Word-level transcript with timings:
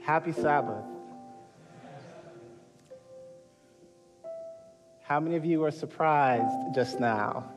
Happy 0.00 0.32
Sabbath. 0.32 0.84
How 5.04 5.20
many 5.20 5.36
of 5.36 5.44
you 5.44 5.60
were 5.60 5.70
surprised 5.70 6.74
just 6.74 6.98
now? 6.98 7.50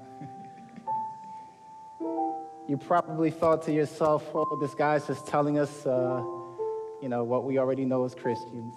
you 2.67 2.77
probably 2.77 3.31
thought 3.31 3.63
to 3.63 3.71
yourself, 3.71 4.23
oh, 4.35 4.57
this 4.59 4.75
guy's 4.75 5.07
just 5.07 5.25
telling 5.25 5.57
us, 5.57 5.85
uh, 5.85 6.21
you 7.01 7.07
know, 7.07 7.23
what 7.23 7.45
we 7.45 7.57
already 7.57 7.85
know 7.85 8.03
as 8.03 8.13
Christians. 8.13 8.75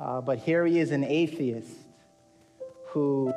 Uh, 0.00 0.20
but 0.22 0.38
here 0.38 0.64
he 0.64 0.78
is, 0.78 0.90
an 0.90 1.04
atheist 1.04 1.70
who, 2.86 3.32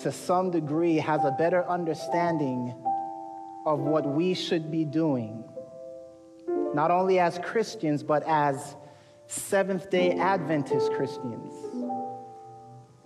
to 0.00 0.12
some 0.12 0.50
degree, 0.50 0.96
has 0.96 1.24
a 1.24 1.30
better 1.30 1.66
understanding 1.68 2.74
of 3.66 3.80
what 3.80 4.06
we 4.06 4.34
should 4.34 4.70
be 4.70 4.84
doing 4.84 5.44
not 6.74 6.90
only 6.90 7.18
as 7.18 7.38
Christians, 7.38 8.02
but 8.02 8.22
as 8.26 8.76
Seventh 9.26 9.88
day 9.90 10.12
Adventist 10.12 10.92
Christians. 10.92 11.54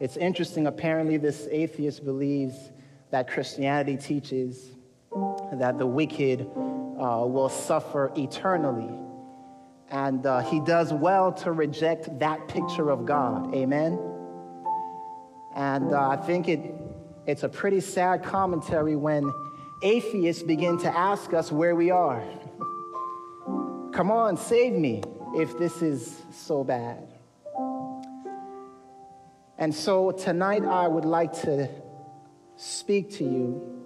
It's 0.01 0.17
interesting, 0.17 0.67
apparently, 0.67 1.17
this 1.17 1.49
atheist 1.51 2.05
believes 2.05 2.73
that 3.11 3.29
Christianity 3.29 3.97
teaches 3.97 4.73
that 5.53 5.79
the 5.79 5.87
wicked 5.87 6.43
uh, 6.43 7.25
will 7.27 7.49
suffer 7.49 8.13
eternally. 8.17 8.93
And 9.91 10.27
uh, 10.27 10.41
he 10.41 10.61
does 10.61 10.93
well 10.93 11.33
to 11.35 11.53
reject 11.53 12.19
that 12.19 12.49
picture 12.49 12.91
of 12.91 13.07
God. 13.07 13.55
Amen? 13.55 13.99
And 15.55 15.93
uh, 15.93 16.09
I 16.09 16.17
think 16.17 16.49
it, 16.49 16.75
it's 17.25 17.45
a 17.45 17.49
pretty 17.49 17.81
sad 17.81 18.25
commentary 18.25 18.97
when 18.97 19.33
atheists 19.83 20.43
begin 20.43 20.79
to 20.79 20.97
ask 20.97 21.33
us 21.35 21.53
where 21.53 21.75
we 21.75 21.91
are. 21.91 22.23
Come 23.93 24.11
on, 24.11 24.37
save 24.37 24.73
me 24.73 25.03
if 25.35 25.59
this 25.59 25.83
is 25.83 26.23
so 26.31 26.65
bad. 26.65 27.07
And 29.59 29.75
so 29.75 30.11
tonight 30.11 30.65
I 30.65 30.87
would 30.87 31.05
like 31.05 31.33
to 31.43 31.69
speak 32.57 33.11
to 33.13 33.25
you 33.25 33.77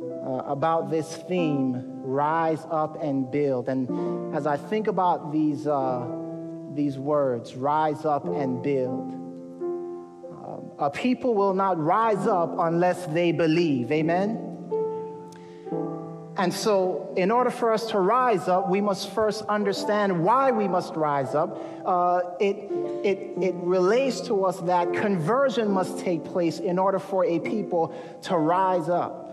uh, 0.00 0.44
about 0.46 0.90
this 0.90 1.16
theme 1.28 1.82
rise 2.02 2.64
up 2.70 3.02
and 3.02 3.30
build. 3.30 3.68
And 3.68 4.34
as 4.34 4.46
I 4.46 4.56
think 4.56 4.86
about 4.86 5.32
these, 5.32 5.66
uh, 5.66 6.06
these 6.74 6.98
words, 6.98 7.54
rise 7.54 8.04
up 8.04 8.26
and 8.26 8.62
build, 8.62 9.12
a 10.78 10.90
people 10.90 11.34
will 11.34 11.54
not 11.54 11.78
rise 11.78 12.26
up 12.26 12.54
unless 12.58 13.06
they 13.06 13.32
believe. 13.32 13.90
Amen? 13.90 14.48
And 16.38 16.54
so, 16.54 17.12
in 17.16 17.32
order 17.32 17.50
for 17.50 17.72
us 17.72 17.90
to 17.90 17.98
rise 17.98 18.46
up, 18.46 18.70
we 18.70 18.80
must 18.80 19.10
first 19.10 19.44
understand 19.48 20.22
why 20.22 20.52
we 20.52 20.68
must 20.68 20.94
rise 20.94 21.34
up. 21.34 21.60
Uh, 21.84 22.20
it, 22.38 22.70
it, 23.04 23.42
it 23.42 23.54
relates 23.56 24.20
to 24.28 24.44
us 24.44 24.60
that 24.60 24.92
conversion 24.92 25.68
must 25.68 25.98
take 25.98 26.24
place 26.24 26.60
in 26.60 26.78
order 26.78 27.00
for 27.00 27.24
a 27.24 27.40
people 27.40 27.92
to 28.22 28.38
rise 28.38 28.88
up. 28.88 29.24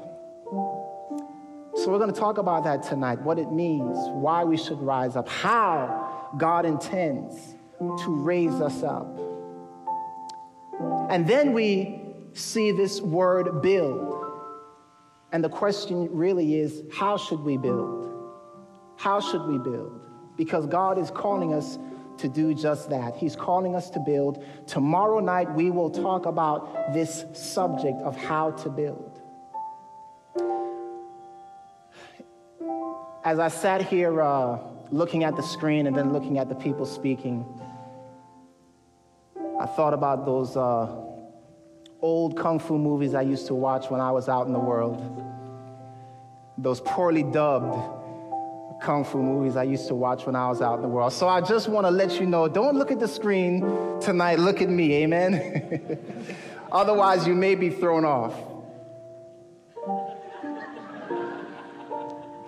So, 1.76 1.92
we're 1.92 2.00
going 2.00 2.12
to 2.12 2.20
talk 2.20 2.40
about 2.40 2.64
that 2.64 2.82
tonight 2.82 3.22
what 3.22 3.38
it 3.38 3.52
means, 3.52 3.96
why 4.10 4.44
we 4.44 4.58
should 4.58 4.80
rise 4.80 5.16
up, 5.16 5.30
how 5.30 6.32
God 6.40 6.66
intends 6.66 7.54
to 7.78 8.16
raise 8.16 8.60
us 8.62 8.82
up. 8.82 9.25
And 11.16 11.26
then 11.26 11.54
we 11.54 11.98
see 12.34 12.72
this 12.72 13.00
word 13.00 13.62
build. 13.62 14.34
And 15.32 15.42
the 15.42 15.48
question 15.48 16.10
really 16.12 16.60
is 16.60 16.84
how 16.94 17.16
should 17.16 17.40
we 17.40 17.56
build? 17.56 18.14
How 18.98 19.22
should 19.22 19.48
we 19.48 19.58
build? 19.58 20.10
Because 20.36 20.66
God 20.66 20.98
is 20.98 21.10
calling 21.12 21.54
us 21.54 21.80
to 22.18 22.28
do 22.28 22.54
just 22.54 22.90
that. 22.90 23.16
He's 23.16 23.34
calling 23.34 23.76
us 23.76 23.90
to 23.92 24.00
build. 24.02 24.44
Tomorrow 24.68 25.22
night, 25.22 25.50
we 25.54 25.72
will 25.72 25.90
talk 25.90 26.26
about 26.26 26.94
this 26.94 27.24
subject 27.32 28.02
of 28.02 28.18
how 28.18 28.52
to 28.52 28.70
build. 28.70 29.22
As 33.24 33.40
I 33.40 33.48
sat 33.48 33.82
here 33.82 34.22
uh, 34.22 34.60
looking 34.92 35.24
at 35.24 35.38
the 35.38 35.44
screen 35.44 35.88
and 35.88 35.96
then 35.96 36.12
looking 36.12 36.40
at 36.40 36.50
the 36.50 36.56
people 36.56 36.86
speaking, 36.86 37.46
I 39.58 39.66
thought 39.66 39.94
about 39.94 40.26
those. 40.26 40.58
Uh, 40.58 41.04
old 42.06 42.38
kung 42.38 42.60
fu 42.60 42.78
movies 42.78 43.16
I 43.16 43.24
used 43.24 43.48
to 43.48 43.56
watch 43.56 43.90
when 43.90 44.00
I 44.00 44.12
was 44.12 44.30
out 44.30 44.46
in 44.46 44.54
the 44.54 44.60
world. 44.60 45.02
Those 46.56 46.80
poorly 46.82 47.24
dubbed 47.24 47.74
kung 48.80 49.04
fu 49.04 49.18
movies 49.18 49.56
I 49.56 49.64
used 49.64 49.88
to 49.88 49.96
watch 49.96 50.28
when 50.28 50.36
I 50.36 50.48
was 50.48 50.62
out 50.62 50.76
in 50.76 50.84
the 50.84 50.88
world. 50.88 51.14
So 51.14 51.28
I 51.28 51.42
just 51.42 51.68
want 51.68 51.88
to 51.88 51.92
let 51.92 52.20
you 52.20 52.28
know 52.28 52.48
don't 52.48 52.78
look 52.78 52.92
at 52.92 53.00
the 53.00 53.08
screen 53.08 53.62
tonight, 54.02 54.38
look 54.38 54.62
at 54.62 54.70
me, 54.70 54.94
amen? 55.02 56.36
Otherwise, 56.72 57.26
you 57.26 57.34
may 57.34 57.56
be 57.56 57.72
thrown 57.72 58.06
off. 58.06 58.36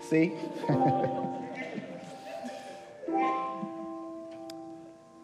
See? 0.07 0.33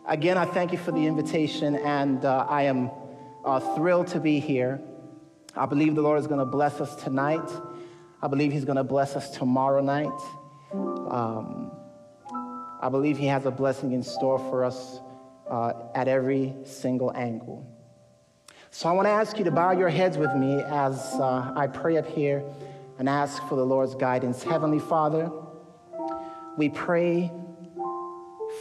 Again, 0.07 0.37
I 0.39 0.45
thank 0.45 0.71
you 0.71 0.79
for 0.79 0.91
the 0.91 1.05
invitation, 1.05 1.75
and 1.75 2.25
uh, 2.25 2.47
I 2.49 2.63
am 2.63 2.89
uh, 3.45 3.59
thrilled 3.75 4.07
to 4.07 4.19
be 4.19 4.39
here. 4.39 4.81
I 5.55 5.65
believe 5.65 5.95
the 5.95 6.01
Lord 6.01 6.19
is 6.19 6.27
going 6.27 6.39
to 6.39 6.45
bless 6.45 6.81
us 6.81 6.95
tonight. 7.03 7.47
I 8.21 8.27
believe 8.27 8.51
He's 8.51 8.65
going 8.65 8.77
to 8.77 8.83
bless 8.83 9.15
us 9.15 9.29
tomorrow 9.29 9.81
night. 9.81 10.11
Um, 10.71 11.71
I 12.81 12.89
believe 12.89 13.17
He 13.17 13.27
has 13.27 13.45
a 13.45 13.51
blessing 13.51 13.91
in 13.91 14.03
store 14.03 14.39
for 14.39 14.63
us 14.63 14.99
uh, 15.49 15.73
at 15.93 16.07
every 16.07 16.53
single 16.63 17.11
angle. 17.15 17.69
So 18.71 18.89
I 18.89 18.93
want 18.93 19.05
to 19.05 19.11
ask 19.11 19.37
you 19.37 19.43
to 19.45 19.51
bow 19.51 19.71
your 19.71 19.89
heads 19.89 20.17
with 20.17 20.33
me 20.35 20.61
as 20.61 20.97
uh, 21.15 21.53
I 21.55 21.67
pray 21.67 21.97
up 21.97 22.07
here 22.07 22.43
and 22.97 23.07
ask 23.07 23.41
for 23.47 23.55
the 23.55 23.65
Lord's 23.65 23.93
guidance. 23.93 24.41
Heavenly 24.41 24.79
Father, 24.79 25.29
we 26.57 26.69
pray 26.69 27.31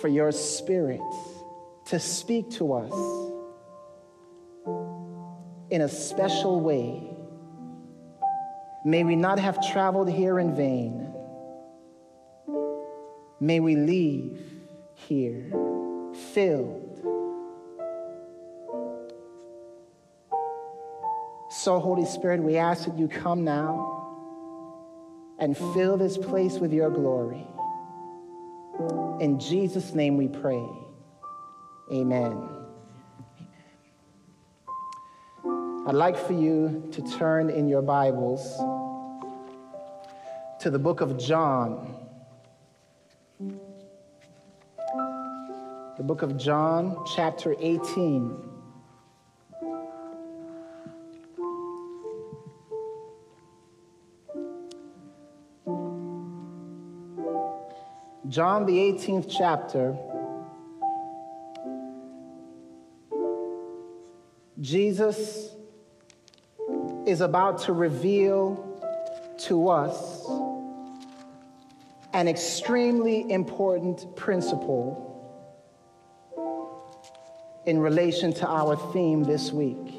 for 0.00 0.09
your 0.09 0.32
Spirit 0.32 1.00
to 1.87 1.99
speak 1.99 2.50
to 2.50 2.75
us 2.75 3.31
in 5.72 5.81
a 5.81 5.88
special 5.88 6.60
way. 6.60 7.03
May 8.84 9.05
we 9.05 9.16
not 9.16 9.38
have 9.38 9.59
traveled 9.72 10.10
here 10.10 10.38
in 10.38 10.55
vain. 10.55 11.10
May 13.41 13.59
we 13.59 13.75
leave 13.75 14.38
here 14.94 15.50
filled. 16.34 16.91
So, 21.49 21.81
Holy 21.81 22.05
Spirit, 22.05 22.43
we 22.43 22.59
ask 22.59 22.84
that 22.84 22.99
you 22.99 23.09
come 23.09 23.43
now 23.43 23.88
and 25.38 25.56
fill 25.56 25.97
this 25.97 26.19
place 26.19 26.59
with 26.59 26.75
your 26.75 26.91
glory. 26.91 27.47
In 29.21 29.38
Jesus' 29.41 29.94
name 29.94 30.19
we 30.19 30.28
pray. 30.28 30.69
Amen. 31.91 32.62
I'd 35.84 35.97
like 35.97 36.16
for 36.16 36.32
you 36.32 36.88
to 36.93 37.03
turn 37.19 37.50
in 37.50 37.66
your 37.66 37.82
Bibles 37.82 38.56
to 40.60 40.70
the 40.70 40.78
book 40.78 41.00
of 41.00 41.19
John. 41.19 41.97
The 45.97 46.04
book 46.04 46.22
of 46.22 46.37
John, 46.37 47.04
chapter 47.16 47.56
18. 47.59 48.37
John, 58.28 58.67
the 58.67 58.78
18th 58.78 59.26
chapter. 59.28 59.99
Jesus 64.61 65.51
is 67.06 67.20
about 67.20 67.58
to 67.62 67.72
reveal 67.72 68.69
to 69.38 69.69
us 69.69 70.26
an 72.12 72.28
extremely 72.28 73.31
important 73.31 74.14
principle 74.16 75.08
in 77.66 77.78
relation 77.78 78.32
to 78.32 78.49
our 78.49 78.76
theme 78.93 79.25
this 79.25 79.52
week. 79.52 79.94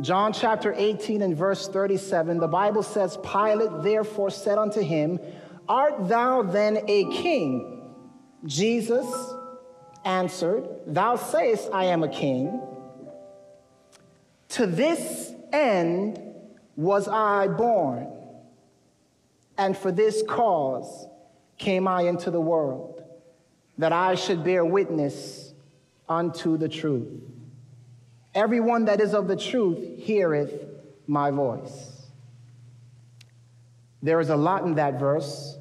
John 0.00 0.32
chapter 0.32 0.74
18 0.76 1.22
and 1.22 1.36
verse 1.36 1.68
37, 1.68 2.38
the 2.38 2.48
Bible 2.48 2.82
says, 2.82 3.18
Pilate 3.18 3.82
therefore 3.82 4.30
said 4.30 4.58
unto 4.58 4.80
him, 4.80 5.20
Art 5.68 6.08
thou 6.08 6.42
then 6.42 6.78
a 6.88 7.04
king? 7.10 7.94
Jesus 8.44 9.06
answered, 10.04 10.66
Thou 10.86 11.16
sayest, 11.16 11.68
I 11.72 11.84
am 11.86 12.02
a 12.02 12.08
king. 12.08 12.60
To 14.52 14.66
this 14.66 15.32
end 15.50 16.20
was 16.76 17.08
I 17.08 17.48
born, 17.48 18.06
and 19.56 19.74
for 19.74 19.90
this 19.90 20.22
cause 20.28 21.06
came 21.56 21.88
I 21.88 22.02
into 22.02 22.30
the 22.30 22.40
world, 22.40 23.02
that 23.78 23.94
I 23.94 24.14
should 24.14 24.44
bear 24.44 24.62
witness 24.62 25.54
unto 26.06 26.58
the 26.58 26.68
truth. 26.68 27.08
Everyone 28.34 28.84
that 28.84 29.00
is 29.00 29.14
of 29.14 29.26
the 29.26 29.36
truth 29.36 29.98
heareth 29.98 30.52
my 31.06 31.30
voice. 31.30 32.02
There 34.02 34.20
is 34.20 34.28
a 34.28 34.36
lot 34.36 34.64
in 34.64 34.74
that 34.74 35.00
verse. 35.00 35.56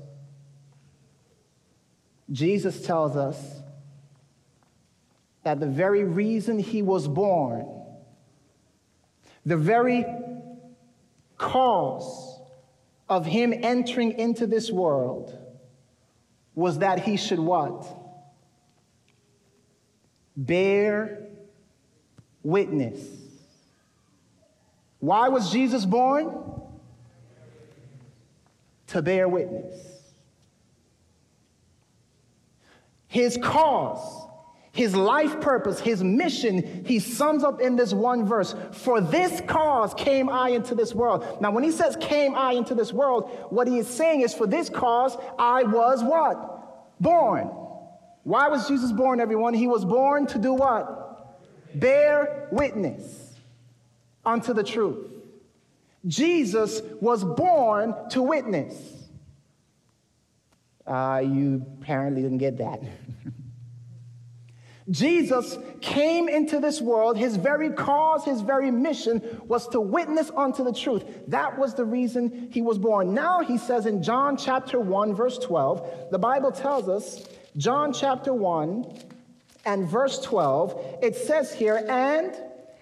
Jesus 2.29 2.85
tells 2.85 3.15
us 3.15 3.61
that 5.43 5.61
the 5.61 5.67
very 5.67 6.03
reason 6.03 6.59
he 6.59 6.81
was 6.81 7.07
born, 7.07 7.80
the 9.45 9.57
very 9.57 10.05
cause 11.37 12.39
of 13.09 13.25
him 13.25 13.53
entering 13.53 14.13
into 14.13 14.47
this 14.47 14.71
world 14.71 15.37
was 16.55 16.79
that 16.79 16.99
he 16.99 17.17
should 17.17 17.39
what? 17.39 17.85
Bear 20.37 21.27
witness. 22.43 22.99
Why 24.99 25.29
was 25.29 25.51
Jesus 25.51 25.85
born? 25.85 26.31
To 28.87 29.01
bear 29.01 29.27
witness. 29.27 29.79
His 33.07 33.37
cause, 33.41 34.27
his 34.71 34.95
life 34.95 35.41
purpose, 35.41 35.79
his 35.79 36.03
mission, 36.03 36.85
he 36.85 36.99
sums 36.99 37.43
up 37.43 37.59
in 37.59 37.75
this 37.75 37.93
one 37.93 38.25
verse. 38.25 38.55
For 38.71 39.01
this 39.01 39.41
cause 39.41 39.93
came 39.93 40.29
I 40.29 40.49
into 40.49 40.75
this 40.75 40.95
world. 40.95 41.25
Now, 41.41 41.51
when 41.51 41.63
he 41.63 41.71
says 41.71 41.97
came 41.99 42.35
I 42.35 42.53
into 42.53 42.73
this 42.73 42.93
world, 42.93 43.29
what 43.49 43.67
he 43.67 43.79
is 43.79 43.87
saying 43.87 44.21
is 44.21 44.33
for 44.33 44.47
this 44.47 44.69
cause 44.69 45.17
I 45.37 45.63
was 45.63 46.03
what? 46.03 47.01
Born. 47.01 47.47
Why 48.23 48.47
was 48.47 48.67
Jesus 48.67 48.91
born, 48.91 49.19
everyone? 49.19 49.53
He 49.53 49.67
was 49.67 49.83
born 49.83 50.27
to 50.27 50.37
do 50.37 50.53
what? 50.53 51.01
bear 51.75 52.47
witness 52.51 53.35
unto 54.25 54.53
the 54.53 54.63
truth. 54.63 55.09
Jesus 56.07 56.81
was 56.99 57.23
born 57.23 57.95
to 58.09 58.21
witness. 58.21 58.75
Uh, 60.85 61.21
you 61.23 61.65
apparently 61.79 62.21
didn't 62.23 62.39
get 62.39 62.57
that. 62.57 62.81
Jesus 64.89 65.57
came 65.79 66.27
into 66.27 66.59
this 66.59 66.81
world, 66.81 67.17
his 67.17 67.35
very 67.35 67.69
cause, 67.69 68.25
his 68.25 68.41
very 68.41 68.71
mission 68.71 69.41
was 69.47 69.67
to 69.69 69.79
witness 69.79 70.31
unto 70.35 70.63
the 70.63 70.73
truth. 70.73 71.03
That 71.27 71.57
was 71.57 71.75
the 71.75 71.85
reason 71.85 72.49
he 72.51 72.61
was 72.61 72.77
born. 72.77 73.13
Now 73.13 73.41
he 73.41 73.57
says 73.57 73.85
in 73.85 74.01
John 74.01 74.37
chapter 74.37 74.79
1, 74.79 75.13
verse 75.13 75.37
12, 75.37 76.09
the 76.11 76.19
Bible 76.19 76.51
tells 76.51 76.89
us, 76.89 77.27
John 77.57 77.93
chapter 77.93 78.33
1, 78.33 78.85
and 79.65 79.87
verse 79.87 80.19
12, 80.21 80.99
it 81.03 81.15
says 81.15 81.53
here, 81.53 81.85
and 81.87 82.35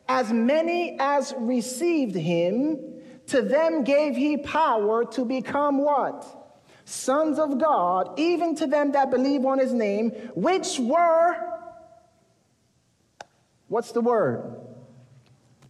as 0.07 0.31
many 0.31 0.97
as 0.99 1.33
received 1.37 2.15
him, 2.15 2.79
to 3.27 3.41
them 3.41 3.83
gave 3.83 4.15
he 4.15 4.37
power 4.37 5.05
to 5.05 5.25
become 5.25 5.79
what? 5.79 6.25
Sons 6.85 7.37
of 7.37 7.59
God, 7.59 8.17
even 8.17 8.55
to 8.55 8.65
them 8.65 8.93
that 8.93 9.11
believe 9.11 9.45
on 9.45 9.59
his 9.59 9.73
name, 9.73 10.09
which 10.33 10.79
were, 10.79 11.48
what's 13.69 13.91
the 13.91 14.01
word? 14.01 14.57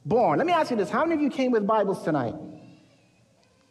Born. 0.06 0.40
Let 0.40 0.48
me 0.48 0.54
ask 0.54 0.72
you 0.72 0.78
this 0.78 0.90
how 0.90 1.04
many 1.04 1.16
of 1.16 1.22
you 1.22 1.30
came 1.30 1.52
with 1.52 1.68
Bibles 1.68 2.04
tonight? 2.04 2.34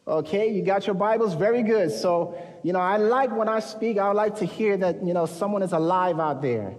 Okay, 0.06 0.50
you 0.50 0.62
got 0.62 0.86
your 0.86 0.94
Bibles? 0.94 1.34
Very 1.34 1.62
good. 1.62 1.90
So, 1.90 2.40
you 2.62 2.72
know, 2.72 2.78
I 2.78 2.96
like 2.96 3.30
when 3.36 3.48
I 3.48 3.60
speak, 3.60 3.98
I 3.98 4.10
like 4.12 4.36
to 4.36 4.46
hear 4.46 4.76
that, 4.78 5.04
you 5.04 5.12
know, 5.12 5.26
someone 5.26 5.62
is 5.62 5.72
alive 5.72 6.18
out 6.18 6.40
there. 6.40 6.76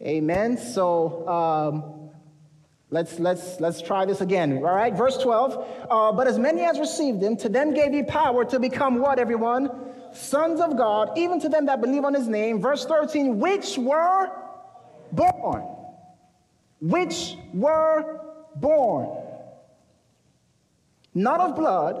Amen. 0.00 0.58
So 0.58 1.28
um, 1.28 2.10
let's 2.90 3.18
let's 3.20 3.60
let's 3.60 3.80
try 3.80 4.04
this 4.04 4.20
again. 4.20 4.56
All 4.58 4.74
right, 4.74 4.92
verse 4.92 5.18
12. 5.18 5.86
Uh, 5.88 6.12
but 6.12 6.26
as 6.26 6.38
many 6.38 6.62
as 6.62 6.78
received 6.80 7.22
him, 7.22 7.36
to 7.38 7.48
them 7.48 7.72
gave 7.74 7.92
he 7.92 8.02
power 8.02 8.44
to 8.44 8.58
become 8.58 8.98
what, 8.98 9.18
everyone? 9.18 9.70
Sons 10.12 10.60
of 10.60 10.76
God, 10.76 11.16
even 11.16 11.40
to 11.40 11.48
them 11.48 11.66
that 11.66 11.80
believe 11.80 12.04
on 12.04 12.14
his 12.14 12.28
name. 12.28 12.60
Verse 12.60 12.84
13, 12.86 13.38
which 13.38 13.78
were 13.78 14.30
born. 15.12 15.73
Which 16.84 17.36
were 17.54 18.20
born. 18.56 19.08
Not 21.14 21.40
of 21.40 21.56
blood, 21.56 21.98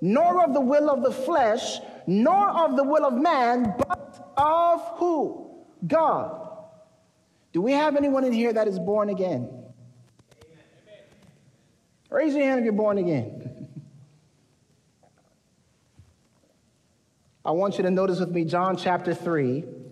nor 0.00 0.42
of 0.44 0.52
the 0.52 0.60
will 0.60 0.90
of 0.90 1.04
the 1.04 1.12
flesh, 1.12 1.78
nor 2.08 2.50
of 2.50 2.76
the 2.76 2.82
will 2.82 3.06
of 3.06 3.14
man, 3.14 3.72
but 3.78 4.32
of 4.36 4.80
who? 4.98 5.48
God. 5.86 6.42
Do 7.52 7.62
we 7.62 7.70
have 7.70 7.94
anyone 7.94 8.24
in 8.24 8.32
here 8.32 8.52
that 8.52 8.66
is 8.66 8.80
born 8.80 9.10
again? 9.10 9.48
Amen. 9.48 11.04
Raise 12.10 12.34
your 12.34 12.46
hand 12.46 12.58
if 12.58 12.64
you're 12.64 12.72
born 12.72 12.98
again. 12.98 13.68
I 17.44 17.52
want 17.52 17.76
you 17.76 17.84
to 17.84 17.92
notice 17.92 18.18
with 18.18 18.30
me 18.30 18.44
John 18.44 18.76
chapter 18.76 19.14
3. 19.14 19.85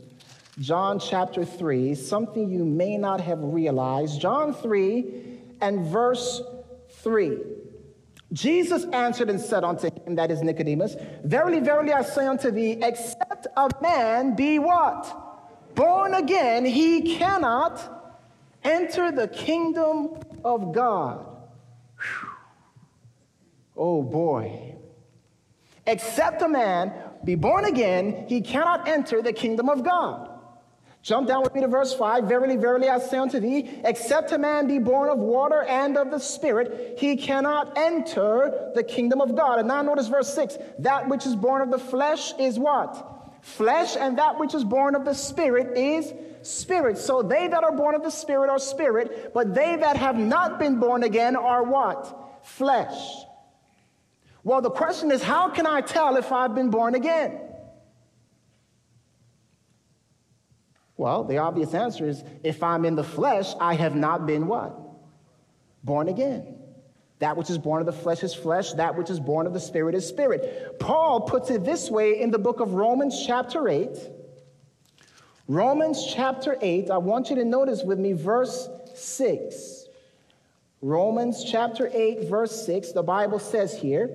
John 0.59 0.99
chapter 0.99 1.45
3, 1.45 1.95
something 1.95 2.51
you 2.51 2.65
may 2.65 2.97
not 2.97 3.21
have 3.21 3.39
realized. 3.43 4.21
John 4.21 4.55
3 4.55 5.41
and 5.61 5.87
verse 5.87 6.43
3. 7.03 7.39
Jesus 8.33 8.85
answered 8.93 9.31
and 9.31 9.41
said 9.41 9.65
unto 9.65 9.91
him, 9.91 10.15
that 10.17 10.31
is 10.31 10.43
Nicodemus, 10.43 10.97
Verily, 11.25 11.61
verily, 11.61 11.93
I 11.93 12.03
say 12.03 12.27
unto 12.27 12.51
thee, 12.51 12.79
except 12.83 13.47
a 13.57 13.71
man 13.81 14.35
be 14.35 14.59
what? 14.59 15.25
born 15.75 16.15
again, 16.15 16.65
he 16.65 17.17
cannot 17.17 18.23
enter 18.63 19.13
the 19.13 19.29
kingdom 19.29 20.19
of 20.45 20.73
God. 20.73 21.27
Whew. 21.99 22.29
Oh 23.77 24.03
boy. 24.03 24.77
Except 25.87 26.41
a 26.43 26.49
man 26.49 26.93
be 27.25 27.35
born 27.35 27.65
again, 27.65 28.25
he 28.29 28.41
cannot 28.41 28.89
enter 28.89 29.21
the 29.21 29.33
kingdom 29.33 29.69
of 29.69 29.83
God. 29.83 30.31
Jump 31.05 31.29
down 31.29 31.43
with 31.43 31.55
me 31.55 31.61
to 31.61 31.69
verse 31.69 31.93
5. 31.93 32.25
Verily, 32.25 32.57
verily, 32.57 32.89
I 32.89 32.99
say 32.99 33.19
unto 33.19 33.39
thee, 33.39 33.69
except 33.85 34.33
a 34.33 34.39
man 34.39 34.67
be 34.67 34.79
born 34.79 35.11
of 35.11 35.19
water 35.19 35.63
and 35.63 35.99
of 35.99 36.11
the 36.11 36.19
Spirit, 36.19 36.99
he 36.99 37.15
cannot 37.15 37.77
enter 37.77 38.71
the 38.75 38.83
kingdom 38.83 39.21
of 39.21 39.37
God. 39.37 39.59
And 39.59 39.69
now 39.69 39.83
notice 39.83 40.09
verse 40.09 40.33
6. 40.35 40.57
That 40.79 41.07
which 41.11 41.27
is 41.27 41.37
born 41.37 41.61
of 41.61 41.71
the 41.71 41.79
flesh 41.79 42.33
is 42.39 42.59
what? 42.59 43.37
Flesh 43.43 43.97
and 43.97 44.17
that 44.17 44.39
which 44.39 44.55
is 44.55 44.65
born 44.65 44.95
of 44.95 45.05
the 45.05 45.13
Spirit 45.13 45.77
is 45.77 46.11
spirit. 46.41 46.97
So 46.97 47.21
they 47.21 47.49
that 47.49 47.63
are 47.63 47.77
born 47.77 47.95
of 47.95 48.03
the 48.03 48.11
Spirit 48.11 48.49
are 48.49 48.59
spirit, 48.59 49.33
but 49.35 49.55
they 49.55 49.77
that 49.77 49.99
have 49.99 50.17
not 50.17 50.59
been 50.59 50.81
born 50.81 51.03
again 51.03 51.37
are 51.37 51.65
what? 51.65 52.41
Flesh. 52.45 52.97
Well, 54.43 54.63
the 54.63 54.71
question 54.71 55.13
is, 55.13 55.23
how 55.23 55.51
can 55.51 55.67
I 55.67 55.83
tell 55.83 56.17
if 56.17 56.33
I've 56.33 56.55
been 56.55 56.71
born 56.71 56.95
again? 56.95 57.44
Well, 60.97 61.25
the 61.25 61.39
obvious 61.39 61.75
answer 61.75 62.09
is 62.09 62.23
if 62.43 62.63
I'm 62.63 62.85
in 62.85 62.95
the 62.95 63.05
flesh, 63.05 63.53
I 63.61 63.75
have 63.75 63.97
not 63.97 64.27
been 64.27 64.47
what? 64.47 64.79
Born 65.83 66.09
again. 66.09 66.59
That 67.19 67.37
which 67.37 67.51
is 67.51 67.59
born 67.59 67.81
of 67.81 67.87
the 67.87 67.93
flesh 67.93 68.23
is 68.23 68.35
flesh, 68.35 68.73
that 68.73 68.97
which 68.97 69.11
is 69.11 69.19
born 69.21 69.47
of 69.47 69.53
the 69.53 69.61
spirit 69.61 69.95
is 69.95 70.07
spirit. 70.07 70.79
Paul 70.79 71.23
puts 71.23 71.51
it 71.51 71.65
this 71.65 71.91
way 71.91 72.21
in 72.21 72.31
the 72.31 72.39
book 72.39 72.61
of 72.61 72.75
Romans, 72.75 73.25
chapter 73.27 73.69
8. 73.69 73.89
Romans 75.47 76.13
chapter 76.13 76.57
8, 76.61 76.91
I 76.91 76.99
want 76.99 77.31
you 77.31 77.37
to 77.37 77.45
notice 77.45 77.83
with 77.83 77.99
me 77.99 78.13
verse 78.13 78.69
6. 78.95 79.87
Romans 80.81 81.45
chapter 81.45 81.91
8, 81.93 82.29
verse 82.29 82.65
6, 82.67 82.93
the 82.93 83.03
Bible 83.03 83.39
says 83.39 83.75
here, 83.75 84.11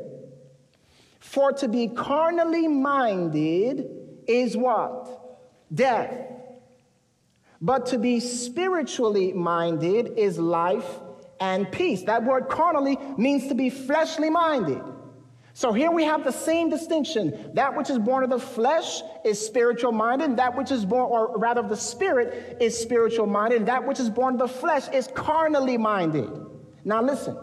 For 1.19 1.51
to 1.53 1.67
be 1.67 1.87
carnally 1.87 2.67
minded 2.67 3.89
is 4.27 4.55
what? 4.55 5.39
Death. 5.73 6.38
But 7.61 7.87
to 7.87 7.97
be 7.97 8.19
spiritually 8.19 9.33
minded 9.33 10.13
is 10.17 10.37
life 10.37 10.99
and 11.39 11.71
peace. 11.71 12.03
That 12.03 12.23
word 12.23 12.47
carnally 12.49 12.97
means 13.17 13.47
to 13.47 13.55
be 13.55 13.69
fleshly 13.69 14.29
minded. 14.29 14.81
So 15.53 15.73
here 15.73 15.91
we 15.91 16.05
have 16.05 16.23
the 16.23 16.31
same 16.31 16.69
distinction. 16.69 17.51
That 17.55 17.75
which 17.75 17.89
is 17.89 17.97
born 17.97 18.23
of 18.23 18.29
the 18.29 18.39
flesh 18.39 19.01
is 19.25 19.45
spiritual 19.45 19.91
minded, 19.91 20.29
and 20.29 20.39
that 20.39 20.55
which 20.55 20.71
is 20.71 20.85
born, 20.85 21.09
or 21.11 21.37
rather 21.37 21.59
of 21.59 21.67
the 21.67 21.75
spirit, 21.75 22.57
is 22.61 22.77
spiritual 22.79 23.25
minded, 23.25 23.57
and 23.57 23.67
that 23.67 23.85
which 23.85 23.99
is 23.99 24.09
born 24.09 24.35
of 24.35 24.39
the 24.39 24.47
flesh 24.47 24.87
is 24.93 25.09
carnally 25.13 25.77
minded. 25.77 26.29
Now 26.85 27.01
listen. 27.01 27.37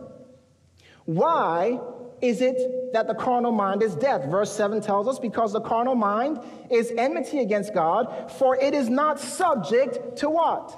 Why 1.04 1.78
is 2.20 2.40
it 2.40 2.92
that 2.92 3.06
the 3.06 3.14
carnal 3.14 3.52
mind 3.52 3.82
is 3.82 3.94
death? 3.94 4.24
Verse 4.26 4.52
7 4.52 4.80
tells 4.80 5.08
us 5.08 5.18
because 5.18 5.52
the 5.52 5.60
carnal 5.60 5.94
mind 5.94 6.40
is 6.70 6.92
enmity 6.96 7.40
against 7.40 7.74
God, 7.74 8.32
for 8.32 8.56
it 8.56 8.74
is 8.74 8.88
not 8.88 9.20
subject 9.20 10.16
to 10.18 10.30
what? 10.30 10.76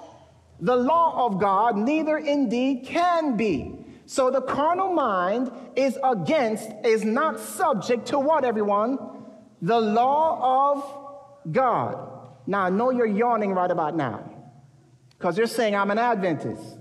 the 0.61 0.77
law 0.77 1.27
of 1.27 1.41
God, 1.41 1.77
neither 1.77 2.19
indeed 2.19 2.87
can 2.87 3.37
be. 3.37 3.75
So 4.07 4.31
the 4.31 4.41
carnal 4.41 4.93
mind 4.93 5.51
is 5.77 5.99
against, 6.03 6.69
is 6.85 7.05
not 7.05 7.39
subject 7.39 8.07
to 8.07 8.19
what, 8.19 8.45
everyone? 8.45 8.99
The 9.63 9.81
law 9.81 10.73
of 10.73 11.53
God. 11.53 12.11
Now, 12.47 12.65
I 12.65 12.71
know 12.71 12.91
you're 12.91 13.07
yawning 13.07 13.53
right 13.53 13.71
about 13.71 13.95
now 13.95 14.31
because 15.11 15.37
you're 15.37 15.47
saying, 15.47 15.77
I'm 15.77 15.91
an 15.91 15.99
Adventist. 15.99 16.79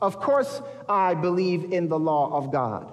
Of 0.00 0.20
course, 0.20 0.62
I 0.88 1.14
believe 1.14 1.72
in 1.72 1.88
the 1.88 1.98
law 1.98 2.36
of 2.36 2.52
God. 2.52 2.90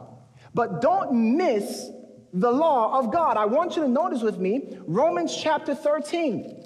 But 0.53 0.81
don't 0.81 1.37
miss 1.37 1.89
the 2.33 2.51
law 2.51 2.97
of 2.97 3.11
God. 3.11 3.37
I 3.37 3.45
want 3.45 3.75
you 3.75 3.83
to 3.83 3.87
notice 3.87 4.21
with 4.21 4.37
me 4.37 4.77
Romans 4.85 5.35
chapter 5.35 5.75
13. 5.75 6.65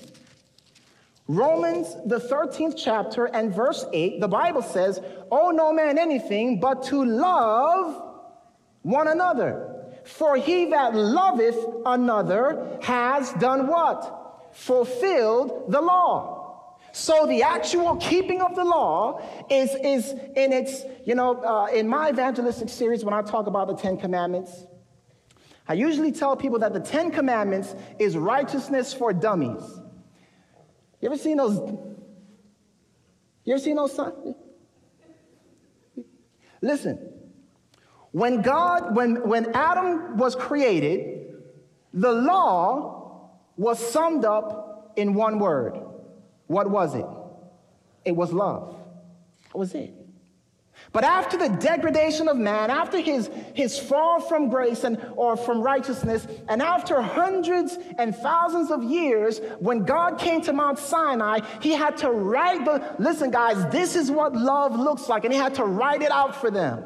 Romans, 1.27 1.95
the 2.05 2.19
13th 2.19 2.75
chapter 2.77 3.25
and 3.25 3.53
verse 3.53 3.85
8, 3.91 4.21
the 4.21 4.27
Bible 4.27 4.61
says, 4.61 4.99
Owe 5.31 5.49
no 5.49 5.73
man 5.73 5.97
anything 5.97 6.59
but 6.59 6.83
to 6.83 7.03
love 7.03 8.03
one 8.83 9.07
another. 9.07 9.71
For 10.03 10.37
he 10.37 10.65
that 10.65 10.93
loveth 10.93 11.57
another 11.83 12.77
has 12.83 13.33
done 13.33 13.65
what? 13.65 14.51
Fulfilled 14.53 15.71
the 15.71 15.81
law. 15.81 16.44
So 16.95 17.25
the 17.25 17.43
actual 17.43 17.97
keeping 17.97 18.41
of 18.41 18.55
the 18.55 18.63
law 18.63 19.21
is, 19.51 19.75
is 19.83 20.11
in 20.11 20.53
its, 20.53 20.81
you 21.03 21.13
know, 21.13 21.35
uh, 21.43 21.65
in 21.65 21.89
my 21.89 22.09
evangelistic 22.09 22.69
series, 22.69 23.03
when 23.03 23.13
I 23.13 23.21
talk 23.21 23.47
about 23.47 23.67
the 23.67 23.75
Ten 23.75 23.97
Commandments, 23.97 24.65
I 25.67 25.73
usually 25.73 26.13
tell 26.13 26.37
people 26.37 26.57
that 26.59 26.71
the 26.71 26.79
Ten 26.79 27.11
Commandments 27.11 27.75
is 27.99 28.15
righteousness 28.15 28.93
for 28.93 29.11
dummies. 29.11 29.61
You 31.01 31.09
ever 31.09 31.17
seen 31.17 31.35
those? 31.35 31.57
You 33.43 33.55
ever 33.55 33.59
seen 33.61 33.75
those 33.75 33.93
signs? 33.93 34.33
Listen, 36.61 37.11
when 38.13 38.41
God, 38.41 38.95
when, 38.95 39.27
when 39.27 39.53
Adam 39.53 40.15
was 40.15 40.33
created, 40.33 41.35
the 41.93 42.13
law 42.13 43.31
was 43.57 43.79
summed 43.79 44.23
up 44.23 44.93
in 44.95 45.13
one 45.13 45.39
word. 45.39 45.84
What 46.47 46.69
was 46.69 46.95
it? 46.95 47.05
It 48.03 48.15
was 48.15 48.31
love. 48.31 48.75
That 49.47 49.57
was 49.57 49.73
it. 49.73 49.93
But 50.91 51.03
after 51.03 51.37
the 51.37 51.49
degradation 51.49 52.27
of 52.27 52.37
man, 52.37 52.69
after 52.69 52.99
his, 52.99 53.29
his 53.53 53.77
fall 53.77 54.21
from 54.21 54.49
grace 54.49 54.83
and, 54.83 54.97
or 55.15 55.35
from 55.35 55.61
righteousness, 55.61 56.27
and 56.47 56.61
after 56.61 57.01
hundreds 57.01 57.77
and 57.97 58.15
thousands 58.15 58.71
of 58.71 58.83
years, 58.83 59.39
when 59.59 59.83
God 59.83 60.19
came 60.19 60.41
to 60.41 60.53
Mount 60.53 60.79
Sinai, 60.79 61.39
he 61.61 61.73
had 61.73 61.97
to 61.97 62.11
write 62.11 62.65
the, 62.65 62.95
listen, 62.97 63.31
guys, 63.31 63.69
this 63.71 63.95
is 63.95 64.11
what 64.11 64.35
love 64.35 64.77
looks 64.77 65.09
like, 65.09 65.25
and 65.25 65.33
he 65.33 65.39
had 65.39 65.55
to 65.55 65.65
write 65.65 66.01
it 66.01 66.11
out 66.11 66.35
for 66.35 66.51
them. 66.51 66.83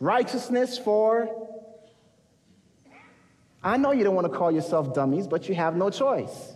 Righteousness 0.00 0.78
for, 0.78 1.28
I 3.62 3.76
know 3.76 3.92
you 3.92 4.04
don't 4.04 4.14
want 4.14 4.30
to 4.30 4.36
call 4.38 4.50
yourself 4.50 4.94
dummies, 4.94 5.26
but 5.26 5.48
you 5.48 5.54
have 5.54 5.76
no 5.76 5.90
choice. 5.90 6.54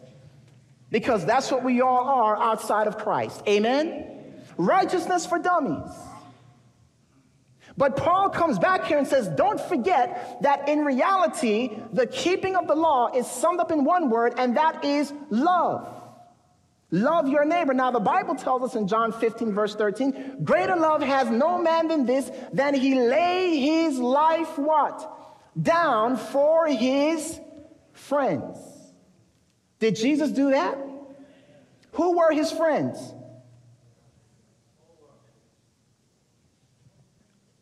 Because 0.90 1.24
that's 1.26 1.50
what 1.50 1.62
we 1.62 1.80
all 1.80 2.08
are 2.08 2.36
outside 2.36 2.86
of 2.86 2.98
Christ. 2.98 3.42
Amen? 3.46 4.42
Righteousness 4.56 5.26
for 5.26 5.38
dummies. 5.38 5.90
But 7.76 7.96
Paul 7.96 8.30
comes 8.30 8.58
back 8.58 8.86
here 8.86 8.98
and 8.98 9.06
says, 9.06 9.28
don't 9.28 9.60
forget 9.60 10.42
that 10.42 10.68
in 10.68 10.84
reality, 10.84 11.78
the 11.92 12.06
keeping 12.06 12.56
of 12.56 12.66
the 12.66 12.74
law 12.74 13.08
is 13.14 13.24
summed 13.26 13.60
up 13.60 13.70
in 13.70 13.84
one 13.84 14.10
word, 14.10 14.34
and 14.36 14.56
that 14.56 14.84
is 14.84 15.12
love. 15.30 15.94
Love 16.90 17.28
your 17.28 17.44
neighbor. 17.44 17.74
Now, 17.74 17.92
the 17.92 18.00
Bible 18.00 18.34
tells 18.34 18.62
us 18.62 18.74
in 18.74 18.88
John 18.88 19.12
15, 19.12 19.52
verse 19.52 19.76
13, 19.76 20.42
greater 20.42 20.74
love 20.74 21.02
has 21.02 21.28
no 21.28 21.58
man 21.62 21.86
than 21.86 22.04
this, 22.04 22.30
than 22.52 22.74
he 22.74 22.98
lay 22.98 23.58
his 23.58 23.98
life 23.98 24.58
what? 24.58 25.08
Down 25.60 26.16
for 26.16 26.66
his 26.66 27.38
friends. 27.92 28.58
Did 29.78 29.96
Jesus 29.96 30.30
do 30.30 30.50
that? 30.50 30.78
Who 31.92 32.18
were 32.18 32.32
his 32.32 32.50
friends? 32.50 32.98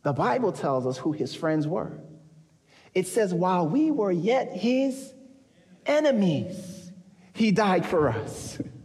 The 0.02 0.12
Bible 0.12 0.52
tells 0.52 0.86
us 0.86 0.96
who 0.98 1.12
his 1.12 1.34
friends 1.34 1.66
were. 1.66 1.98
It 2.94 3.06
says, 3.08 3.34
while 3.34 3.68
we 3.68 3.90
were 3.90 4.12
yet 4.12 4.52
his 4.52 5.12
enemies, 5.84 6.92
he 7.32 7.50
died 7.50 7.84
for 7.84 8.08
us. 8.08 8.58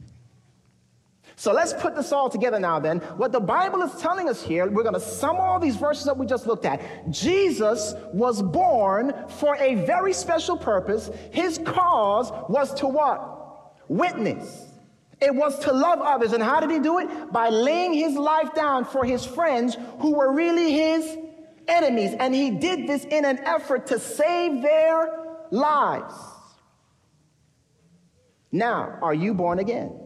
So 1.42 1.52
let's 1.54 1.74
put 1.74 1.96
this 1.96 2.12
all 2.12 2.30
together 2.30 2.60
now, 2.60 2.78
then. 2.78 3.00
What 3.18 3.32
the 3.32 3.40
Bible 3.40 3.82
is 3.82 4.00
telling 4.00 4.30
us 4.30 4.44
here, 4.44 4.70
we're 4.70 4.84
going 4.84 4.94
to 4.94 5.00
sum 5.00 5.38
all 5.38 5.60
these 5.60 5.76
verses 5.76 6.06
that 6.06 6.16
we 6.16 6.28
just 6.28 6.46
looked 6.46 6.66
at. 6.66 7.10
Jesus 7.10 7.96
was 8.14 8.44
born 8.44 9.12
for 9.40 9.56
a 9.56 9.74
very 9.86 10.14
special 10.14 10.56
purpose. 10.56 11.10
His 11.32 11.58
cause 11.58 12.32
was 12.48 12.76
to 12.76 12.88
what? 12.88 13.74
Witness. 13.88 14.68
It 15.20 15.34
was 15.34 15.58
to 15.62 15.74
love 15.74 15.98
others. 16.00 16.34
And 16.34 16.44
how 16.44 16.60
did 16.60 16.70
he 16.70 16.78
do 16.78 17.00
it? 17.00 17.32
By 17.32 17.50
laying 17.50 17.94
his 17.94 18.14
life 18.14 18.54
down 18.54 18.86
for 18.86 19.04
his 19.04 19.26
friends 19.26 19.76
who 19.98 20.14
were 20.14 20.32
really 20.32 20.72
his 20.72 21.18
enemies. 21.68 22.14
And 22.20 22.36
he 22.36 22.52
did 22.52 22.88
this 22.88 23.04
in 23.06 23.26
an 23.26 23.40
effort 23.40 23.88
to 23.88 23.98
save 23.98 24.62
their 24.62 25.26
lives. 25.50 26.14
Now, 28.52 29.00
are 29.02 29.16
you 29.16 29.34
born 29.34 29.58
again? 29.58 30.01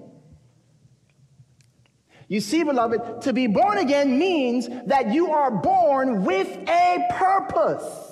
You 2.27 2.39
see, 2.39 2.63
beloved, 2.63 3.21
to 3.21 3.33
be 3.33 3.47
born 3.47 3.77
again 3.77 4.17
means 4.17 4.67
that 4.87 5.13
you 5.13 5.31
are 5.31 5.51
born 5.51 6.23
with 6.23 6.47
a 6.67 7.07
purpose 7.11 8.05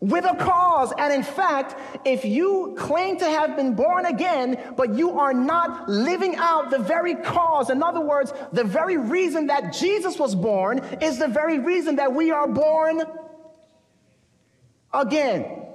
with 0.00 0.24
a 0.24 0.34
cause. 0.36 0.92
And 0.98 1.12
in 1.12 1.22
fact, 1.22 1.76
if 2.04 2.24
you 2.24 2.74
claim 2.78 3.18
to 3.18 3.24
have 3.24 3.56
been 3.56 3.74
born 3.74 4.06
again, 4.06 4.74
but 4.76 4.94
you 4.94 5.18
are 5.18 5.34
not 5.34 5.88
living 5.88 6.36
out 6.36 6.70
the 6.70 6.78
very 6.78 7.14
cause, 7.14 7.70
in 7.70 7.82
other 7.82 8.00
words, 8.00 8.32
the 8.52 8.64
very 8.64 8.96
reason 8.96 9.46
that 9.48 9.72
Jesus 9.72 10.18
was 10.18 10.34
born 10.34 10.78
is 11.00 11.18
the 11.18 11.28
very 11.28 11.58
reason 11.58 11.96
that 11.96 12.12
we 12.12 12.30
are 12.30 12.48
born 12.48 13.02
again. 14.92 15.65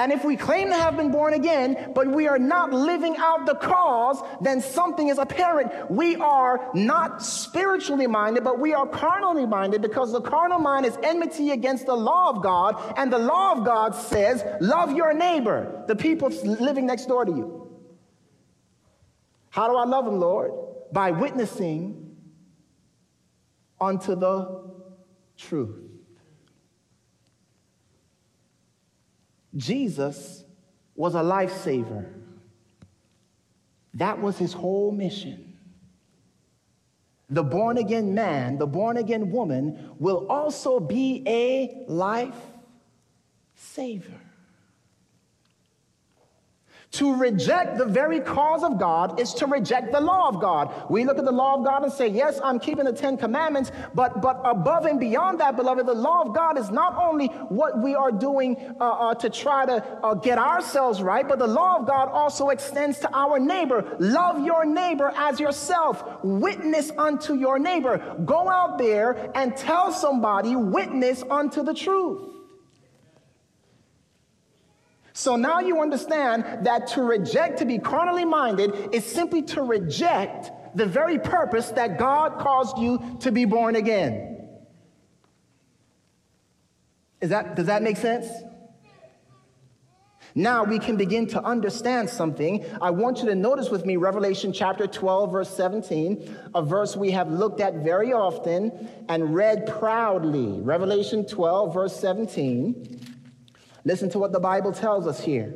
And 0.00 0.12
if 0.12 0.24
we 0.24 0.34
claim 0.34 0.68
to 0.68 0.74
have 0.74 0.96
been 0.96 1.10
born 1.10 1.34
again, 1.34 1.92
but 1.94 2.06
we 2.06 2.26
are 2.26 2.38
not 2.38 2.72
living 2.72 3.18
out 3.18 3.44
the 3.44 3.54
cause, 3.54 4.22
then 4.40 4.62
something 4.62 5.08
is 5.08 5.18
apparent. 5.18 5.90
We 5.90 6.16
are 6.16 6.70
not 6.72 7.22
spiritually 7.22 8.06
minded, 8.06 8.42
but 8.42 8.58
we 8.58 8.72
are 8.72 8.86
carnally 8.86 9.44
minded 9.44 9.82
because 9.82 10.10
the 10.10 10.22
carnal 10.22 10.58
mind 10.58 10.86
is 10.86 10.96
enmity 11.02 11.50
against 11.50 11.84
the 11.84 11.94
law 11.94 12.30
of 12.30 12.42
God. 12.42 12.94
And 12.96 13.12
the 13.12 13.18
law 13.18 13.52
of 13.52 13.66
God 13.66 13.94
says, 13.94 14.42
love 14.62 14.96
your 14.96 15.12
neighbor, 15.12 15.84
the 15.86 15.96
people 15.96 16.30
living 16.30 16.86
next 16.86 17.04
door 17.04 17.26
to 17.26 17.30
you. 17.30 17.70
How 19.50 19.68
do 19.68 19.76
I 19.76 19.84
love 19.84 20.06
them, 20.06 20.18
Lord? 20.18 20.52
By 20.94 21.10
witnessing 21.10 22.16
unto 23.78 24.14
the 24.14 24.64
truth. 25.36 25.89
Jesus 29.56 30.44
was 30.94 31.14
a 31.14 31.20
lifesaver. 31.20 32.06
That 33.94 34.20
was 34.20 34.38
his 34.38 34.52
whole 34.52 34.92
mission. 34.92 35.56
The 37.28 37.42
born 37.42 37.78
again 37.78 38.14
man, 38.14 38.58
the 38.58 38.66
born 38.66 38.96
again 38.96 39.30
woman 39.30 39.94
will 39.98 40.26
also 40.28 40.80
be 40.80 41.22
a 41.26 41.84
life 41.86 42.36
saver. 43.54 44.19
To 46.92 47.14
reject 47.14 47.78
the 47.78 47.84
very 47.84 48.18
cause 48.18 48.64
of 48.64 48.76
God 48.76 49.20
is 49.20 49.32
to 49.34 49.46
reject 49.46 49.92
the 49.92 50.00
law 50.00 50.28
of 50.28 50.40
God. 50.40 50.90
We 50.90 51.04
look 51.04 51.18
at 51.18 51.24
the 51.24 51.30
law 51.30 51.54
of 51.54 51.64
God 51.64 51.84
and 51.84 51.92
say, 51.92 52.08
Yes, 52.08 52.40
I'm 52.42 52.58
keeping 52.58 52.84
the 52.84 52.92
Ten 52.92 53.16
Commandments, 53.16 53.70
but, 53.94 54.20
but 54.20 54.40
above 54.44 54.86
and 54.86 54.98
beyond 54.98 55.38
that, 55.38 55.54
beloved, 55.54 55.86
the 55.86 55.94
law 55.94 56.22
of 56.22 56.34
God 56.34 56.58
is 56.58 56.70
not 56.70 56.96
only 56.96 57.28
what 57.48 57.80
we 57.80 57.94
are 57.94 58.10
doing 58.10 58.56
uh, 58.80 58.84
uh, 58.84 59.14
to 59.14 59.30
try 59.30 59.66
to 59.66 59.84
uh, 60.02 60.14
get 60.14 60.36
ourselves 60.36 61.00
right, 61.00 61.28
but 61.28 61.38
the 61.38 61.46
law 61.46 61.78
of 61.78 61.86
God 61.86 62.08
also 62.08 62.48
extends 62.48 62.98
to 62.98 63.16
our 63.16 63.38
neighbor. 63.38 63.96
Love 64.00 64.44
your 64.44 64.64
neighbor 64.64 65.12
as 65.14 65.38
yourself, 65.38 66.02
witness 66.24 66.90
unto 66.98 67.34
your 67.34 67.60
neighbor. 67.60 68.16
Go 68.24 68.48
out 68.48 68.78
there 68.78 69.30
and 69.36 69.56
tell 69.56 69.92
somebody, 69.92 70.56
witness 70.56 71.22
unto 71.30 71.62
the 71.62 71.74
truth. 71.74 72.29
So 75.20 75.36
now 75.36 75.60
you 75.60 75.82
understand 75.82 76.64
that 76.64 76.86
to 76.94 77.02
reject, 77.02 77.58
to 77.58 77.66
be 77.66 77.78
carnally 77.78 78.24
minded, 78.24 78.94
is 78.94 79.04
simply 79.04 79.42
to 79.42 79.60
reject 79.60 80.50
the 80.74 80.86
very 80.86 81.18
purpose 81.18 81.68
that 81.72 81.98
God 81.98 82.38
caused 82.38 82.78
you 82.78 83.18
to 83.20 83.30
be 83.30 83.44
born 83.44 83.76
again. 83.76 84.48
Is 87.20 87.28
that, 87.28 87.54
does 87.54 87.66
that 87.66 87.82
make 87.82 87.98
sense? 87.98 88.28
Now 90.34 90.64
we 90.64 90.78
can 90.78 90.96
begin 90.96 91.26
to 91.26 91.42
understand 91.42 92.08
something. 92.08 92.64
I 92.80 92.88
want 92.90 93.18
you 93.18 93.26
to 93.26 93.34
notice 93.34 93.68
with 93.68 93.84
me 93.84 93.98
Revelation 93.98 94.54
chapter 94.54 94.86
12, 94.86 95.32
verse 95.32 95.54
17, 95.54 96.34
a 96.54 96.62
verse 96.62 96.96
we 96.96 97.10
have 97.10 97.30
looked 97.30 97.60
at 97.60 97.74
very 97.84 98.14
often 98.14 98.88
and 99.10 99.34
read 99.34 99.66
proudly. 99.66 100.62
Revelation 100.62 101.26
12, 101.26 101.74
verse 101.74 102.00
17. 102.00 103.09
Listen 103.84 104.10
to 104.10 104.18
what 104.18 104.32
the 104.32 104.40
Bible 104.40 104.72
tells 104.72 105.06
us 105.06 105.20
here. 105.20 105.54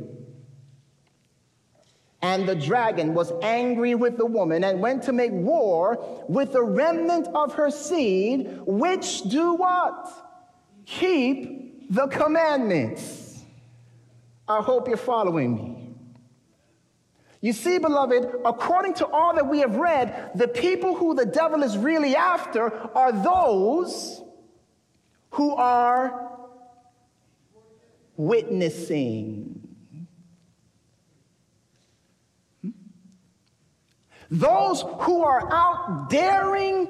And 2.23 2.49
the 2.49 2.55
dragon 2.55 3.13
was 3.13 3.33
angry 3.43 3.95
with 3.95 4.17
the 4.17 4.25
woman 4.25 4.65
and 4.65 4.81
went 4.81 5.03
to 5.05 5.13
make 5.13 5.33
war 5.33 6.25
with 6.27 6.53
the 6.53 6.63
remnant 6.63 7.29
of 7.35 7.53
her 7.55 7.71
seed, 7.71 8.61
which 8.65 9.23
do 9.23 9.55
what? 9.55 10.09
Keep 10.87 11.93
the 11.95 12.07
commandments 12.07 13.25
I 14.47 14.61
hope 14.61 14.89
you're 14.89 14.97
following 14.97 15.55
me. 15.55 15.81
You 17.41 17.53
see, 17.53 17.79
beloved, 17.79 18.27
according 18.45 18.95
to 18.95 19.07
all 19.07 19.35
that 19.35 19.47
we 19.47 19.61
have 19.61 19.77
read, 19.77 20.31
the 20.35 20.49
people 20.49 20.95
who 20.95 21.15
the 21.15 21.27
devil 21.27 21.63
is 21.63 21.77
really 21.77 22.17
after 22.17 22.73
are 22.97 23.13
those 23.13 24.23
who 25.31 25.55
are 25.55 26.34
witnessing. 28.17 29.61
Hmm? 32.63 32.71
Those 34.31 34.85
who 35.01 35.23
are 35.23 35.53
out 35.53 36.11
daring 36.11 36.89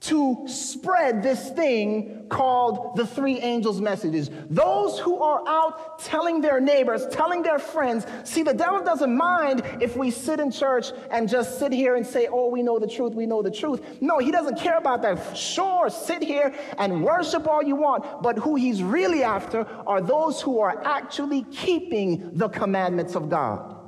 to 0.00 0.44
spread 0.46 1.22
this 1.22 1.50
thing 1.50 2.26
called 2.30 2.96
the 2.96 3.06
three 3.06 3.38
angels' 3.40 3.80
messages. 3.80 4.30
Those 4.48 4.98
who 4.98 5.20
are 5.20 5.46
out 5.46 5.98
telling 5.98 6.40
their 6.40 6.58
neighbors, 6.58 7.06
telling 7.10 7.42
their 7.42 7.58
friends. 7.58 8.06
See, 8.24 8.42
the 8.42 8.54
devil 8.54 8.82
doesn't 8.82 9.14
mind 9.14 9.62
if 9.80 9.96
we 9.96 10.10
sit 10.10 10.40
in 10.40 10.50
church 10.50 10.92
and 11.10 11.28
just 11.28 11.58
sit 11.58 11.72
here 11.72 11.96
and 11.96 12.06
say, 12.06 12.28
Oh, 12.30 12.48
we 12.48 12.62
know 12.62 12.78
the 12.78 12.86
truth, 12.86 13.14
we 13.14 13.26
know 13.26 13.42
the 13.42 13.50
truth. 13.50 13.82
No, 14.00 14.18
he 14.18 14.30
doesn't 14.30 14.58
care 14.58 14.78
about 14.78 15.02
that. 15.02 15.36
Sure, 15.36 15.90
sit 15.90 16.22
here 16.22 16.54
and 16.78 17.04
worship 17.04 17.46
all 17.46 17.62
you 17.62 17.76
want, 17.76 18.22
but 18.22 18.38
who 18.38 18.54
he's 18.54 18.82
really 18.82 19.22
after 19.22 19.66
are 19.86 20.00
those 20.00 20.40
who 20.40 20.60
are 20.60 20.82
actually 20.84 21.42
keeping 21.50 22.30
the 22.32 22.48
commandments 22.48 23.14
of 23.14 23.28
God. 23.28 23.79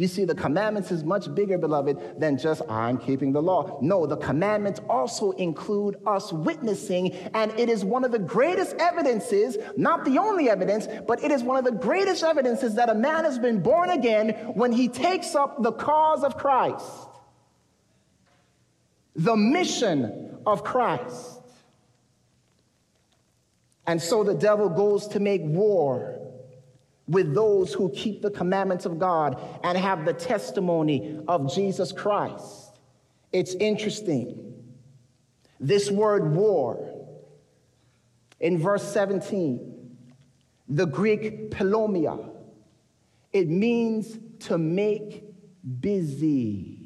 You 0.00 0.08
see, 0.08 0.24
the 0.24 0.34
commandments 0.34 0.90
is 0.90 1.04
much 1.04 1.34
bigger, 1.34 1.58
beloved, 1.58 2.18
than 2.18 2.38
just 2.38 2.62
I'm 2.70 2.96
keeping 2.96 3.32
the 3.32 3.42
law. 3.42 3.78
No, 3.82 4.06
the 4.06 4.16
commandments 4.16 4.80
also 4.88 5.32
include 5.32 5.96
us 6.06 6.32
witnessing, 6.32 7.12
and 7.34 7.52
it 7.60 7.68
is 7.68 7.84
one 7.84 8.02
of 8.02 8.10
the 8.10 8.18
greatest 8.18 8.76
evidences, 8.78 9.58
not 9.76 10.06
the 10.06 10.16
only 10.16 10.48
evidence, 10.48 10.88
but 11.06 11.22
it 11.22 11.30
is 11.30 11.42
one 11.42 11.58
of 11.58 11.66
the 11.66 11.78
greatest 11.78 12.22
evidences 12.24 12.76
that 12.76 12.88
a 12.88 12.94
man 12.94 13.26
has 13.26 13.38
been 13.38 13.60
born 13.60 13.90
again 13.90 14.30
when 14.54 14.72
he 14.72 14.88
takes 14.88 15.34
up 15.34 15.62
the 15.62 15.72
cause 15.72 16.24
of 16.24 16.38
Christ, 16.38 16.86
the 19.14 19.36
mission 19.36 20.38
of 20.46 20.64
Christ. 20.64 21.42
And 23.86 24.00
so 24.00 24.24
the 24.24 24.32
devil 24.32 24.70
goes 24.70 25.08
to 25.08 25.20
make 25.20 25.42
war 25.42 26.29
with 27.10 27.34
those 27.34 27.74
who 27.74 27.90
keep 27.90 28.22
the 28.22 28.30
commandments 28.30 28.86
of 28.86 29.00
God 29.00 29.42
and 29.64 29.76
have 29.76 30.04
the 30.04 30.12
testimony 30.12 31.18
of 31.26 31.52
Jesus 31.52 31.90
Christ. 31.90 32.78
It's 33.32 33.54
interesting. 33.54 34.54
This 35.58 35.90
word 35.90 36.32
war 36.32 36.88
in 38.38 38.58
verse 38.58 38.92
17, 38.92 39.96
the 40.68 40.86
Greek 40.86 41.50
pelomia, 41.50 42.30
it 43.32 43.48
means 43.48 44.16
to 44.46 44.56
make 44.56 45.24
busy. 45.80 46.78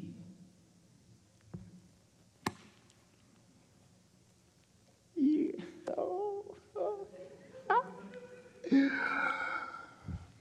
Yeah. 5.15 5.51
Oh, 5.95 6.43
oh. 6.75 7.07
Ah. 7.69 9.24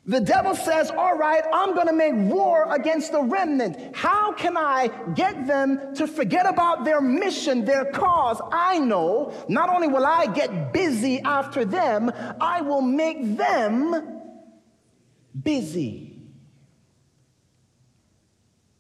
The 0.07 0.21
devil 0.21 0.55
says, 0.55 0.91
All 0.91 1.17
right, 1.17 1.43
I'm 1.53 1.75
going 1.75 1.87
to 1.87 1.93
make 1.95 2.15
war 2.15 2.71
against 2.73 3.13
the 3.13 3.23
remnant. 3.23 3.97
How 3.97 4.33
can 4.33 4.57
I 4.57 4.91
get 5.15 5.47
them 5.47 5.95
to 5.95 6.07
forget 6.07 6.47
about 6.47 6.85
their 6.85 7.01
mission, 7.01 7.65
their 7.65 7.87
cause? 7.87 8.41
I 8.53 8.79
know 8.79 9.33
not 9.49 9.71
only 9.71 9.89
will 9.89 10.05
I 10.05 10.27
get 10.27 10.73
busy 10.73 11.21
after 11.21 11.65
them, 11.65 12.13
I 12.39 12.61
will 12.61 12.83
make 12.83 13.37
them 13.39 14.21
busy. 15.43 16.11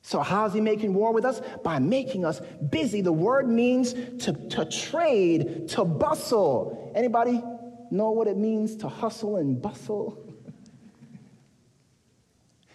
So, 0.02 0.20
how's 0.20 0.52
he 0.52 0.60
making 0.60 0.92
war 0.92 1.14
with 1.14 1.24
us? 1.24 1.40
By 1.62 1.78
making 1.78 2.26
us 2.26 2.42
busy. 2.68 3.00
The 3.00 3.12
word 3.12 3.48
means 3.48 3.94
to, 4.24 4.34
to 4.50 4.66
trade, 4.66 5.68
to 5.68 5.86
bustle. 5.86 6.92
Anybody 6.94 7.42
know 7.90 8.10
what 8.10 8.28
it 8.28 8.36
means 8.36 8.76
to 8.76 8.88
hustle 8.88 9.36
and 9.36 9.62
bustle? 9.62 10.23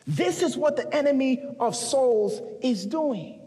This 0.07 0.41
is 0.41 0.57
what 0.57 0.75
the 0.75 0.93
enemy 0.93 1.43
of 1.59 1.75
souls 1.75 2.41
is 2.61 2.85
doing. 2.85 3.39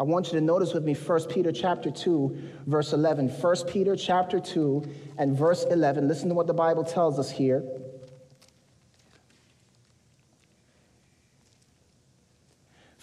I 0.00 0.04
want 0.04 0.26
you 0.26 0.34
to 0.34 0.40
notice 0.40 0.74
with 0.74 0.84
me 0.84 0.94
1 0.94 1.24
Peter 1.24 1.50
chapter 1.50 1.90
2 1.90 2.36
verse 2.66 2.92
11. 2.92 3.28
1 3.30 3.56
Peter 3.66 3.96
chapter 3.96 4.38
2 4.38 4.88
and 5.18 5.36
verse 5.36 5.64
11. 5.64 6.06
Listen 6.06 6.28
to 6.28 6.36
what 6.36 6.46
the 6.46 6.54
Bible 6.54 6.84
tells 6.84 7.18
us 7.18 7.28
here. 7.28 7.64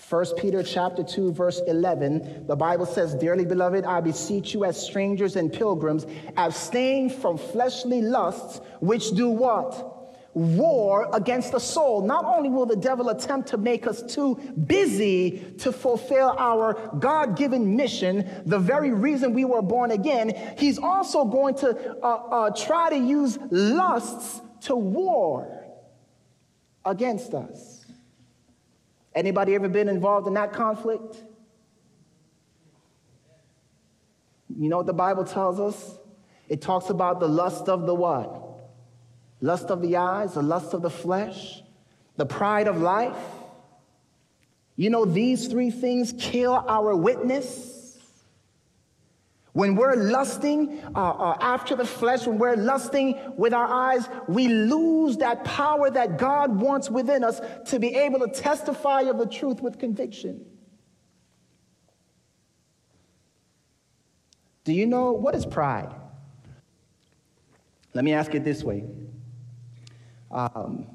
1 0.10 0.26
Peter 0.38 0.62
chapter 0.62 1.04
2 1.04 1.32
verse 1.32 1.62
11, 1.66 2.46
the 2.46 2.56
Bible 2.56 2.86
says, 2.86 3.16
"Dearly 3.16 3.44
beloved, 3.44 3.86
I 3.86 4.02
beseech 4.02 4.54
you 4.54 4.64
as 4.64 4.80
strangers 4.80 5.36
and 5.36 5.52
pilgrims, 5.52 6.06
abstain 6.38 7.10
from 7.10 7.38
fleshly 7.38 8.04
lusts 8.04 8.62
which 8.82 9.12
do 9.12 9.32
what? 9.32 9.94
War 10.36 11.10
against 11.12 11.54
the 11.54 11.60
soul. 11.60 12.02
Not 12.02 12.24
only 12.24 12.50
will 12.50 12.68
the 12.68 12.76
devil 12.76 13.10
attempt 13.10 13.48
to 13.50 13.58
make 13.58 13.88
us 13.88 14.04
too 14.04 14.36
busy 14.68 15.56
to 15.60 15.72
fulfill 15.72 16.36
our 16.38 16.92
God-given 17.00 17.76
mission, 17.76 18.30
the 18.46 18.60
very 18.60 18.92
reason 18.92 19.34
we 19.34 19.46
were 19.46 19.64
born 19.64 19.90
again, 19.90 20.34
he's 20.60 20.78
also 20.78 21.26
going 21.26 21.56
to 21.56 21.98
uh, 22.04 22.08
uh, 22.08 22.50
try 22.52 22.90
to 22.92 22.98
use 22.98 23.40
lusts 23.50 24.42
to 24.62 24.76
war 24.76 25.66
against 26.84 27.34
us. 27.34 27.75
Anybody 29.16 29.56
ever 29.56 29.70
been 29.70 29.88
involved 29.88 30.28
in 30.28 30.34
that 30.34 30.52
conflict? 30.52 31.24
You 34.50 34.70
know 34.70 34.78
what 34.78 34.86
the 34.86 34.94
Bible 34.94 35.24
tells 35.24 35.60
us? 35.60 35.98
It 36.50 36.62
talks 36.62 36.90
about 36.90 37.20
the 37.20 37.28
lust 37.28 37.70
of 37.70 37.86
the 37.86 37.96
what? 37.96 38.42
Lust 39.42 39.66
of 39.72 39.82
the 39.82 39.98
eyes, 39.98 40.34
the 40.34 40.42
lust 40.42 40.74
of 40.74 40.82
the 40.82 40.90
flesh, 40.90 41.64
the 42.18 42.26
pride 42.26 42.68
of 42.68 42.82
life. 42.82 43.18
You 44.76 44.90
know, 44.90 45.06
these 45.06 45.48
three 45.48 45.72
things 45.72 46.14
kill 46.18 46.54
our 46.54 46.96
witness. 46.96 47.75
When 49.56 49.76
we're 49.76 49.96
lusting 49.96 50.82
uh, 50.94 51.00
uh, 51.00 51.38
after 51.40 51.78
the 51.78 51.86
flesh, 51.86 52.28
when 52.28 52.38
we're 52.38 52.58
lusting 52.58 53.18
with 53.38 53.54
our 53.54 53.66
eyes, 53.66 54.10
we 54.28 54.50
lose 54.50 55.16
that 55.20 55.46
power 55.46 55.90
that 55.92 56.18
God 56.18 56.60
wants 56.60 56.90
within 56.90 57.24
us 57.24 57.40
to 57.68 57.80
be 57.80 57.96
able 57.96 58.20
to 58.20 58.28
testify 58.28 59.04
of 59.04 59.18
the 59.18 59.26
truth 59.26 59.62
with 59.62 59.80
conviction. 59.80 60.46
Do 64.66 64.74
you 64.74 64.86
know 64.86 65.14
what 65.14 65.36
is 65.36 65.46
pride? 65.46 65.96
Let 67.94 68.04
me 68.04 68.12
ask 68.12 68.36
it 68.36 68.44
this 68.44 68.62
way. 68.62 68.84
Um, 70.32 70.86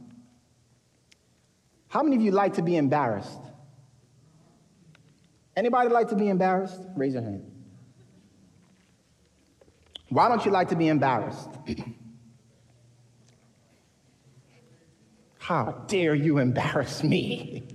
how 1.89 2.03
many 2.03 2.17
of 2.17 2.21
you 2.21 2.33
like 2.33 2.53
to 2.57 2.63
be 2.63 2.77
embarrassed? 2.77 3.41
Anybody 5.57 5.89
like 5.89 6.09
to 6.09 6.15
be 6.15 6.29
embarrassed? 6.29 6.83
Raise 6.95 7.15
your 7.15 7.23
hand. 7.23 7.60
Why 10.11 10.29
don't 10.29 10.45
you 10.45 10.51
like 10.51 10.69
to 10.69 10.77
be 10.77 10.89
embarrassed? 10.89 11.49
How 15.39 15.83
dare 15.89 16.15
you 16.15 16.39
embarrass 16.39 17.03
me? 17.03 17.67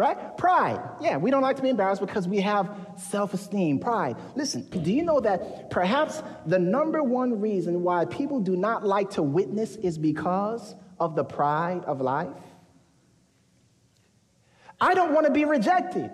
right? 0.00 0.38
Pride. 0.38 0.80
Yeah, 1.02 1.18
we 1.18 1.30
don't 1.30 1.42
like 1.42 1.56
to 1.56 1.62
be 1.62 1.68
embarrassed 1.68 2.00
because 2.00 2.26
we 2.26 2.40
have 2.40 2.74
self 2.96 3.34
esteem, 3.34 3.80
pride. 3.80 4.16
Listen, 4.34 4.62
do 4.70 4.90
you 4.90 5.02
know 5.02 5.20
that 5.20 5.70
perhaps 5.70 6.22
the 6.46 6.58
number 6.58 7.02
one 7.02 7.38
reason 7.38 7.82
why 7.82 8.06
people 8.06 8.40
do 8.40 8.56
not 8.56 8.82
like 8.82 9.10
to 9.10 9.22
witness 9.22 9.76
is 9.76 9.98
because 9.98 10.74
of 10.98 11.16
the 11.16 11.22
pride 11.22 11.84
of 11.84 12.00
life? 12.00 12.32
I 14.80 14.94
don't 14.94 15.12
want 15.12 15.26
to 15.26 15.32
be 15.32 15.44
rejected. 15.44 16.10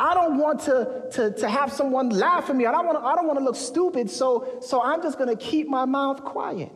I 0.00 0.14
don't 0.14 0.38
want 0.38 0.60
to, 0.60 1.06
to, 1.12 1.30
to 1.32 1.48
have 1.48 1.72
someone 1.72 2.10
laugh 2.10 2.48
at 2.48 2.56
me. 2.56 2.66
I 2.66 2.72
don't 2.72 2.86
want 2.86 2.98
to, 2.98 3.04
I 3.04 3.16
don't 3.16 3.26
want 3.26 3.38
to 3.38 3.44
look 3.44 3.56
stupid, 3.56 4.08
so, 4.10 4.58
so 4.60 4.80
I'm 4.80 5.02
just 5.02 5.18
going 5.18 5.28
to 5.28 5.36
keep 5.36 5.68
my 5.68 5.84
mouth 5.84 6.22
quiet. 6.24 6.72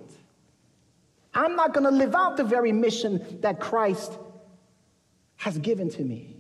I'm 1.35 1.55
not 1.55 1.73
going 1.73 1.85
to 1.85 1.91
live 1.91 2.15
out 2.15 2.37
the 2.37 2.45
very 2.45 2.73
mission 2.73 3.39
that 3.41 3.61
Christ 3.61 4.19
has 5.37 5.57
given 5.59 5.89
to 5.91 6.03
me. 6.03 6.37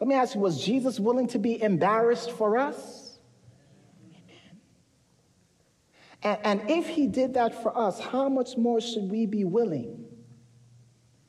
Let 0.00 0.08
me 0.08 0.14
ask 0.14 0.36
you, 0.36 0.40
was 0.40 0.64
Jesus 0.64 1.00
willing 1.00 1.26
to 1.28 1.38
be 1.38 1.60
embarrassed 1.60 2.30
for 2.30 2.56
us? 2.56 3.18
And, 6.22 6.38
and 6.44 6.70
if 6.70 6.88
he 6.88 7.06
did 7.06 7.34
that 7.34 7.62
for 7.62 7.76
us, 7.76 8.00
how 8.00 8.28
much 8.28 8.56
more 8.56 8.80
should 8.80 9.10
we 9.10 9.26
be 9.26 9.44
willing 9.44 10.04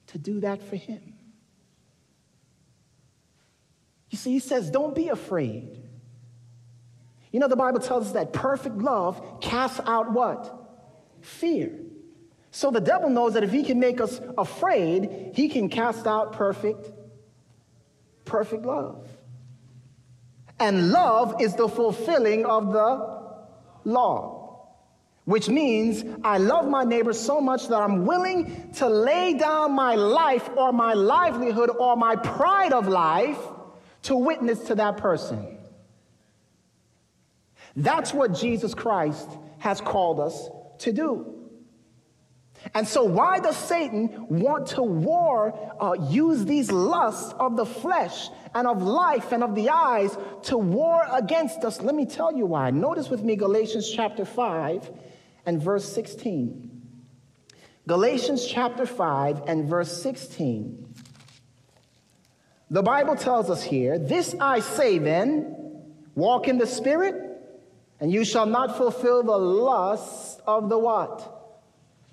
to 0.08 0.18
do 0.18 0.40
that 0.42 0.62
for 0.62 0.76
him? 0.76 1.09
You 4.10 4.18
see, 4.18 4.32
he 4.32 4.40
says, 4.40 4.70
don't 4.70 4.96
be 4.96 5.10
afraid. 5.10 5.84
You 7.32 7.40
know, 7.40 7.48
the 7.48 7.56
Bible 7.56 7.80
tells 7.80 8.08
us 8.08 8.12
that 8.14 8.34
perfect 8.34 8.78
love 8.78 9.40
casts 9.42 9.80
out 9.86 10.12
what? 10.12 10.56
Fear. 11.22 11.72
So 12.52 12.72
the 12.72 12.82
devil 12.82 13.10
knows 13.10 13.34
that 13.36 13.44
if 13.44 13.52
he 13.52 13.64
can 13.64 13.80
make 13.80 14.02
us 14.02 14.20
afraid, 14.38 15.32
he 15.36 15.50
can 15.50 15.70
cast 15.70 16.08
out 16.08 16.34
perfect, 16.34 16.92
perfect 18.26 18.66
love. 18.66 19.08
And 20.60 20.92
love 20.92 21.40
is 21.40 21.56
the 21.56 21.70
fulfilling 21.70 22.46
of 22.46 22.74
the 22.74 23.20
law, 23.86 24.68
which 25.26 25.48
means 25.48 26.04
I 26.24 26.40
love 26.40 26.68
my 26.68 26.84
neighbor 26.84 27.14
so 27.14 27.40
much 27.40 27.68
that 27.68 27.78
I'm 27.78 28.08
willing 28.08 28.74
to 28.74 28.90
lay 28.90 29.36
down 29.36 29.74
my 29.74 29.94
life 29.94 30.50
or 30.58 30.74
my 30.74 30.94
livelihood 30.94 31.70
or 31.80 31.96
my 31.96 32.16
pride 32.16 32.74
of 32.74 32.88
life 32.88 33.38
to 34.10 34.16
witness 34.16 34.60
to 34.62 34.74
that 34.74 34.98
person. 34.98 35.56
That's 37.76 38.12
what 38.12 38.34
Jesus 38.34 38.74
Christ 38.74 39.30
has 39.60 39.80
called 39.80 40.20
us 40.20 40.50
to 40.80 40.92
do. 40.92 41.36
And 42.74 42.88
so, 42.88 43.04
why 43.04 43.40
does 43.40 43.56
Satan 43.56 44.26
want 44.28 44.66
to 44.70 44.82
war, 44.82 45.54
uh, 45.80 45.94
use 46.10 46.44
these 46.44 46.72
lusts 46.72 47.36
of 47.40 47.56
the 47.56 47.68
flesh 47.68 48.30
and 48.56 48.66
of 48.66 48.82
life 48.82 49.32
and 49.32 49.44
of 49.44 49.54
the 49.54 49.70
eyes 49.70 50.18
to 50.46 50.58
war 50.58 51.06
against 51.12 51.64
us? 51.64 51.80
Let 51.80 51.94
me 51.94 52.08
tell 52.08 52.36
you 52.36 52.48
why. 52.48 52.72
Notice 52.72 53.10
with 53.10 53.24
me 53.24 53.36
Galatians 53.36 53.92
chapter 53.96 54.26
5 54.26 54.90
and 55.46 55.62
verse 55.62 55.86
16. 55.86 56.82
Galatians 57.86 58.48
chapter 58.48 58.88
5 58.88 59.44
and 59.46 59.70
verse 59.70 60.02
16. 60.02 60.90
The 62.72 62.84
Bible 62.84 63.16
tells 63.16 63.50
us 63.50 63.64
here, 63.64 63.98
This 63.98 64.36
I 64.40 64.60
say 64.60 65.00
then, 65.00 65.56
walk 66.16 66.48
in 66.48 66.58
the 66.58 66.68
Spirit, 66.68 67.16
and 68.00 68.12
you 68.12 68.24
shall 68.24 68.46
not 68.46 68.78
fulfill 68.78 69.24
the 69.24 69.38
lust 69.38 70.42
of 70.46 70.70
the 70.70 70.78
what? 70.78 71.58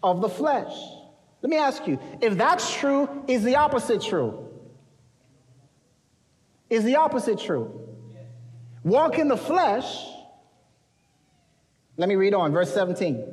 Of 0.02 0.20
the 0.20 0.28
flesh. 0.28 0.74
Let 1.42 1.50
me 1.50 1.58
ask 1.58 1.86
you, 1.86 1.98
if 2.20 2.36
that's 2.36 2.74
true, 2.74 3.24
is 3.28 3.44
the 3.44 3.56
opposite 3.56 4.02
true? 4.02 4.48
Is 6.70 6.84
the 6.84 6.96
opposite 6.96 7.38
true? 7.38 7.88
Walk 8.82 9.18
in 9.18 9.28
the 9.28 9.36
flesh. 9.36 10.06
Let 11.96 12.08
me 12.08 12.14
read 12.14 12.34
on, 12.34 12.52
verse 12.52 12.72
17. 12.72 13.24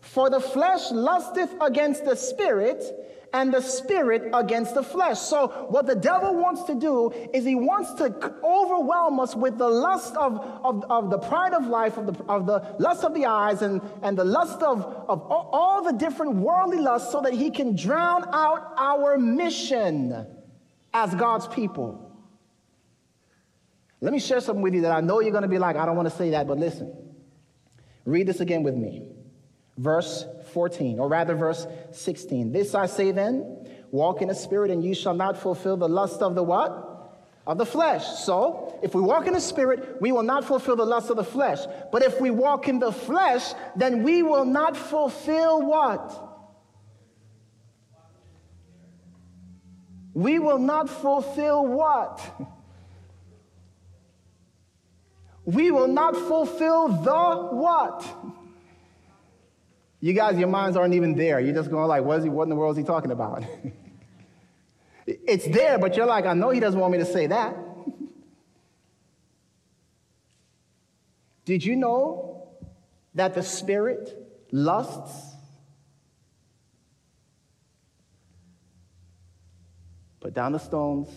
For 0.00 0.30
the 0.30 0.40
flesh 0.40 0.90
lusteth 0.90 1.50
against 1.60 2.04
the 2.04 2.14
spirit, 2.14 2.84
and 3.32 3.52
the 3.52 3.60
spirit 3.60 4.30
against 4.32 4.74
the 4.74 4.82
flesh. 4.82 5.18
So, 5.18 5.48
what 5.68 5.86
the 5.86 5.94
devil 5.94 6.34
wants 6.34 6.64
to 6.64 6.74
do 6.74 7.10
is 7.32 7.44
he 7.44 7.54
wants 7.54 7.92
to 7.94 8.06
overwhelm 8.42 9.20
us 9.20 9.34
with 9.34 9.58
the 9.58 9.68
lust 9.68 10.16
of, 10.16 10.38
of, 10.64 10.84
of 10.90 11.10
the 11.10 11.18
pride 11.18 11.52
of 11.52 11.66
life, 11.66 11.96
of 11.96 12.06
the, 12.06 12.24
of 12.24 12.46
the 12.46 12.76
lust 12.78 13.04
of 13.04 13.14
the 13.14 13.26
eyes, 13.26 13.62
and, 13.62 13.82
and 14.02 14.16
the 14.16 14.24
lust 14.24 14.62
of, 14.62 14.82
of 14.82 15.20
all, 15.22 15.50
all 15.52 15.82
the 15.82 15.92
different 15.92 16.36
worldly 16.36 16.78
lusts, 16.78 17.12
so 17.12 17.20
that 17.20 17.32
he 17.32 17.50
can 17.50 17.76
drown 17.76 18.24
out 18.32 18.74
our 18.76 19.18
mission 19.18 20.26
as 20.94 21.14
God's 21.14 21.46
people. 21.48 22.04
Let 24.00 24.12
me 24.12 24.20
share 24.20 24.40
something 24.40 24.62
with 24.62 24.74
you 24.74 24.82
that 24.82 24.92
I 24.92 25.00
know 25.00 25.20
you're 25.20 25.32
going 25.32 25.42
to 25.42 25.48
be 25.48 25.58
like, 25.58 25.76
I 25.76 25.84
don't 25.84 25.96
want 25.96 26.08
to 26.08 26.16
say 26.16 26.30
that, 26.30 26.46
but 26.46 26.58
listen. 26.58 26.94
Read 28.04 28.26
this 28.26 28.40
again 28.40 28.62
with 28.62 28.74
me 28.74 29.08
verse 29.78 30.26
14, 30.58 30.98
or 30.98 31.08
rather 31.08 31.36
verse 31.36 31.68
16. 31.92 32.50
This 32.50 32.74
I 32.74 32.86
say 32.86 33.12
then, 33.12 33.64
walk 33.92 34.22
in 34.22 34.26
the 34.26 34.34
spirit, 34.34 34.72
and 34.72 34.84
you 34.84 34.92
shall 34.92 35.14
not 35.14 35.40
fulfill 35.40 35.76
the 35.76 35.88
lust 35.88 36.20
of 36.20 36.34
the 36.34 36.42
what? 36.42 37.20
Of 37.46 37.58
the 37.58 37.64
flesh. 37.64 38.04
So, 38.04 38.76
if 38.82 38.92
we 38.92 39.00
walk 39.00 39.28
in 39.28 39.34
the 39.34 39.40
spirit, 39.40 40.00
we 40.00 40.10
will 40.10 40.24
not 40.24 40.44
fulfill 40.44 40.74
the 40.74 40.84
lust 40.84 41.10
of 41.10 41.16
the 41.16 41.22
flesh. 41.22 41.60
But 41.92 42.02
if 42.02 42.20
we 42.20 42.30
walk 42.30 42.66
in 42.66 42.80
the 42.80 42.90
flesh, 42.90 43.54
then 43.76 44.02
we 44.02 44.24
will 44.24 44.44
not 44.44 44.76
fulfill 44.76 45.62
what? 45.62 46.24
We 50.12 50.40
will 50.40 50.58
not 50.58 50.90
fulfill 50.90 51.64
what? 51.64 52.20
We 55.44 55.70
will 55.70 55.88
not 55.88 56.14
fulfill 56.14 56.88
the 56.88 57.56
what? 57.56 58.04
You 60.00 60.12
guys, 60.12 60.38
your 60.38 60.48
minds 60.48 60.76
aren't 60.76 60.94
even 60.94 61.16
there. 61.16 61.40
You're 61.40 61.54
just 61.54 61.70
going 61.70 61.88
like, 61.88 62.04
what, 62.04 62.18
is 62.18 62.24
he, 62.24 62.30
what 62.30 62.44
in 62.44 62.50
the 62.50 62.56
world 62.56 62.76
is 62.76 62.78
he 62.78 62.84
talking 62.84 63.10
about? 63.10 63.42
it's 65.06 65.48
there, 65.48 65.78
but 65.78 65.96
you're 65.96 66.06
like, 66.06 66.24
I 66.24 66.34
know 66.34 66.50
he 66.50 66.60
doesn't 66.60 66.78
want 66.78 66.92
me 66.92 66.98
to 66.98 67.04
say 67.04 67.26
that. 67.26 67.56
Did 71.44 71.64
you 71.64 71.74
know 71.76 72.48
that 73.14 73.34
the 73.34 73.42
spirit 73.42 74.14
lusts? 74.52 75.34
Put 80.20 80.34
down 80.34 80.52
the 80.52 80.58
stones. 80.58 81.08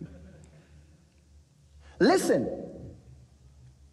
Listen, 1.98 2.77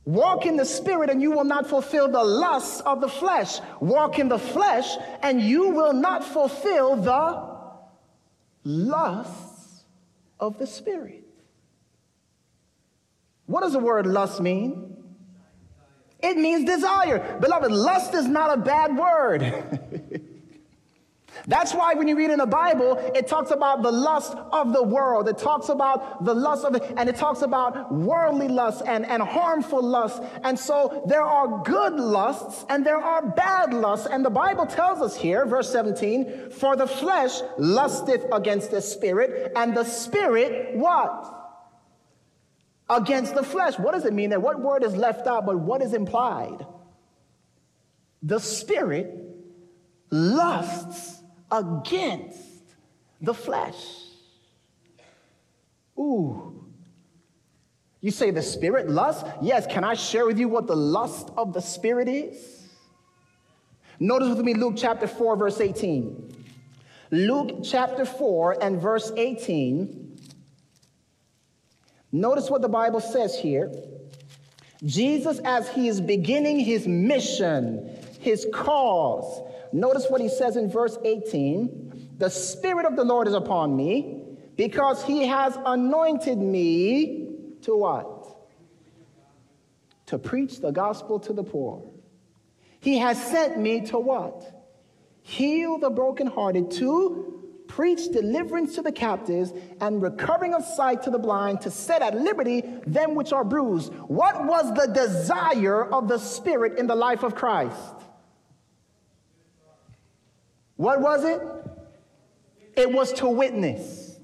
Walk 0.06 0.46
in 0.46 0.56
the 0.56 0.66
spirit 0.66 1.10
and 1.10 1.20
you 1.20 1.32
will 1.32 1.44
not 1.44 1.68
fulfill 1.68 2.08
the 2.08 2.24
lusts 2.24 2.80
of 2.82 3.02
the 3.02 3.10
flesh. 3.10 3.60
Walk 3.80 4.20
in 4.20 4.30
the 4.30 4.38
flesh 4.38 4.96
and 5.24 5.42
you 5.42 5.70
will 5.70 5.94
not 5.94 6.24
fulfill 6.24 6.96
the 6.96 7.56
lusts 8.64 9.86
of 10.40 10.60
the 10.60 10.68
spirit. 10.68 11.24
What 13.48 13.62
does 13.62 13.74
the 13.74 13.80
word 13.80 14.06
lust 14.06 14.40
mean? 14.42 14.96
It 16.22 16.38
means 16.38 16.66
desire. 16.66 17.38
Beloved, 17.40 17.72
lust 17.72 18.14
is 18.14 18.28
not 18.28 18.58
a 18.58 18.62
bad 18.62 18.96
word. 18.96 20.22
That's 21.48 21.74
why 21.74 21.94
when 21.94 22.08
you 22.08 22.18
read 22.18 22.32
in 22.32 22.40
the 22.40 22.48
Bible, 22.48 22.98
it 23.14 23.28
talks 23.28 23.52
about 23.52 23.84
the 23.84 23.92
lust 23.92 24.34
of 24.52 24.74
the 24.74 24.82
world. 24.82 25.30
It 25.30 25.38
talks 25.38 25.70
about 25.70 26.26
the 26.26 26.34
lust 26.34 26.66
of 26.66 26.74
the, 26.74 27.00
and 27.00 27.08
it 27.08 27.16
talks 27.16 27.44
about 27.44 27.94
worldly 27.94 28.48
lust 28.48 28.82
and, 28.86 29.06
and 29.06 29.22
harmful 29.22 29.82
lust. 29.82 30.24
And 30.44 30.58
so 30.58 31.04
there 31.08 31.22
are 31.22 31.62
good 31.64 31.94
lusts 31.94 32.66
and 32.70 32.84
there 32.86 32.98
are 32.98 33.22
bad 33.22 33.74
lusts. 33.74 34.08
And 34.08 34.26
the 34.26 34.30
Bible 34.32 34.66
tells 34.66 35.02
us 35.02 35.16
here, 35.16 35.46
verse 35.46 35.72
17, 35.72 36.50
for 36.50 36.76
the 36.76 36.88
flesh 36.88 37.42
lusteth 37.60 38.26
against 38.32 38.72
the 38.72 38.82
spirit, 38.82 39.52
and 39.56 39.78
the 39.78 39.84
spirit 39.84 40.76
what? 40.76 41.32
Against 42.90 43.36
the 43.36 43.44
flesh. 43.44 43.78
What 43.78 43.94
does 43.94 44.06
it 44.06 44.14
mean 44.14 44.32
there? 44.32 44.40
What 44.40 44.60
word 44.60 44.84
is 44.84 44.96
left 44.96 45.28
out, 45.28 45.46
but 45.46 45.60
what 45.60 45.84
is 45.84 45.94
implied? 45.94 46.66
The 48.24 48.40
spirit 48.40 49.14
lusts 50.10 51.15
against 51.52 52.40
the 53.22 53.34
flesh. 53.34 53.76
Ooh. 55.98 56.66
You 58.02 58.12
say 58.12 58.32
the 58.32 58.42
spirit 58.42 58.90
lust? 58.90 59.26
Yes, 59.42 59.66
can 59.66 59.84
I 59.84 59.96
share 59.96 60.26
with 60.26 60.38
you 60.38 60.48
what 60.48 60.68
the 60.68 60.76
lust 60.76 61.32
of 61.38 61.54
the 61.54 61.62
spirit 61.62 62.08
is? 62.08 62.68
Notice 64.00 64.30
with 64.30 64.46
me 64.46 64.54
Luke 64.54 64.76
chapter 64.78 65.08
4, 65.08 65.38
verse 65.38 65.60
18. 65.60 66.36
Luke 67.12 67.62
chapter 67.64 68.06
4 68.06 68.64
and 68.64 68.82
verse 68.82 69.12
18. 69.16 70.20
Notice 72.12 72.50
what 72.50 72.62
the 72.62 72.70
Bible 72.70 73.00
says 73.00 73.38
here. 73.38 73.72
Jesus, 74.84 75.40
as 75.40 75.70
he 75.70 75.88
is 75.88 76.02
beginning 76.02 76.60
his 76.60 76.88
mission, 76.88 77.90
his 78.20 78.46
cause, 78.54 79.42
Notice 79.76 80.06
what 80.08 80.22
he 80.22 80.30
says 80.30 80.56
in 80.56 80.72
verse 80.72 80.98
18 81.04 82.14
The 82.18 82.30
Spirit 82.30 82.86
of 82.86 82.96
the 82.96 83.04
Lord 83.04 83.28
is 83.28 83.34
upon 83.34 83.76
me 83.76 84.24
because 84.56 85.04
he 85.04 85.28
has 85.28 85.58
anointed 85.66 86.38
me 86.38 87.28
to 87.64 87.76
what? 87.76 88.38
To 90.06 90.18
preach 90.18 90.62
the 90.62 90.72
gospel 90.72 91.20
to 91.20 91.34
the 91.34 91.44
poor. 91.44 91.84
He 92.80 93.00
has 93.00 93.22
sent 93.22 93.60
me 93.60 93.82
to 93.88 94.00
what? 94.00 94.66
Heal 95.24 95.78
the 95.78 95.90
brokenhearted, 95.90 96.72
to 96.72 97.44
preach 97.68 98.14
deliverance 98.14 98.76
to 98.76 98.82
the 98.82 98.94
captives, 98.94 99.52
and 99.82 100.02
recovering 100.02 100.54
of 100.54 100.64
sight 100.64 101.04
to 101.04 101.10
the 101.10 101.20
blind, 101.20 101.60
to 101.62 101.70
set 101.70 102.02
at 102.02 102.16
liberty 102.16 102.64
them 102.88 103.14
which 103.14 103.34
are 103.34 103.44
bruised. 103.44 103.92
What 104.08 104.46
was 104.46 104.74
the 104.74 104.94
desire 104.94 105.84
of 105.84 106.08
the 106.08 106.20
Spirit 106.20 106.80
in 106.80 106.88
the 106.88 106.96
life 106.96 107.24
of 107.24 107.36
Christ? 107.36 108.05
What 110.76 111.02
was 111.02 111.24
it? 111.24 111.42
It 112.76 112.92
was 112.92 113.14
to 113.14 113.28
witness. 113.28 114.20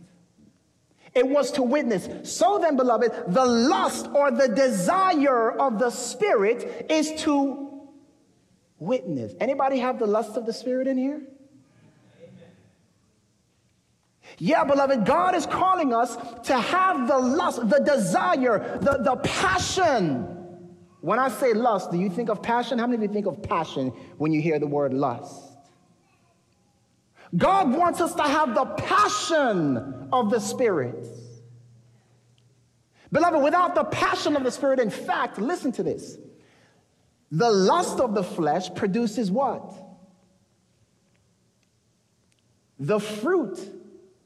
It 1.14 1.28
was 1.28 1.52
to 1.54 1.64
witness. 1.64 2.08
So 2.24 2.60
then, 2.60 2.78
beloved, 2.78 3.12
the 3.28 3.46
lust 3.46 4.10
or 4.14 4.32
the 4.32 4.48
desire 4.48 5.52
of 5.52 5.78
the 5.80 5.90
Spirit 5.90 6.86
is 6.90 7.12
to 7.24 7.82
witness. 8.80 9.34
Anybody 9.40 9.80
have 9.80 10.00
the 10.00 10.08
lust 10.08 10.38
of 10.38 10.46
the 10.46 10.54
Spirit 10.54 10.88
in 10.88 10.98
here? 10.98 11.22
Yeah, 14.38 14.64
beloved, 14.64 15.06
God 15.06 15.36
is 15.36 15.46
calling 15.46 15.94
us 15.94 16.18
to 16.46 16.58
have 16.58 17.08
the 17.08 17.18
lust, 17.18 17.70
the 17.70 17.80
desire, 17.80 18.80
the, 18.82 18.98
the 19.04 19.18
passion. 19.18 20.24
When 21.02 21.20
I 21.20 21.30
say 21.30 21.54
lust, 21.54 21.92
do 21.92 21.98
you 21.98 22.10
think 22.10 22.30
of 22.30 22.42
passion? 22.42 22.80
How 22.80 22.88
many 22.88 23.04
of 23.04 23.10
you 23.10 23.14
think 23.14 23.28
of 23.28 23.44
passion 23.44 23.90
when 24.18 24.32
you 24.32 24.42
hear 24.42 24.60
the 24.60 24.68
word 24.68 24.94
lust? 24.94 25.51
God 27.36 27.74
wants 27.74 28.02
us 28.02 28.14
to 28.16 28.24
have 28.24 28.54
the 28.56 28.66
passion 28.66 30.10
of 30.12 30.30
the 30.30 30.40
Spirit. 30.40 31.08
Beloved, 33.12 33.44
without 33.44 33.76
the 33.76 33.84
passion 33.86 34.36
of 34.36 34.44
the 34.44 34.52
Spirit, 34.52 34.80
in 34.80 34.90
fact, 34.90 35.38
listen 35.38 35.72
to 35.74 35.84
this. 35.84 36.18
The 37.32 37.50
lust 37.50 38.00
of 38.00 38.14
the 38.14 38.24
flesh 38.24 38.74
produces 38.74 39.32
what? 39.32 39.74
The 42.80 43.00
fruit 43.00 43.60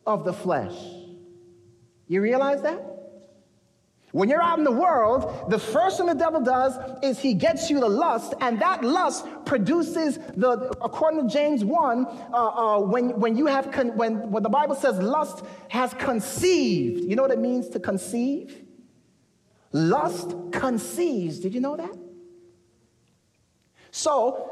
of 0.05 0.25
the 0.25 0.33
flesh. 0.33 0.75
You 2.07 2.21
realize 2.21 2.61
that? 2.63 2.94
When 4.15 4.29
you're 4.29 4.41
out 4.41 4.57
in 4.57 4.63
the 4.63 4.71
world, 4.71 5.51
the 5.51 5.59
first 5.59 5.97
thing 5.97 6.05
the 6.05 6.13
devil 6.13 6.39
does 6.39 6.77
is 7.03 7.19
he 7.19 7.33
gets 7.33 7.69
you 7.69 7.81
to 7.81 7.85
lust, 7.85 8.33
and 8.39 8.61
that 8.61 8.81
lust 8.81 9.25
produces 9.43 10.19
the, 10.37 10.73
according 10.81 11.27
to 11.27 11.33
James 11.33 11.65
1, 11.65 12.05
uh, 12.05 12.37
uh, 12.37 12.79
when, 12.79 13.19
when 13.19 13.35
you 13.35 13.45
have, 13.47 13.71
con- 13.71 13.97
when, 13.97 14.31
when 14.31 14.41
the 14.41 14.47
Bible 14.47 14.73
says 14.73 14.97
lust 14.99 15.43
has 15.67 15.93
conceived, 15.95 17.03
you 17.03 17.17
know 17.17 17.23
what 17.23 17.31
it 17.31 17.39
means 17.39 17.67
to 17.67 17.79
conceive? 17.81 18.63
Lust 19.73 20.33
conceives. 20.53 21.39
Did 21.39 21.53
you 21.53 21.59
know 21.59 21.75
that? 21.75 21.97
So, 23.91 24.49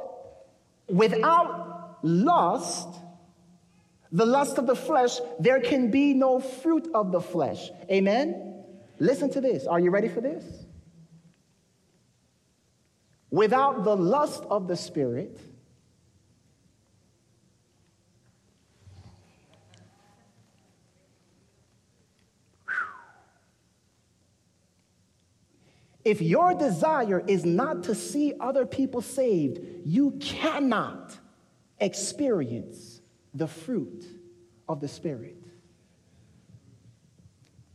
without 0.89 1.99
lust, 2.01 2.89
the 4.11 4.25
lust 4.25 4.57
of 4.57 4.67
the 4.67 4.75
flesh, 4.75 5.19
there 5.39 5.61
can 5.61 5.89
be 5.89 6.13
no 6.13 6.41
fruit 6.41 6.89
of 6.93 7.13
the 7.13 7.21
flesh. 7.21 7.71
Amen? 7.89 8.52
Listen 8.99 9.29
to 9.31 9.41
this. 9.41 9.65
Are 9.65 9.79
you 9.79 9.89
ready 9.91 10.07
for 10.07 10.21
this? 10.21 10.43
Without 13.29 13.83
the 13.83 13.95
lust 13.95 14.43
of 14.49 14.67
the 14.67 14.75
Spirit, 14.75 15.39
If 26.05 26.21
your 26.21 26.53
desire 26.53 27.23
is 27.25 27.45
not 27.45 27.83
to 27.83 27.95
see 27.95 28.33
other 28.39 28.65
people 28.65 29.01
saved, 29.01 29.59
you 29.85 30.11
cannot 30.19 31.17
experience 31.79 33.01
the 33.33 33.47
fruit 33.47 34.05
of 34.67 34.81
the 34.81 34.87
Spirit. 34.87 35.41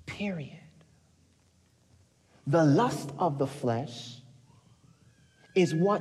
Period. 0.04 0.57
The 2.48 2.64
lust 2.64 3.10
of 3.18 3.38
the 3.38 3.46
flesh 3.46 4.22
is 5.54 5.74
what 5.74 6.00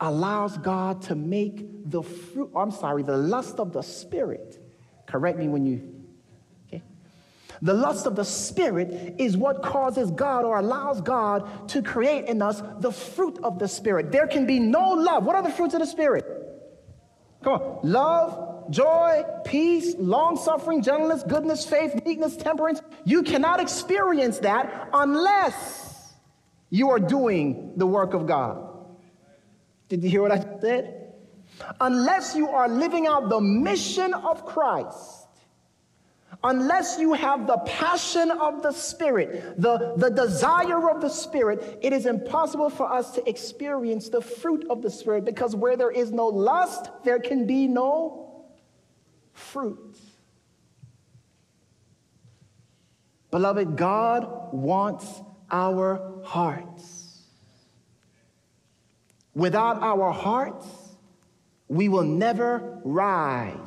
allows 0.00 0.58
God 0.58 1.02
to 1.02 1.14
make 1.14 1.88
the 1.88 2.02
fruit, 2.02 2.50
I'm 2.56 2.72
sorry, 2.72 3.04
the 3.04 3.16
lust 3.16 3.60
of 3.60 3.72
the 3.72 3.82
spirit. 3.82 4.58
Correct 5.06 5.38
me 5.38 5.46
when 5.46 5.64
you, 5.64 5.94
okay? 6.66 6.82
The 7.62 7.74
lust 7.74 8.06
of 8.06 8.16
the 8.16 8.24
spirit 8.24 9.14
is 9.18 9.36
what 9.36 9.62
causes 9.62 10.10
God 10.10 10.44
or 10.44 10.58
allows 10.58 11.00
God 11.00 11.68
to 11.68 11.80
create 11.80 12.24
in 12.24 12.42
us 12.42 12.60
the 12.80 12.90
fruit 12.90 13.38
of 13.44 13.60
the 13.60 13.68
spirit. 13.68 14.10
There 14.10 14.26
can 14.26 14.46
be 14.46 14.58
no 14.58 14.90
love. 14.90 15.24
What 15.24 15.36
are 15.36 15.42
the 15.42 15.50
fruits 15.50 15.74
of 15.74 15.80
the 15.80 15.86
spirit? 15.86 16.24
Come 17.44 17.52
on. 17.52 17.78
Love, 17.84 18.57
joy, 18.70 19.24
peace, 19.44 19.94
long 19.98 20.36
suffering, 20.36 20.82
gentleness, 20.82 21.22
goodness, 21.22 21.64
faith, 21.64 21.94
meekness, 22.04 22.36
temperance. 22.36 22.80
You 23.04 23.22
cannot 23.22 23.60
experience 23.60 24.38
that 24.40 24.88
unless 24.92 26.14
you 26.70 26.90
are 26.90 26.98
doing 26.98 27.72
the 27.76 27.86
work 27.86 28.14
of 28.14 28.26
God. 28.26 28.68
Did 29.88 30.04
you 30.04 30.10
hear 30.10 30.22
what 30.22 30.32
I 30.32 30.44
said? 30.60 31.12
Unless 31.80 32.36
you 32.36 32.48
are 32.48 32.68
living 32.68 33.06
out 33.06 33.28
the 33.28 33.40
mission 33.40 34.12
of 34.14 34.44
Christ 34.44 35.18
Unless 36.44 37.00
you 37.00 37.14
have 37.14 37.48
the 37.48 37.56
passion 37.66 38.30
of 38.30 38.62
the 38.62 38.70
Spirit, 38.70 39.60
the, 39.60 39.94
the 39.96 40.08
desire 40.08 40.88
of 40.88 41.00
the 41.00 41.08
Spirit, 41.08 41.78
it 41.82 41.92
is 41.92 42.06
impossible 42.06 42.70
for 42.70 42.90
us 42.90 43.10
to 43.12 43.28
experience 43.28 44.08
the 44.08 44.20
fruit 44.20 44.64
of 44.70 44.80
the 44.80 44.90
Spirit 44.90 45.24
because 45.24 45.56
where 45.56 45.76
there 45.76 45.90
is 45.90 46.12
no 46.12 46.26
lust, 46.26 46.90
there 47.02 47.18
can 47.18 47.44
be 47.44 47.66
no 47.66 48.27
fruit. 49.38 49.96
Beloved, 53.30 53.76
God 53.76 54.52
wants 54.52 55.06
our 55.50 56.20
hearts. 56.24 57.22
Without 59.34 59.82
our 59.82 60.10
hearts, 60.10 60.66
we 61.68 61.88
will 61.88 62.04
never 62.04 62.80
rise, 62.84 63.58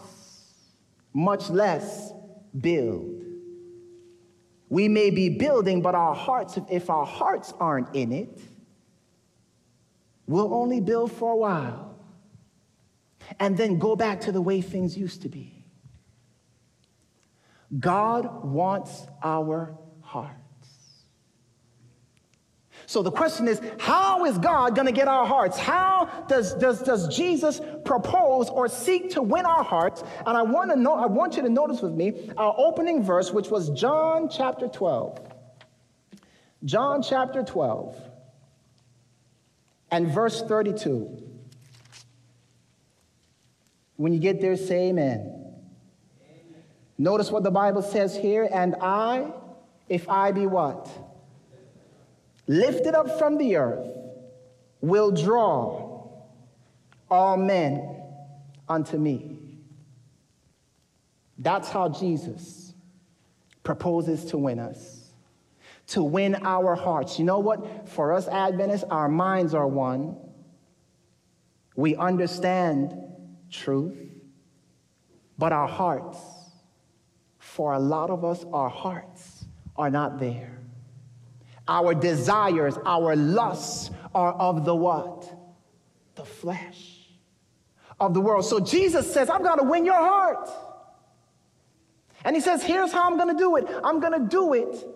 much 1.14 1.50
less 1.50 2.12
build. 2.60 3.24
We 4.70 4.88
may 4.88 5.12
be 5.12 5.30
building, 5.30 5.82
but 5.82 5.96
our 5.96 6.16
hearts, 6.16 6.58
if 6.70 6.90
our 6.90 7.06
hearts 7.06 7.54
aren't 7.60 7.96
in 7.96 8.12
it, 8.12 8.40
we'll 10.28 10.54
only 10.54 10.82
build 10.82 11.12
for 11.12 11.34
a 11.34 11.36
while 11.36 11.96
and 13.40 13.58
then 13.58 13.78
go 13.78 13.96
back 13.96 14.22
to 14.22 14.32
the 14.32 14.42
way 14.42 14.62
things 14.62 14.98
used 14.98 15.22
to 15.22 15.30
be. 15.30 15.61
God 17.80 18.44
wants 18.44 19.08
our 19.24 19.78
hearts. 20.02 20.38
So 22.86 23.02
the 23.02 23.12
question 23.12 23.48
is, 23.48 23.62
how 23.80 24.26
is 24.26 24.38
God 24.38 24.76
going 24.76 24.88
to 24.88 24.92
get 24.92 25.08
our 25.08 25.26
hearts? 25.26 25.58
How 25.58 26.26
does, 26.28 26.54
does, 26.56 26.82
does 26.82 27.16
Jesus 27.16 27.62
propose 27.86 28.50
or 28.50 28.68
seek 28.68 29.12
to 29.12 29.22
win 29.22 29.46
our 29.46 29.64
hearts? 29.64 30.04
And 30.26 30.36
I 30.36 30.42
want 30.42 30.72
to 30.72 30.76
know, 30.76 30.96
I 30.96 31.06
want 31.06 31.38
you 31.38 31.44
to 31.44 31.50
notice 31.50 31.82
with 31.82 31.94
me 31.94 32.30
our 32.36 32.54
opening 32.58 33.02
verse, 33.02 33.32
which 33.32 33.48
was 33.48 33.70
John 33.70 34.28
chapter 34.30 34.68
12. 34.68 35.20
John 36.66 37.02
chapter 37.02 37.44
12 37.44 37.96
and 39.90 40.12
verse 40.12 40.42
32. 40.42 41.18
When 43.96 44.12
you 44.12 44.20
get 44.20 44.42
there, 44.42 44.58
say 44.58 44.90
amen. 44.90 45.41
Notice 47.02 47.32
what 47.32 47.42
the 47.42 47.50
Bible 47.50 47.82
says 47.82 48.16
here, 48.16 48.48
and 48.54 48.76
I, 48.80 49.32
if 49.90 50.08
I 50.08 50.32
be 50.32 50.46
what? 50.46 50.88
lifted 52.52 52.94
up 52.94 53.18
from 53.18 53.38
the 53.38 53.56
earth, 53.56 53.88
will 54.82 55.10
draw 55.10 56.10
all 57.10 57.38
men 57.38 57.96
unto 58.68 58.98
me. 58.98 59.40
That's 61.38 61.70
how 61.70 61.88
Jesus 61.90 62.74
proposes 63.64 64.26
to 64.26 64.38
win 64.38 64.60
us, 64.60 65.12
to 65.88 66.04
win 66.04 66.36
our 66.44 66.76
hearts. 66.76 67.18
You 67.18 67.24
know 67.26 67.40
what? 67.40 67.88
For 67.88 68.12
us 68.12 68.28
Adventists, 68.28 68.84
our 68.90 69.08
minds 69.08 69.54
are 69.54 69.68
one. 69.68 70.18
We 71.78 71.96
understand 71.96 72.98
truth, 73.50 73.98
but 75.38 75.54
our 75.54 75.68
hearts, 75.68 76.18
for 77.52 77.74
a 77.74 77.80
lot 77.80 78.10
of 78.10 78.24
us, 78.24 78.46
our 78.54 78.70
hearts 78.70 79.46
are 79.76 79.90
not 79.90 80.20
there. 80.20 80.58
Our 81.68 81.94
desires, 81.94 82.78
our 82.86 83.14
lusts 83.14 83.92
are 84.16 84.32
of 84.32 84.64
the 84.64 84.74
what? 84.74 85.30
The 86.16 86.24
flesh 86.24 87.10
of 88.00 88.14
the 88.14 88.22
world. 88.22 88.46
So 88.46 88.62
Jesus 88.62 89.14
says, 89.14 89.30
I'm 89.30 89.44
going 89.44 89.58
to 89.58 89.66
win 89.66 89.84
your 89.84 89.96
heart. 89.96 90.50
And 92.24 92.38
he 92.38 92.42
says, 92.42 92.64
Here's 92.64 92.94
how 92.94 93.06
I'm 93.06 93.18
going 93.18 93.36
to 93.36 93.38
do 93.38 93.58
it. 93.58 93.68
I'm 93.84 94.00
going 94.00 94.18
to 94.18 94.30
do 94.30 94.54
it 94.54 94.88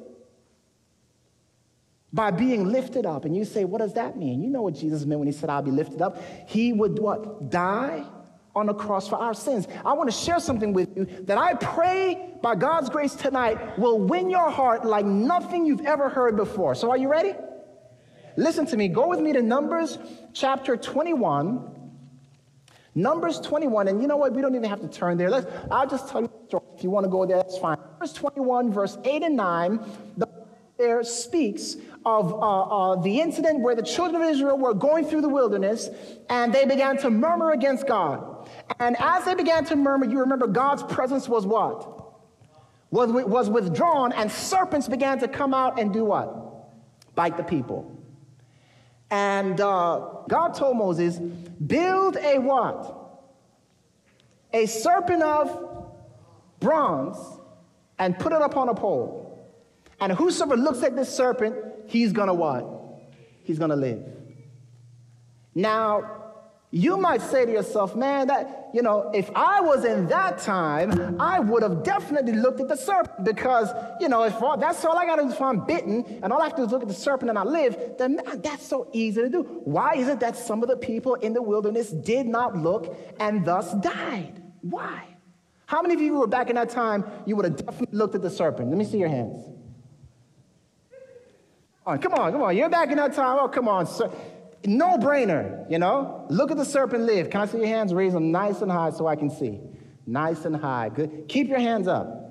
by 2.13 2.31
being 2.31 2.69
lifted 2.69 3.05
up. 3.05 3.25
And 3.25 3.35
you 3.35 3.43
say, 3.43 3.65
What 3.65 3.79
does 3.79 3.95
that 3.95 4.15
mean? 4.15 4.41
You 4.41 4.49
know 4.49 4.61
what 4.61 4.75
Jesus 4.75 5.03
meant 5.05 5.19
when 5.19 5.27
he 5.27 5.33
said, 5.33 5.49
I'll 5.49 5.61
be 5.61 5.71
lifted 5.71 6.01
up. 6.01 6.23
He 6.47 6.71
would 6.71 6.99
what? 6.99 7.51
Die 7.51 8.05
on 8.55 8.67
the 8.67 8.73
cross 8.73 9.07
for 9.07 9.17
our 9.17 9.33
sins. 9.33 9.67
I 9.85 9.93
want 9.93 10.09
to 10.09 10.15
share 10.15 10.39
something 10.39 10.73
with 10.73 10.95
you 10.95 11.05
that 11.23 11.37
I 11.37 11.53
pray 11.55 12.33
by 12.41 12.55
God's 12.55 12.89
grace 12.89 13.13
tonight 13.13 13.77
will 13.77 13.99
win 13.99 14.29
your 14.29 14.49
heart 14.49 14.85
like 14.85 15.05
nothing 15.05 15.65
you've 15.65 15.85
ever 15.85 16.09
heard 16.09 16.35
before. 16.35 16.75
So, 16.75 16.89
are 16.89 16.97
you 16.97 17.09
ready? 17.09 17.33
Listen 18.37 18.65
to 18.67 18.77
me. 18.77 18.87
Go 18.87 19.07
with 19.07 19.19
me 19.19 19.33
to 19.33 19.41
Numbers 19.41 19.97
chapter 20.33 20.77
21. 20.77 21.71
Numbers 22.97 23.41
21, 23.41 23.89
and 23.89 24.01
you 24.01 24.07
know 24.07 24.15
what? 24.15 24.31
We 24.31 24.41
don't 24.41 24.55
even 24.55 24.69
have 24.69 24.79
to 24.79 24.87
turn 24.87 25.17
there. 25.17 25.29
Let's, 25.29 25.47
I'll 25.69 25.87
just 25.87 26.07
tell 26.07 26.21
you 26.21 26.29
the 26.29 26.47
story. 26.47 26.63
If 26.77 26.83
you 26.83 26.89
want 26.89 27.03
to 27.03 27.09
go 27.09 27.25
there, 27.25 27.35
that's 27.35 27.57
fine. 27.57 27.77
Numbers 27.91 28.13
21, 28.13 28.71
verse 28.71 28.97
8 29.03 29.23
and 29.23 29.35
9, 29.35 29.79
the 30.15 30.27
there 30.77 31.03
speaks 31.03 31.77
of 32.05 32.33
uh, 32.33 32.37
uh, 32.37 33.01
the 33.01 33.21
incident 33.21 33.61
where 33.61 33.75
the 33.75 33.81
children 33.81 34.21
of 34.21 34.29
Israel 34.29 34.57
were 34.57 34.73
going 34.73 35.05
through 35.05 35.21
the 35.21 35.29
wilderness 35.29 35.89
and 36.29 36.53
they 36.53 36.65
began 36.65 36.97
to 36.97 37.09
murmur 37.09 37.51
against 37.51 37.87
God. 37.87 38.34
And 38.79 38.95
as 38.99 39.25
they 39.25 39.35
began 39.35 39.65
to 39.65 39.75
murmur, 39.75 40.05
you 40.05 40.19
remember 40.19 40.47
God's 40.47 40.83
presence 40.83 41.29
was 41.29 41.45
what? 41.45 42.03
Was, 42.91 43.11
was 43.11 43.49
withdrawn, 43.49 44.13
and 44.13 44.31
serpents 44.31 44.88
began 44.88 45.19
to 45.19 45.27
come 45.27 45.53
out 45.53 45.79
and 45.79 45.91
do 45.91 46.05
what? 46.05 47.15
Bite 47.15 47.38
the 47.38 47.43
people. 47.43 47.91
And 49.09 49.59
uh, 49.59 50.23
God 50.27 50.53
told 50.55 50.77
Moses, 50.77 51.17
build 51.17 52.17
a 52.17 52.39
what? 52.39 53.01
A 54.53 54.65
serpent 54.65 55.23
of 55.23 55.91
bronze 56.59 57.17
and 57.99 58.17
put 58.17 58.33
it 58.33 58.41
upon 58.41 58.69
a 58.69 58.73
pole. 58.73 59.25
And 59.99 60.11
whosoever 60.11 60.57
looks 60.57 60.83
at 60.83 60.95
this 60.95 61.13
serpent, 61.13 61.55
he's 61.88 62.11
gonna 62.11 62.33
what? 62.33 62.65
He's 63.43 63.59
gonna 63.59 63.75
live. 63.75 64.03
Now, 65.53 66.24
you 66.71 66.97
might 66.97 67.21
say 67.21 67.45
to 67.45 67.51
yourself, 67.51 67.95
man, 67.95 68.28
that, 68.28 68.69
you 68.73 68.82
know, 68.82 69.10
if 69.13 69.30
I 69.36 69.62
was 69.62 69.86
in 69.86 70.08
that 70.08 70.39
time, 70.39 71.15
I 71.21 71.39
would 71.39 71.63
have 71.63 71.84
definitely 71.84 72.34
looked 72.34 72.60
at 72.60 72.67
the 72.67 72.75
serpent 72.75 73.23
because, 73.23 73.69
you 74.01 74.10
know, 74.10 74.23
if 74.23 74.41
all, 74.41 74.58
that's 74.58 74.84
all 74.84 74.97
I 74.97 75.06
got 75.06 75.17
to 75.17 75.23
do 75.23 75.30
if 75.30 75.41
I'm 75.41 75.65
bitten 75.65 76.04
and 76.21 76.34
all 76.34 76.41
I 76.41 76.45
have 76.45 76.56
to 76.56 76.63
do 76.63 76.65
is 76.65 76.71
look 76.71 76.82
at 76.82 76.88
the 76.88 76.93
serpent 76.93 77.30
and 77.30 77.39
I 77.39 77.43
live, 77.43 77.95
then 77.97 78.19
that's 78.38 78.67
so 78.67 78.89
easy 78.93 79.21
to 79.21 79.30
do. 79.30 79.43
Why 79.63 79.93
is 79.95 80.08
it 80.08 80.19
that 80.19 80.36
some 80.36 80.63
of 80.63 80.69
the 80.69 80.75
people 80.75 81.15
in 81.15 81.34
the 81.34 81.41
wilderness 81.41 81.91
did 81.91 82.25
not 82.25 82.58
look 82.58 82.97
and 83.19 83.45
thus 83.45 83.73
died? 83.75 84.41
Why? 84.62 85.04
How 85.67 85.82
many 85.82 85.93
of 85.93 86.01
you 86.01 86.15
were 86.15 86.28
back 86.28 86.49
in 86.49 86.56
that 86.56 86.71
time, 86.71 87.06
you 87.25 87.36
would 87.36 87.45
have 87.45 87.56
definitely 87.56 87.97
looked 87.97 88.15
at 88.15 88.21
the 88.21 88.30
serpent? 88.30 88.69
Let 88.69 88.78
me 88.78 88.86
see 88.86 88.97
your 88.97 89.10
hands. 89.10 89.45
Come 91.86 91.93
on, 91.93 91.99
come 91.99 92.13
on, 92.15 92.32
come 92.32 92.41
on. 92.41 92.58
You're 92.58 92.69
back 92.69 92.89
in 92.89 92.97
that 92.97 93.13
time. 93.13 93.38
Oh, 93.39 93.47
come 93.47 93.67
on. 93.67 93.86
Sir 93.86 94.12
no 94.65 94.97
brainer, 94.97 95.69
you 95.69 95.79
know? 95.79 96.25
Look 96.29 96.51
at 96.51 96.57
the 96.57 96.65
serpent 96.65 97.03
live. 97.03 97.29
Can 97.29 97.41
I 97.41 97.45
see 97.45 97.57
your 97.57 97.67
hands? 97.67 97.93
Raise 97.93 98.13
them 98.13 98.31
nice 98.31 98.61
and 98.61 98.71
high 98.71 98.91
so 98.91 99.07
I 99.07 99.15
can 99.15 99.29
see. 99.29 99.59
Nice 100.05 100.45
and 100.45 100.55
high. 100.55 100.89
Good. 100.89 101.25
Keep 101.27 101.49
your 101.49 101.59
hands 101.59 101.87
up. 101.87 102.25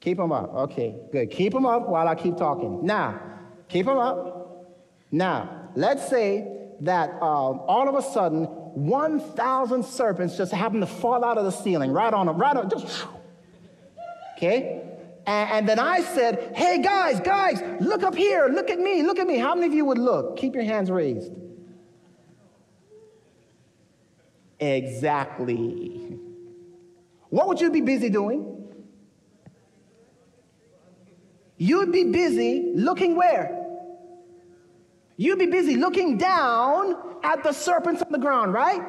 Keep 0.00 0.18
them 0.18 0.32
up. 0.32 0.52
Okay, 0.54 0.96
good. 1.12 1.30
Keep 1.30 1.52
them 1.52 1.64
up 1.64 1.88
while 1.88 2.08
I 2.08 2.16
keep 2.16 2.36
talking. 2.36 2.84
Now, 2.84 3.20
keep 3.68 3.86
them 3.86 3.98
up. 3.98 4.66
Now, 5.12 5.70
let's 5.76 6.08
say 6.08 6.62
that 6.80 7.10
um, 7.22 7.60
all 7.68 7.88
of 7.88 7.94
a 7.94 8.02
sudden, 8.02 8.44
1,000 8.44 9.84
serpents 9.84 10.36
just 10.36 10.52
happen 10.52 10.80
to 10.80 10.86
fall 10.86 11.24
out 11.24 11.38
of 11.38 11.44
the 11.44 11.50
ceiling, 11.50 11.92
right 11.92 12.12
on 12.12 12.26
them, 12.26 12.36
right 12.38 12.56
on, 12.56 12.68
just, 12.68 13.06
okay? 14.36 14.91
And, 15.26 15.50
and 15.50 15.68
then 15.68 15.78
I 15.78 16.00
said, 16.02 16.52
hey 16.54 16.82
guys, 16.82 17.20
guys, 17.20 17.62
look 17.80 18.02
up 18.02 18.14
here, 18.14 18.48
look 18.48 18.70
at 18.70 18.78
me, 18.78 19.02
look 19.02 19.18
at 19.18 19.26
me. 19.26 19.38
How 19.38 19.54
many 19.54 19.66
of 19.68 19.74
you 19.74 19.84
would 19.84 19.98
look? 19.98 20.36
Keep 20.36 20.54
your 20.54 20.64
hands 20.64 20.90
raised. 20.90 21.32
Exactly. 24.58 26.18
What 27.30 27.48
would 27.48 27.60
you 27.60 27.70
be 27.70 27.80
busy 27.80 28.10
doing? 28.10 28.48
You'd 31.56 31.92
be 31.92 32.04
busy 32.04 32.72
looking 32.74 33.16
where? 33.16 33.58
You'd 35.16 35.38
be 35.38 35.46
busy 35.46 35.76
looking 35.76 36.18
down 36.18 36.96
at 37.22 37.42
the 37.44 37.52
serpents 37.52 38.02
on 38.02 38.10
the 38.10 38.18
ground, 38.18 38.52
right? 38.52 38.82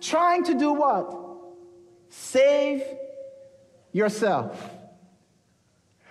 Trying 0.00 0.44
to 0.44 0.54
do 0.54 0.72
what? 0.72 1.14
Save 2.08 2.82
yourself. 3.92 4.73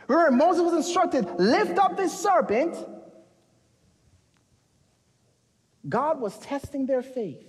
Remember, 0.07 0.31
Moses 0.31 0.63
was 0.63 0.73
instructed, 0.73 1.27
lift 1.39 1.77
up 1.77 1.97
this 1.97 2.17
serpent. 2.17 2.75
God 5.87 6.19
was 6.19 6.37
testing 6.39 6.85
their 6.85 7.01
faith. 7.01 7.45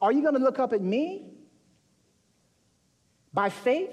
Are 0.00 0.12
you 0.12 0.22
going 0.22 0.34
to 0.34 0.40
look 0.40 0.58
up 0.58 0.72
at 0.72 0.82
me 0.82 1.30
by 3.32 3.50
faith? 3.50 3.90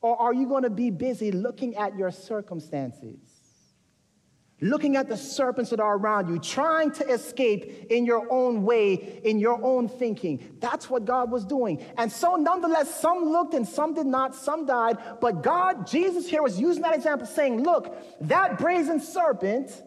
Or 0.00 0.20
are 0.20 0.34
you 0.34 0.48
going 0.48 0.64
to 0.64 0.70
be 0.70 0.90
busy 0.90 1.30
looking 1.30 1.76
at 1.76 1.96
your 1.96 2.10
circumstances? 2.10 3.18
Looking 4.62 4.96
at 4.96 5.08
the 5.08 5.16
serpents 5.16 5.70
that 5.70 5.80
are 5.80 5.98
around 5.98 6.28
you, 6.28 6.38
trying 6.38 6.90
to 6.92 7.06
escape 7.08 7.90
in 7.90 8.06
your 8.06 8.26
own 8.32 8.62
way, 8.62 9.20
in 9.24 9.38
your 9.38 9.62
own 9.62 9.88
thinking. 9.88 10.56
That's 10.60 10.88
what 10.88 11.04
God 11.04 11.30
was 11.30 11.44
doing. 11.44 11.84
And 11.98 12.10
so, 12.10 12.36
nonetheless, 12.36 12.98
some 12.98 13.24
looked 13.24 13.54
and 13.54 13.66
some 13.66 13.92
did 13.92 14.06
not, 14.06 14.34
some 14.34 14.64
died. 14.64 14.98
But 15.20 15.42
God, 15.42 15.86
Jesus 15.86 16.28
here 16.28 16.42
was 16.42 16.58
using 16.58 16.82
that 16.82 16.94
example, 16.94 17.26
saying, 17.26 17.62
Look, 17.62 17.94
that 18.22 18.58
brazen 18.58 19.00
serpent 19.00 19.82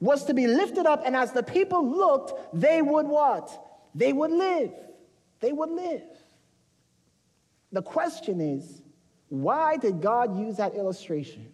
was 0.00 0.24
to 0.24 0.34
be 0.34 0.48
lifted 0.48 0.84
up, 0.84 1.02
and 1.06 1.14
as 1.14 1.30
the 1.30 1.44
people 1.44 1.88
looked, 1.88 2.32
they 2.52 2.82
would 2.82 3.06
what? 3.06 3.56
They 3.94 4.12
would 4.12 4.32
live. 4.32 4.72
They 5.38 5.52
would 5.52 5.70
live. 5.70 6.02
The 7.70 7.82
question 7.82 8.40
is, 8.40 8.82
why 9.28 9.76
did 9.76 10.02
God 10.02 10.36
use 10.38 10.56
that 10.56 10.74
illustration? 10.74 11.52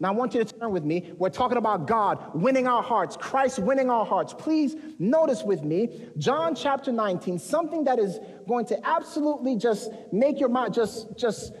Now, 0.00 0.08
I 0.08 0.12
want 0.12 0.34
you 0.34 0.42
to 0.42 0.58
turn 0.58 0.72
with 0.72 0.82
me. 0.82 1.12
We're 1.18 1.28
talking 1.28 1.58
about 1.58 1.86
God 1.86 2.34
winning 2.34 2.66
our 2.66 2.82
hearts, 2.82 3.18
Christ 3.18 3.58
winning 3.58 3.90
our 3.90 4.06
hearts. 4.06 4.32
Please 4.32 4.74
notice 4.98 5.42
with 5.42 5.62
me 5.62 6.08
John 6.16 6.54
chapter 6.54 6.90
19, 6.90 7.38
something 7.38 7.84
that 7.84 7.98
is 7.98 8.18
going 8.48 8.64
to 8.66 8.86
absolutely 8.86 9.56
just 9.56 9.90
make 10.10 10.40
your 10.40 10.48
mind 10.48 10.72
just, 10.72 11.18
just, 11.18 11.52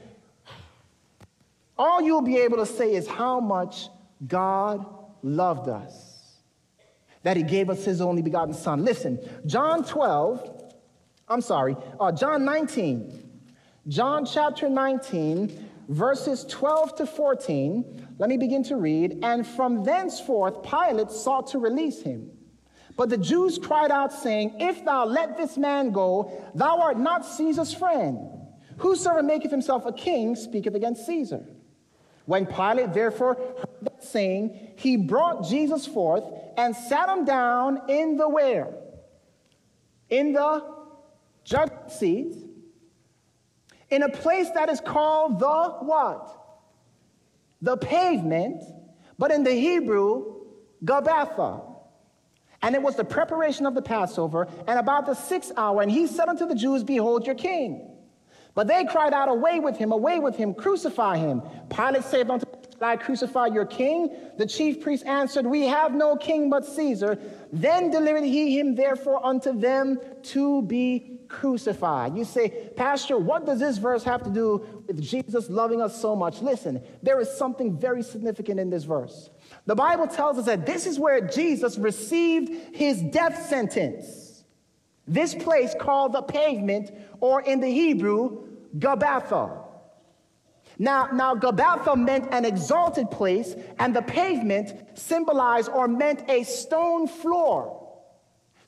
all 1.76 2.00
you'll 2.00 2.22
be 2.22 2.38
able 2.38 2.56
to 2.56 2.66
say 2.66 2.94
is 2.94 3.06
how 3.06 3.40
much 3.40 3.88
God 4.26 4.86
loved 5.22 5.68
us, 5.68 6.38
that 7.22 7.36
He 7.36 7.42
gave 7.42 7.68
us 7.68 7.84
His 7.84 8.00
only 8.00 8.22
begotten 8.22 8.54
Son. 8.54 8.86
Listen, 8.86 9.18
John 9.44 9.84
12, 9.84 10.72
I'm 11.28 11.42
sorry, 11.42 11.76
uh, 12.00 12.10
John 12.10 12.46
19. 12.46 13.26
John 13.88 14.24
chapter 14.24 14.68
19, 14.68 15.68
verses 15.88 16.44
12 16.48 16.96
to 16.96 17.06
14, 17.06 18.06
let 18.20 18.28
me 18.28 18.36
begin 18.36 18.62
to 18.64 18.76
read. 18.76 19.20
And 19.22 19.46
from 19.46 19.82
thenceforth, 19.82 20.62
Pilate 20.62 21.10
sought 21.10 21.46
to 21.48 21.58
release 21.58 22.02
him. 22.02 22.30
But 22.94 23.08
the 23.08 23.16
Jews 23.16 23.56
cried 23.56 23.90
out, 23.90 24.12
saying, 24.12 24.56
If 24.60 24.84
thou 24.84 25.06
let 25.06 25.38
this 25.38 25.56
man 25.56 25.90
go, 25.90 26.30
thou 26.54 26.80
art 26.80 26.98
not 26.98 27.24
Caesar's 27.24 27.72
friend. 27.72 28.18
Whosoever 28.76 29.22
maketh 29.22 29.50
himself 29.50 29.86
a 29.86 29.92
king 29.92 30.36
speaketh 30.36 30.74
against 30.74 31.06
Caesar. 31.06 31.46
When 32.26 32.44
Pilate 32.44 32.92
therefore 32.92 33.36
heard 33.36 33.76
that 33.80 34.04
saying, 34.04 34.74
he 34.76 34.98
brought 34.98 35.48
Jesus 35.48 35.86
forth 35.86 36.24
and 36.58 36.76
sat 36.76 37.08
him 37.08 37.24
down 37.24 37.88
in 37.88 38.18
the 38.18 38.28
where? 38.28 38.68
In 40.10 40.34
the 40.34 40.62
judgment 41.44 41.90
seat 41.90 42.36
in 43.88 44.02
a 44.02 44.10
place 44.10 44.50
that 44.50 44.68
is 44.68 44.78
called 44.78 45.38
the 45.38 45.78
what? 45.80 46.39
The 47.62 47.76
pavement, 47.76 48.62
but 49.18 49.30
in 49.30 49.44
the 49.44 49.52
Hebrew, 49.52 50.36
Gabbatha. 50.84 51.66
And 52.62 52.74
it 52.74 52.82
was 52.82 52.96
the 52.96 53.04
preparation 53.04 53.66
of 53.66 53.74
the 53.74 53.82
Passover, 53.82 54.48
and 54.66 54.78
about 54.78 55.06
the 55.06 55.14
sixth 55.14 55.52
hour, 55.56 55.80
and 55.82 55.90
he 55.90 56.06
said 56.06 56.28
unto 56.28 56.46
the 56.46 56.54
Jews, 56.54 56.84
Behold 56.84 57.26
your 57.26 57.34
king. 57.34 57.86
But 58.54 58.66
they 58.66 58.84
cried 58.84 59.12
out, 59.12 59.28
Away 59.28 59.60
with 59.60 59.76
him, 59.76 59.92
away 59.92 60.18
with 60.18 60.36
him, 60.36 60.54
crucify 60.54 61.16
him. 61.16 61.42
Pilate 61.70 62.04
said 62.04 62.30
unto 62.30 62.46
them, 62.46 62.60
I 62.82 62.96
crucify 62.96 63.46
your 63.46 63.66
king? 63.66 64.16
The 64.38 64.46
chief 64.46 64.80
priest 64.80 65.04
answered, 65.06 65.46
We 65.46 65.66
have 65.66 65.94
no 65.94 66.16
king 66.16 66.48
but 66.50 66.64
Caesar. 66.64 67.18
Then 67.52 67.90
delivered 67.90 68.24
he 68.24 68.58
him 68.58 68.74
therefore 68.74 69.24
unto 69.24 69.58
them 69.58 69.98
to 70.24 70.62
be 70.62 71.19
crucified. 71.30 72.16
You 72.16 72.24
say, 72.24 72.70
Pastor, 72.76 73.16
what 73.16 73.46
does 73.46 73.60
this 73.60 73.78
verse 73.78 74.04
have 74.04 74.22
to 74.24 74.30
do 74.30 74.84
with 74.86 75.00
Jesus 75.00 75.48
loving 75.48 75.80
us 75.80 75.98
so 76.00 76.14
much? 76.14 76.42
Listen, 76.42 76.82
there 77.02 77.20
is 77.20 77.30
something 77.30 77.78
very 77.78 78.02
significant 78.02 78.60
in 78.60 78.68
this 78.68 78.84
verse. 78.84 79.30
The 79.66 79.74
Bible 79.74 80.06
tells 80.06 80.36
us 80.38 80.46
that 80.46 80.66
this 80.66 80.86
is 80.86 80.98
where 80.98 81.20
Jesus 81.20 81.78
received 81.78 82.76
his 82.76 83.00
death 83.00 83.46
sentence. 83.46 84.44
This 85.06 85.34
place 85.34 85.74
called 85.80 86.12
the 86.12 86.22
pavement, 86.22 86.90
or 87.20 87.40
in 87.40 87.60
the 87.60 87.70
Hebrew, 87.70 88.48
Gabbatha. 88.78 89.64
Now, 90.78 91.08
now 91.12 91.34
Gabbatha 91.34 91.96
meant 91.96 92.32
an 92.32 92.44
exalted 92.44 93.10
place, 93.10 93.54
and 93.78 93.94
the 93.94 94.02
pavement 94.02 94.98
symbolized 94.98 95.68
or 95.70 95.88
meant 95.88 96.28
a 96.28 96.42
stone 96.44 97.06
floor. 97.06 97.79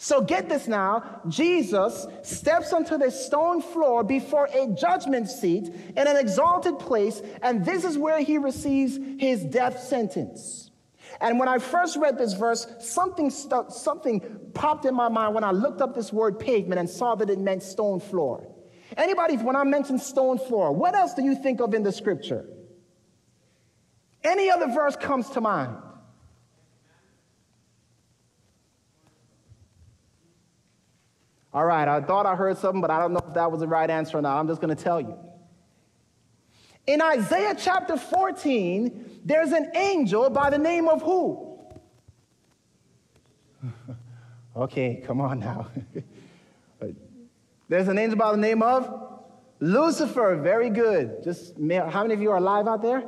So 0.03 0.21
get 0.21 0.49
this 0.49 0.67
now 0.67 1.21
Jesus 1.29 2.09
steps 2.25 2.73
onto 2.73 2.99
the 2.99 3.09
stone 3.09 3.63
floor 3.63 4.03
before 4.03 4.49
a 4.53 4.67
judgment 4.67 5.31
seat 5.31 5.69
in 5.69 6.09
an 6.09 6.17
exalted 6.17 6.81
place, 6.81 7.23
and 7.41 7.65
this 7.65 7.85
is 7.85 7.97
where 7.97 8.19
he 8.19 8.37
receives 8.37 8.99
his 9.21 9.45
death 9.45 9.79
sentence. 9.79 10.73
And 11.21 11.39
when 11.39 11.47
I 11.47 11.59
first 11.59 11.97
read 11.97 12.19
this 12.19 12.33
verse, 12.33 12.67
something, 12.81 13.31
something 13.31 14.23
popped 14.55 14.87
in 14.87 14.95
my 14.97 15.09
mind 15.09 15.37
when 15.37 15.45
I 15.45 15.53
looked 15.53 15.81
up 15.81 15.95
this 15.95 16.13
word 16.13 16.41
pavement 16.41 16.81
and 16.81 16.91
saw 16.91 17.15
that 17.15 17.31
it 17.31 17.39
meant 17.39 17.63
stone 17.63 18.01
floor. 18.01 18.49
Anybody, 18.97 19.37
when 19.37 19.55
I 19.55 19.63
mention 19.63 20.01
stone 20.01 20.37
floor, 20.37 20.73
what 20.73 20.97
else 20.97 21.15
do 21.15 21.23
you 21.23 21.37
think 21.37 21.61
of 21.61 21.75
in 21.75 21.85
the 21.85 21.93
scripture? 21.93 22.45
Any 24.25 24.51
other 24.51 24.67
verse 24.67 24.97
comes 24.97 25.31
to 25.31 25.41
mind? 25.41 25.77
All 31.55 31.67
right, 31.67 31.87
I 31.87 32.01
thought 32.01 32.25
I 32.25 32.35
heard 32.35 32.57
something, 32.57 32.81
but 32.81 32.91
I 32.91 32.99
don't 32.99 33.13
know 33.13 33.23
if 33.27 33.35
that 33.35 33.51
was 33.51 33.61
the 33.61 33.69
right 33.69 33.89
answer 33.89 34.19
or 34.19 34.23
not. 34.23 34.39
I'm 34.39 34.49
just 34.49 34.61
going 34.61 34.75
to 34.75 34.83
tell 34.83 35.01
you. 35.01 35.17
In 36.87 37.01
Isaiah 37.01 37.55
chapter 37.57 37.97
14, 37.97 39.21
there's 39.25 39.53
an 39.53 39.71
angel 39.75 40.31
by 40.31 40.51
the 40.51 40.59
name 40.59 40.89
of 40.89 41.03
who? 41.03 41.59
okay, 44.57 45.03
come 45.07 45.21
on 45.21 45.41
now. 45.41 45.69
there's 47.69 47.89
an 47.89 47.99
angel 47.99 48.19
by 48.19 48.33
the 48.33 48.39
name 48.39 48.63
of 48.63 49.11
Lucifer. 49.61 50.41
Very 50.43 50.71
good. 50.71 51.23
Just 51.23 51.55
how 51.57 52.03
many 52.03 52.15
of 52.15 52.23
you 52.23 52.31
are 52.31 52.39
alive 52.39 52.67
out 52.67 52.83
there? 52.83 53.05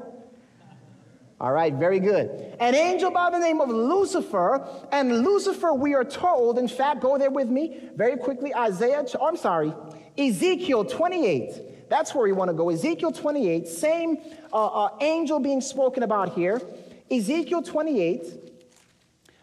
All 1.44 1.52
right, 1.52 1.74
very 1.74 2.00
good. 2.00 2.56
An 2.58 2.74
angel 2.74 3.10
by 3.10 3.28
the 3.28 3.38
name 3.38 3.60
of 3.60 3.68
Lucifer, 3.68 4.66
and 4.90 5.22
Lucifer, 5.22 5.74
we 5.74 5.92
are 5.92 6.02
told, 6.02 6.58
in 6.58 6.66
fact, 6.66 7.02
go 7.02 7.18
there 7.18 7.30
with 7.30 7.50
me 7.50 7.90
very 7.96 8.16
quickly. 8.16 8.54
Isaiah, 8.54 9.04
oh, 9.20 9.26
I'm 9.26 9.36
sorry, 9.36 9.74
Ezekiel 10.16 10.86
28. 10.86 11.90
That's 11.90 12.14
where 12.14 12.24
we 12.24 12.32
want 12.32 12.48
to 12.48 12.54
go. 12.54 12.70
Ezekiel 12.70 13.12
28, 13.12 13.68
same 13.68 14.16
uh, 14.54 14.84
uh, 14.84 14.96
angel 15.02 15.38
being 15.38 15.60
spoken 15.60 16.02
about 16.02 16.32
here. 16.32 16.62
Ezekiel 17.10 17.60
28. 17.60 18.24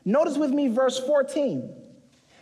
Notice 0.03 0.39
with 0.39 0.49
me 0.49 0.69
verse 0.69 0.97
14. 0.97 1.71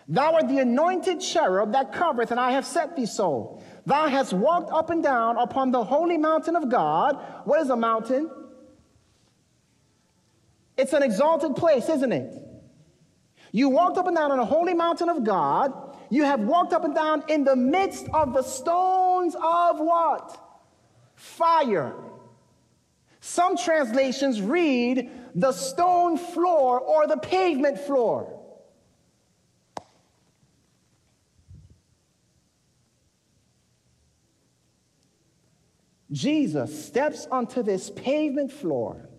Thou 0.07 0.35
art 0.35 0.47
the 0.47 0.59
anointed 0.59 1.19
cherub 1.19 1.73
that 1.73 1.91
covereth, 1.91 2.31
and 2.31 2.39
I 2.39 2.51
have 2.51 2.65
set 2.65 2.95
thee 2.95 3.05
so. 3.05 3.61
Thou 3.85 4.07
hast 4.07 4.31
walked 4.31 4.71
up 4.71 4.89
and 4.89 5.03
down 5.03 5.35
upon 5.37 5.71
the 5.71 5.83
holy 5.83 6.17
mountain 6.17 6.55
of 6.55 6.69
God. 6.69 7.19
What 7.43 7.59
is 7.59 7.69
a 7.69 7.75
mountain? 7.75 8.31
It's 10.79 10.93
an 10.93 11.03
exalted 11.03 11.57
place, 11.57 11.89
isn't 11.89 12.13
it? 12.13 12.33
You 13.51 13.67
walked 13.67 13.97
up 13.97 14.07
and 14.07 14.15
down 14.15 14.31
on 14.31 14.39
a 14.39 14.45
holy 14.45 14.73
mountain 14.73 15.09
of 15.09 15.25
God. 15.25 15.73
You 16.09 16.23
have 16.23 16.39
walked 16.39 16.71
up 16.71 16.85
and 16.85 16.95
down 16.95 17.25
in 17.27 17.43
the 17.43 17.57
midst 17.57 18.07
of 18.13 18.33
the 18.33 18.43
stones 18.43 19.35
of 19.35 19.79
what? 19.79 20.39
Fire. 21.15 21.93
Some 23.19 23.57
translations 23.57 24.41
read 24.41 25.11
the 25.35 25.51
stone 25.51 26.17
floor 26.17 26.79
or 26.79 27.07
the 27.07 27.17
pavement 27.17 27.77
floor. 27.77 28.39
Jesus 36.09 36.85
steps 36.85 37.27
onto 37.29 37.63
this 37.63 37.89
pavement 37.89 38.53
floor 38.53 39.09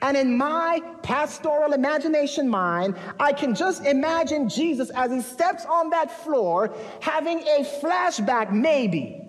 and 0.00 0.16
in 0.16 0.36
my 0.36 0.80
pastoral 1.02 1.72
imagination 1.72 2.48
mind, 2.48 2.96
I 3.18 3.32
can 3.32 3.54
just 3.54 3.84
imagine 3.84 4.48
Jesus 4.48 4.90
as 4.90 5.10
he 5.10 5.20
steps 5.20 5.64
on 5.64 5.90
that 5.90 6.10
floor 6.22 6.72
having 7.00 7.40
a 7.40 7.64
flashback, 7.82 8.52
maybe, 8.52 9.28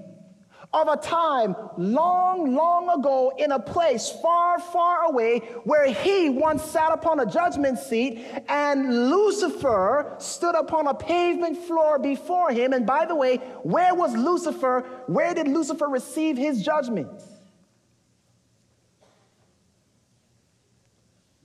of 0.72 0.88
a 0.88 0.97
time 0.97 1.55
long, 1.78 2.53
long 2.53 2.99
ago 2.99 3.34
in 3.39 3.51
a 3.51 3.59
place 3.59 4.11
far, 4.22 4.59
far 4.59 5.05
away 5.05 5.39
where 5.63 5.91
he 5.91 6.30
once 6.30 6.63
sat 6.63 6.91
upon 6.91 7.20
a 7.20 7.26
judgment 7.26 7.80
seat 7.80 8.24
and 8.47 9.09
Lucifer 9.09 10.15
stood 10.20 10.53
upon 10.53 10.86
a 10.86 10.93
pavement 10.93 11.57
floor 11.57 11.97
before 11.97 12.51
him. 12.51 12.74
And 12.74 12.86
by 12.86 13.05
the 13.05 13.15
way, 13.15 13.38
where 13.63 13.95
was 13.95 14.15
Lucifer? 14.15 14.82
Where 15.07 15.34
did 15.34 15.47
Lucifer 15.47 15.88
receive 15.88 16.38
his 16.38 16.61
judgment? 16.61 17.09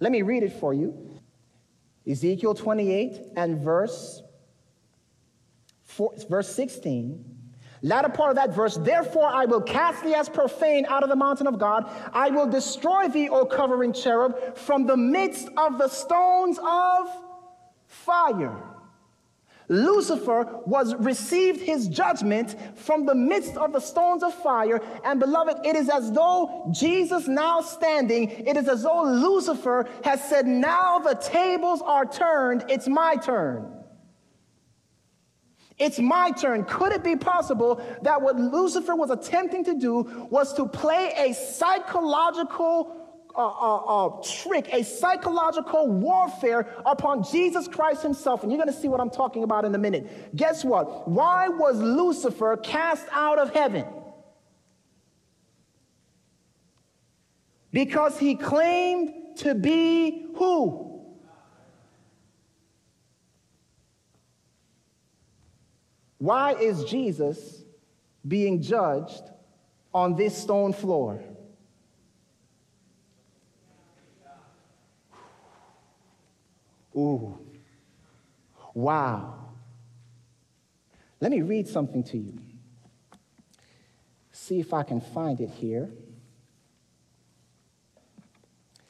Let 0.05 0.13
me 0.13 0.21
read 0.21 0.43
it 0.43 0.53
for 0.53 0.75
you. 0.75 0.95
Ezekiel 2.07 2.53
28 2.53 3.23
and 3.39 3.59
verse, 3.59 4.23
four, 5.83 6.13
verse 6.29 6.55
16. 6.55 7.25
Latter 7.81 8.11
part 8.11 8.29
of 8.29 8.37
that 8.37 8.55
verse, 8.55 8.77
therefore 8.77 9.29
I 9.29 9.47
will 9.47 9.63
cast 9.63 10.05
thee 10.05 10.13
as 10.13 10.29
profane 10.29 10.85
out 10.91 11.03
of 11.03 11.09
the 11.09 11.17
mountain 11.17 11.47
of 11.47 11.59
God. 11.59 11.91
I 12.13 12.29
will 12.29 12.47
destroy 12.47 13.09
thee, 13.09 13.31
O 13.31 13.47
covering 13.47 13.95
cherub, 13.95 14.59
from 14.59 14.85
the 14.87 14.95
midst 14.95 15.49
of 15.57 15.79
the 15.79 15.89
stones 15.89 16.59
of 16.63 17.09
fire. 17.87 18.74
Lucifer 19.69 20.61
was 20.67 20.95
received 20.97 21.61
his 21.61 21.89
judgment 21.89 22.57
from 22.75 23.07
the 23.07 23.15
midst 23.15 23.57
of 23.57 23.73
the 23.73 23.81
stones 23.81 24.23
of 24.23 24.35
fire. 24.35 24.81
And 25.05 25.19
beloved, 25.19 25.65
it 25.65 25.75
is 25.77 25.89
as 25.89 26.13
though 26.13 26.71
Jesus 26.73 27.27
now 27.27 27.61
standing, 27.61 28.31
it 28.31 28.57
is 28.57 28.69
as 28.69 28.83
though 28.83 29.05
Lucifer 29.05 29.89
has 30.05 30.23
said, 30.29 30.47
Now 30.47 30.99
the 30.99 31.15
tables 31.15 31.83
are 31.83 32.05
turned, 32.05 32.65
it's 32.69 32.89
my 32.89 33.17
turn. 33.17 33.71
It's 35.77 35.99
my 35.99 36.31
turn. 36.31 36.65
Could 36.65 36.93
it 36.93 37.03
be 37.03 37.17
possible 37.17 37.85
that 38.03 38.23
what 38.23 38.37
Lucifer 38.37 38.95
was 38.95 39.11
attempting 39.11 39.65
to 39.65 39.75
do 39.75 40.29
was 40.31 40.55
to 40.55 40.67
play 40.67 41.13
a 41.17 41.35
psychological 41.35 43.04
a, 43.37 44.21
trick, 44.43 44.69
a 44.73 44.83
psychological 44.83 45.89
warfare 45.89 46.75
upon 46.87 47.25
Jesus 47.25 47.69
Christ 47.69 48.03
himself. 48.03 48.43
And 48.43 48.53
you're 48.53 48.63
going 48.63 48.73
to 48.73 48.81
see 48.81 48.89
what 48.89 49.01
I'm 49.01 49.11
talking 49.11 49.43
about 49.43 49.65
in 49.65 49.75
a 49.75 49.79
minute. 49.79 50.35
Guess 50.37 50.65
what? 50.65 51.09
Why 51.09 51.49
was 51.49 51.79
Lucifer 51.79 52.57
cast 52.57 53.07
out 53.13 53.39
of 53.39 53.53
heaven? 53.53 53.85
Because 57.73 58.19
he 58.19 58.37
claimed 58.37 59.37
to 59.39 59.55
be 59.55 60.27
who? 60.37 60.85
Why 66.19 66.55
is 66.55 66.85
Jesus 66.85 67.65
being 68.27 68.63
judged 68.63 69.23
on 69.93 70.15
this 70.15 70.41
stone 70.41 70.73
floor? 70.73 71.21
Ooh. 76.97 77.39
Wow. 78.75 79.35
Let 81.21 81.31
me 81.31 81.43
read 81.43 81.69
something 81.69 82.03
to 82.05 82.19
you. 82.19 82.39
See 84.33 84.61
if 84.61 84.75
I 84.75 84.83
can 84.83 85.01
find 85.01 85.41
it 85.41 85.51
here. 85.51 85.91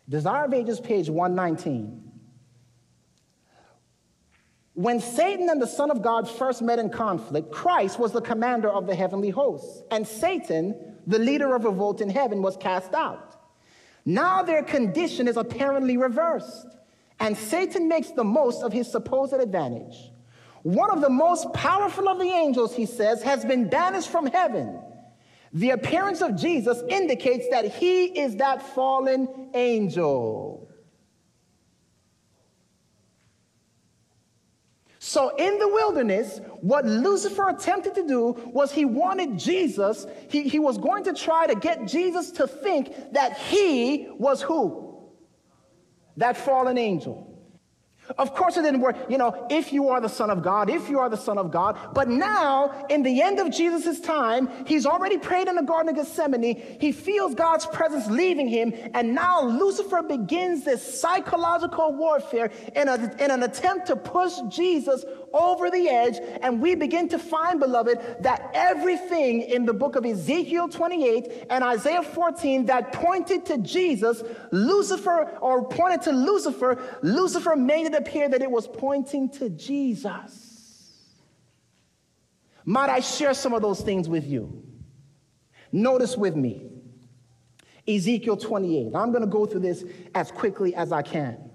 Desire 0.09 0.45
of 0.45 0.53
Ages, 0.53 0.81
page 0.81 1.09
119. 1.09 2.13
When 4.75 5.01
Satan 5.01 5.49
and 5.49 5.63
the 5.63 5.67
Son 5.67 5.91
of 5.91 6.03
God 6.03 6.29
first 6.29 6.61
met 6.61 6.79
in 6.79 6.91
conflict, 6.91 7.53
Christ 7.53 7.99
was 7.99 8.13
the 8.13 8.21
commander 8.21 8.69
of 8.69 8.87
the 8.87 8.95
heavenly 8.95 9.31
hosts, 9.31 9.83
and 9.91 10.07
Satan, 10.07 10.97
the 11.07 11.19
leader 11.19 11.55
of 11.55 11.65
revolt 11.65 12.01
in 12.01 12.11
heaven, 12.11 12.43
was 12.43 12.57
cast 12.57 12.93
out. 12.93 13.37
Now 14.05 14.43
their 14.43 14.63
condition 14.63 15.29
is 15.29 15.37
apparently 15.37 15.97
reversed. 15.97 16.67
And 17.21 17.37
Satan 17.37 17.89
makes 17.89 18.11
the 18.11 18.25
most 18.25 18.63
of 18.63 18.73
his 18.73 18.91
supposed 18.91 19.33
advantage. 19.33 20.11
One 20.63 20.91
of 20.91 21.01
the 21.01 21.11
most 21.11 21.53
powerful 21.53 22.09
of 22.09 22.19
the 22.19 22.25
angels, 22.25 22.75
he 22.75 22.87
says, 22.87 23.23
has 23.23 23.45
been 23.45 23.69
banished 23.69 24.09
from 24.09 24.27
heaven. 24.27 24.81
The 25.53 25.71
appearance 25.71 26.21
of 26.21 26.37
Jesus 26.37 26.83
indicates 26.89 27.47
that 27.51 27.67
he 27.67 28.07
is 28.07 28.37
that 28.37 28.61
fallen 28.75 29.51
angel. 29.55 30.69
So 34.99 35.37
in 35.37 35.59
the 35.59 35.69
wilderness, 35.69 36.41
what 36.61 36.87
Lucifer 36.87 37.51
attempted 37.51 37.95
to 37.95 38.07
do 38.07 38.31
was 38.47 38.73
he 38.73 38.85
wanted 38.85 39.39
Jesus, 39.39 40.07
he, 40.29 40.49
he 40.49 40.59
was 40.59 40.77
going 40.79 41.05
to 41.05 41.13
try 41.13 41.47
to 41.47 41.55
get 41.55 41.87
Jesus 41.87 42.33
to 42.33 42.49
think 42.49 43.13
that 43.13 43.37
he 43.37 44.09
was 44.19 44.43
who? 44.43 44.84
That 46.17 46.37
fallen 46.37 46.79
angel. 46.79 47.35
Of 48.19 48.35
course, 48.35 48.57
it 48.57 48.63
didn't 48.63 48.81
work. 48.81 48.97
You 49.09 49.17
know, 49.17 49.47
if 49.51 49.73
you 49.73 49.89
are 49.89 50.01
the 50.01 50.09
Son 50.09 50.29
of 50.29 50.43
God, 50.43 50.69
if 50.69 50.91
you 50.91 50.99
are 50.99 51.09
the 51.09 51.17
Son 51.17 51.39
of 51.39 51.51
God. 51.51 51.79
But 51.95 52.09
now, 52.09 52.87
in 52.91 53.03
the 53.03 53.23
end 53.23 53.41
of 53.41 53.51
Jesus' 53.51 53.99
time, 54.01 54.49
he's 54.67 54.85
already 54.85 55.17
prayed 55.17 55.49
in 55.49 55.57
the 55.57 55.63
Garden 55.63 55.89
of 55.89 55.97
Gethsemane. 55.97 56.77
He 56.81 56.93
feels 56.93 57.35
God's 57.35 57.65
presence 57.67 58.07
leaving 58.09 58.47
him. 58.47 58.75
And 58.93 59.15
now 59.15 59.43
Lucifer 59.43 60.03
begins 60.03 60.65
this 60.65 61.01
psychological 61.01 61.95
warfare 61.95 62.51
in, 62.77 62.89
a, 62.89 62.95
in 63.19 63.31
an 63.31 63.43
attempt 63.43 63.87
to 63.87 63.97
push 63.97 64.35
Jesus 64.51 65.05
over 65.35 65.71
the 65.71 65.89
edge, 65.89 66.19
and 66.43 66.63
we 66.63 66.75
begin 66.75 67.09
to 67.09 67.19
find, 67.19 67.59
beloved, 67.59 67.99
that 68.21 68.51
everything 68.55 69.43
in 69.43 69.67
the 69.67 69.75
book 69.75 69.97
of 69.97 70.07
Ezekiel 70.07 70.69
28 70.69 71.47
and 71.51 71.65
Isaiah 71.65 72.03
14 72.03 72.67
that 72.67 72.93
pointed 72.93 73.45
to 73.47 73.59
Jesus, 73.59 74.23
Lucifer, 74.53 75.37
or 75.41 75.69
pointed 75.69 76.03
to 76.03 76.13
Lucifer, 76.13 76.81
Lucifer 77.03 77.57
made 77.57 77.87
it 77.87 77.95
appear 77.95 78.29
that 78.29 78.41
it 78.41 78.51
was 78.51 78.69
pointing 78.69 79.29
to 79.31 79.51
Jesus. 79.51 80.53
Might 82.65 82.89
I 82.89 83.01
share 83.01 83.35
some 83.35 83.53
of 83.53 83.61
those 83.61 83.81
things 83.83 84.09
with 84.09 84.27
you? 84.27 84.63
Notice 85.73 86.17
with 86.17 86.37
me 86.37 86.71
Ezekiel 87.87 88.37
28. 88.37 88.95
I'm 88.95 89.11
going 89.11 89.23
to 89.23 89.27
go 89.27 89.45
through 89.45 89.61
this 89.61 89.85
as 90.15 90.31
quickly 90.31 90.75
as 90.75 90.93
I 90.93 91.03
can. 91.03 91.51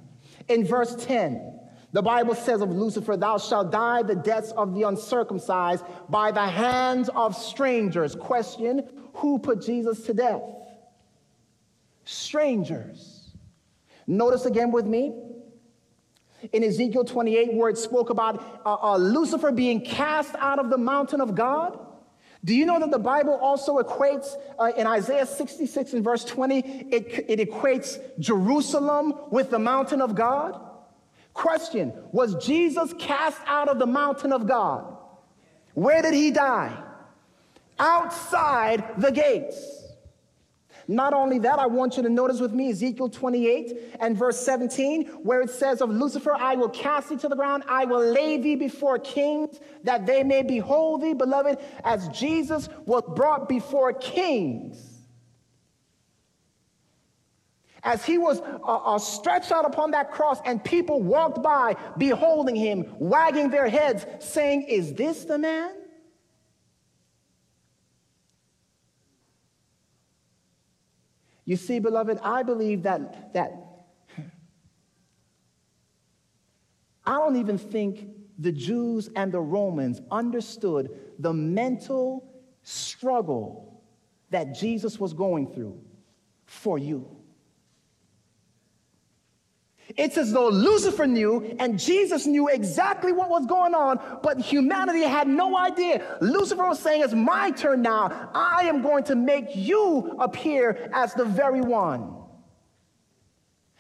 In 0.48 0.66
verse 0.66 0.96
10, 1.06 1.59
the 1.92 2.02
Bible 2.02 2.36
says 2.36 2.62
of 2.62 2.70
Lucifer, 2.70 3.18
Thou 3.18 3.38
shalt 3.38 3.72
die 3.72 4.04
the 4.04 4.16
deaths 4.16 4.52
of 4.52 4.76
the 4.76 4.84
uncircumcised 4.84 5.84
by 6.08 6.32
the 6.32 6.48
hands 6.48 7.10
of 7.16 7.36
strangers. 7.36 8.16
Question 8.16 8.88
Who 9.16 9.40
put 9.40 9.62
Jesus 9.62 10.04
to 10.04 10.14
death? 10.14 10.42
Strangers. 12.06 13.32
Notice 14.06 14.46
again 14.46 14.72
with 14.72 14.86
me 14.86 15.14
in 16.54 16.64
Ezekiel 16.64 17.04
28, 17.04 17.54
where 17.54 17.70
it 17.70 17.78
spoke 17.78 18.10
about 18.10 18.62
uh, 18.66 18.76
uh, 18.76 18.98
Lucifer 18.98 19.52
being 19.52 19.84
cast 19.84 20.36
out 20.36 20.60
of 20.60 20.70
the 20.70 20.78
mountain 20.78 21.22
of 21.22 21.36
God. 21.36 21.78
Do 22.46 22.56
you 22.56 22.66
know 22.66 22.80
that 22.80 22.92
the 22.92 23.00
Bible 23.00 23.34
also 23.34 23.80
equates, 23.80 24.36
uh, 24.58 24.72
in 24.78 24.88
Isaiah 24.88 25.26
66 25.26 25.94
and 25.94 26.04
verse 26.04 26.24
20, 26.24 26.60
it, 26.92 27.26
it 27.28 27.50
equates 27.50 28.00
Jerusalem 28.18 29.14
with 29.30 29.50
the 29.50 29.60
mountain 29.60 30.02
of 30.02 30.16
God? 30.16 30.69
Question 31.34 31.94
Was 32.12 32.36
Jesus 32.46 32.94
cast 32.98 33.40
out 33.46 33.70
of 33.70 33.80
the 33.80 33.86
mountain 33.86 34.34
of 34.34 34.48
God? 34.48 34.98
Where 35.74 36.02
did 36.02 36.14
he 36.14 36.32
die? 36.32 36.76
Outside 37.78 38.84
the 38.98 39.12
gates. 39.12 39.80
Not 40.90 41.14
only 41.14 41.38
that, 41.40 41.60
I 41.60 41.68
want 41.68 41.98
you 41.98 42.04
to 42.04 42.10
notice 42.10 42.40
with 42.40 42.52
me 42.52 42.72
Ezekiel 42.72 43.10
28 43.10 43.98
and 44.00 44.18
verse 44.18 44.40
17, 44.40 45.06
where 45.22 45.42
it 45.42 45.52
says 45.52 45.82
of 45.82 45.92
Lucifer, 45.92 46.34
I 46.34 46.56
will 46.56 46.70
cast 46.70 47.10
thee 47.10 47.16
to 47.18 47.28
the 47.28 47.36
ground, 47.36 47.64
I 47.70 47.86
will 47.86 48.04
lay 48.04 48.38
thee 48.38 48.56
before 48.56 48.98
kings, 48.98 49.60
that 49.84 50.08
they 50.08 50.24
may 50.24 50.42
behold 50.42 51.04
thee, 51.04 51.14
beloved, 51.14 51.60
as 51.84 52.08
Jesus 52.08 52.70
was 52.88 53.04
brought 53.16 53.48
before 53.48 53.94
kings. 53.94 54.99
As 57.84 58.04
he 58.06 58.18
was 58.18 58.42
uh, 58.42 58.76
uh, 58.76 59.00
stretched 59.00 59.52
out 59.52 59.66
upon 59.66 59.92
that 59.92 60.12
cross, 60.12 60.40
and 60.46 60.64
people 60.64 61.02
walked 61.02 61.42
by, 61.42 61.76
beholding 61.98 62.56
him, 62.56 62.94
wagging 63.00 63.50
their 63.50 63.70
heads, 63.70 64.06
saying, 64.20 64.64
Is 64.64 64.94
this 64.94 65.26
the 65.26 65.38
man? 65.38 65.72
You 71.46 71.56
see, 71.56 71.80
beloved, 71.80 72.20
I 72.22 72.44
believe 72.44 72.84
that, 72.84 73.34
that 73.34 73.52
I 77.06 77.14
don't 77.14 77.38
even 77.38 77.58
think 77.58 78.08
the 78.38 78.52
Jews 78.52 79.10
and 79.16 79.32
the 79.32 79.40
Romans 79.40 80.00
understood 80.12 80.92
the 81.18 81.34
mental 81.34 82.32
struggle 82.62 83.82
that 84.30 84.54
Jesus 84.54 85.00
was 85.00 85.14
going 85.14 85.48
through 85.52 85.82
for 86.46 86.78
you. 86.78 87.19
It's 89.98 90.18
as 90.18 90.32
though 90.32 90.50
Lucifer 90.50 91.08
knew 91.08 91.56
and 91.60 91.80
Jesus 91.80 92.28
knew 92.28 92.48
exactly 92.48 93.12
what 93.12 93.30
was 93.30 93.46
going 93.46 93.74
on, 93.74 94.00
but 94.22 94.40
humanity 94.40 95.02
had 95.02 95.28
no 95.28 95.58
idea. 95.58 96.18
Lucifer 96.22 96.68
was 96.68 96.80
saying, 96.80 97.02
It's 97.04 97.14
my 97.14 97.52
turn 97.52 97.82
now. 97.82 98.30
I 98.34 98.64
am 98.66 98.82
going 98.82 99.04
to 99.06 99.16
make 99.16 99.56
you 99.56 100.16
appear 100.20 100.90
as 100.94 101.14
the 101.14 101.26
very 101.26 101.62
one. 101.62 102.16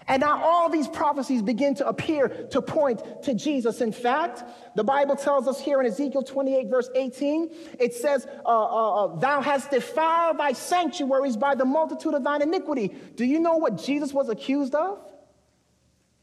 And 0.10 0.22
now 0.22 0.44
all 0.44 0.70
these 0.70 0.88
prophecies 0.88 1.44
begin 1.44 1.76
to 1.76 1.88
appear 1.88 2.30
to 2.50 2.62
point 2.64 3.04
to 3.24 3.36
Jesus. 3.36 3.80
In 3.80 3.92
fact, 3.92 4.44
the 4.76 4.84
Bible 4.84 5.16
tells 5.16 5.48
us 5.48 5.62
here 5.62 5.80
in 5.80 5.86
Ezekiel 5.86 6.24
28, 6.24 6.68
verse 6.68 6.90
18, 6.96 7.52
it 7.80 7.94
says, 7.94 8.26
uh, 8.44 8.50
uh, 8.50 9.06
uh, 9.06 9.16
Thou 9.20 9.40
hast 9.40 9.70
defiled 9.70 10.40
thy 10.40 10.54
sanctuaries 10.54 11.38
by 11.38 11.54
the 11.54 11.64
multitude 11.64 12.16
of 12.16 12.24
thine 12.24 12.42
iniquity. 12.42 12.96
Do 13.16 13.24
you 13.24 13.40
know 13.40 13.58
what 13.58 13.78
Jesus 13.78 14.12
was 14.12 14.30
accused 14.30 14.74
of? 14.74 15.00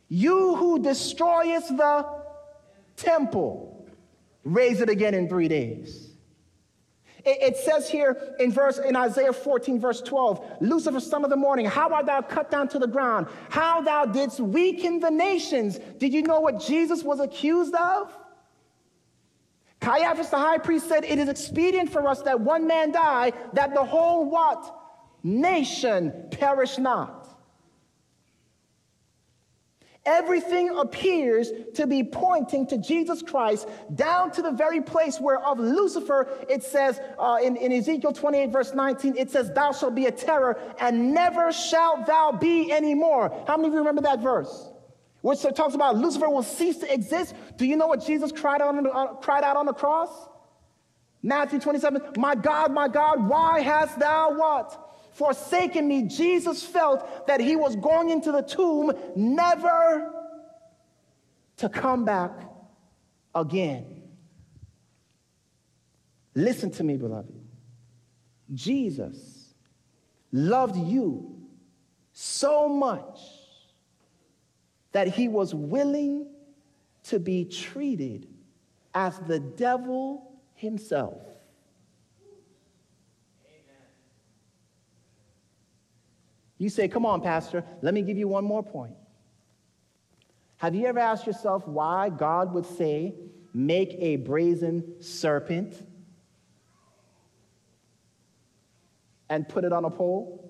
You 0.08 0.54
who 0.56 0.82
destroyest 0.82 1.76
the 1.76 2.06
temple, 2.96 3.88
raise 4.44 4.80
it 4.80 4.88
again 4.88 5.14
in 5.14 5.28
three 5.28 5.48
days. 5.48 6.06
It, 7.28 7.56
says 7.56 7.90
here 7.90 8.16
in 8.38 8.52
verse 8.52 8.78
in 8.78 8.94
Isaiah 8.94 9.32
14, 9.32 9.80
verse 9.80 10.00
12, 10.00 10.58
Lucifer, 10.60 11.00
son 11.00 11.24
of 11.24 11.30
the 11.30 11.36
morning, 11.36 11.66
how 11.66 11.92
art 11.92 12.06
thou 12.06 12.22
cut 12.22 12.52
down 12.52 12.68
to 12.68 12.78
the 12.78 12.86
ground? 12.86 13.26
How 13.50 13.80
thou 13.80 14.04
didst 14.04 14.38
weaken 14.38 15.00
the 15.00 15.10
nations. 15.10 15.80
Did 15.98 16.14
you 16.14 16.22
know 16.22 16.38
what 16.38 16.60
Jesus 16.60 17.02
was 17.02 17.18
accused 17.18 17.74
of? 17.74 18.16
Caiaphas 19.80 20.30
the 20.30 20.38
high 20.38 20.58
priest 20.58 20.88
said, 20.88 21.04
It 21.04 21.18
is 21.18 21.28
expedient 21.28 21.90
for 21.90 22.06
us 22.06 22.22
that 22.22 22.40
one 22.40 22.68
man 22.68 22.92
die, 22.92 23.32
that 23.54 23.74
the 23.74 23.84
whole 23.84 24.30
what? 24.30 24.72
Nation 25.24 26.28
perish 26.30 26.78
not. 26.78 27.25
Everything 30.06 30.70
appears 30.78 31.50
to 31.74 31.86
be 31.86 32.04
pointing 32.04 32.64
to 32.68 32.78
Jesus 32.78 33.22
Christ 33.22 33.68
down 33.96 34.30
to 34.32 34.42
the 34.42 34.52
very 34.52 34.80
place 34.80 35.20
where 35.20 35.40
of 35.40 35.58
Lucifer, 35.58 36.28
it 36.48 36.62
says 36.62 37.00
uh, 37.18 37.38
in, 37.42 37.56
in 37.56 37.72
Ezekiel 37.72 38.12
28, 38.12 38.50
verse 38.50 38.72
19, 38.72 39.16
it 39.16 39.30
says, 39.30 39.50
Thou 39.52 39.72
shalt 39.72 39.96
be 39.96 40.06
a 40.06 40.12
terror 40.12 40.60
and 40.80 41.12
never 41.12 41.52
shalt 41.52 42.06
thou 42.06 42.30
be 42.30 42.72
anymore. 42.72 43.44
How 43.48 43.56
many 43.56 43.68
of 43.68 43.72
you 43.74 43.80
remember 43.80 44.02
that 44.02 44.20
verse? 44.20 44.70
Which 45.22 45.42
talks 45.56 45.74
about 45.74 45.96
Lucifer 45.96 46.28
will 46.28 46.44
cease 46.44 46.78
to 46.78 46.94
exist. 46.94 47.34
Do 47.56 47.66
you 47.66 47.76
know 47.76 47.88
what 47.88 48.06
Jesus 48.06 48.30
cried 48.30 48.62
out 48.62 48.76
on, 48.76 48.86
uh, 48.86 49.14
cried 49.14 49.42
out 49.42 49.56
on 49.56 49.66
the 49.66 49.72
cross? 49.72 50.08
Matthew 51.20 51.58
27, 51.58 52.00
My 52.16 52.36
God, 52.36 52.70
my 52.70 52.86
God, 52.86 53.28
why 53.28 53.60
hast 53.60 53.98
thou 53.98 54.38
what? 54.38 54.85
Forsaken 55.16 55.88
me, 55.88 56.02
Jesus 56.02 56.62
felt 56.62 57.26
that 57.26 57.40
he 57.40 57.56
was 57.56 57.74
going 57.76 58.10
into 58.10 58.30
the 58.30 58.42
tomb 58.42 58.92
never 59.16 60.12
to 61.56 61.68
come 61.70 62.04
back 62.04 62.32
again. 63.34 64.02
Listen 66.34 66.70
to 66.72 66.84
me, 66.84 66.98
beloved. 66.98 67.32
Jesus 68.52 69.54
loved 70.32 70.76
you 70.76 71.34
so 72.12 72.68
much 72.68 73.18
that 74.92 75.08
he 75.08 75.28
was 75.28 75.54
willing 75.54 76.26
to 77.04 77.18
be 77.18 77.46
treated 77.46 78.28
as 78.94 79.18
the 79.20 79.40
devil 79.40 80.32
himself. 80.54 81.25
You 86.58 86.68
say, 86.68 86.88
Come 86.88 87.04
on, 87.04 87.20
Pastor, 87.20 87.64
let 87.82 87.94
me 87.94 88.02
give 88.02 88.16
you 88.16 88.28
one 88.28 88.44
more 88.44 88.62
point. 88.62 88.94
Have 90.58 90.74
you 90.74 90.86
ever 90.86 90.98
asked 90.98 91.26
yourself 91.26 91.66
why 91.66 92.08
God 92.08 92.54
would 92.54 92.66
say, 92.66 93.14
Make 93.52 93.96
a 93.98 94.16
brazen 94.16 95.00
serpent 95.00 95.82
and 99.28 99.48
put 99.48 99.64
it 99.64 99.72
on 99.72 99.84
a 99.84 99.90
pole? 99.90 100.42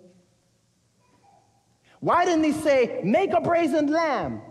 Why 2.00 2.24
didn't 2.24 2.44
he 2.44 2.52
say, 2.52 3.00
Make 3.02 3.32
a 3.32 3.40
brazen 3.40 3.88
lamb? 3.88 4.42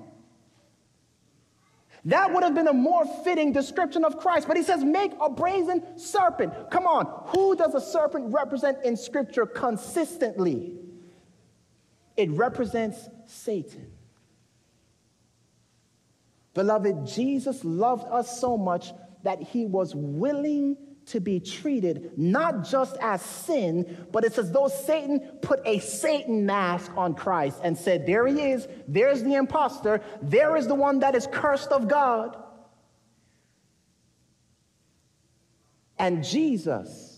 That 2.06 2.32
would 2.34 2.44
have 2.44 2.54
been 2.54 2.68
a 2.68 2.74
more 2.74 3.04
fitting 3.24 3.52
description 3.52 4.06
of 4.06 4.20
Christ. 4.20 4.48
But 4.48 4.58
he 4.58 4.64
says, 4.64 4.84
Make 4.84 5.14
a 5.22 5.30
brazen 5.30 5.98
serpent. 5.98 6.54
Come 6.70 6.86
on, 6.86 7.06
who 7.28 7.56
does 7.56 7.74
a 7.74 7.82
serpent 7.82 8.34
represent 8.34 8.84
in 8.84 8.98
Scripture 8.98 9.46
consistently? 9.46 10.76
It 12.18 12.32
represents 12.32 13.10
Satan. 13.26 13.92
Beloved, 16.54 17.06
Jesus 17.06 17.64
loved 17.66 18.08
us 18.12 18.40
so 18.40 18.58
much 18.58 18.94
that 19.24 19.42
he 19.42 19.66
was 19.66 19.94
willing 19.94 20.78
to 21.08 21.20
be 21.20 21.40
treated 21.40 22.18
not 22.18 22.64
just 22.64 22.98
as 23.02 23.22
sin, 23.22 24.08
but 24.12 24.24
it's 24.24 24.38
as 24.38 24.52
though 24.52 24.68
Satan 24.68 25.20
put 25.42 25.60
a 25.66 25.80
Satan 25.80 26.46
mask 26.46 26.92
on 26.96 27.14
Christ 27.14 27.60
and 27.64 27.78
said, 27.78 28.06
There 28.06 28.26
he 28.26 28.42
is, 28.42 28.68
there's 28.88 29.22
the 29.22 29.36
impostor, 29.36 30.02
there 30.22 30.56
is 30.56 30.68
the 30.68 30.76
one 30.76 31.00
that 31.00 31.14
is 31.14 31.28
cursed 31.32 31.72
of 31.72 31.88
God. 31.88 32.38
And 35.98 36.24
Jesus 36.24 37.15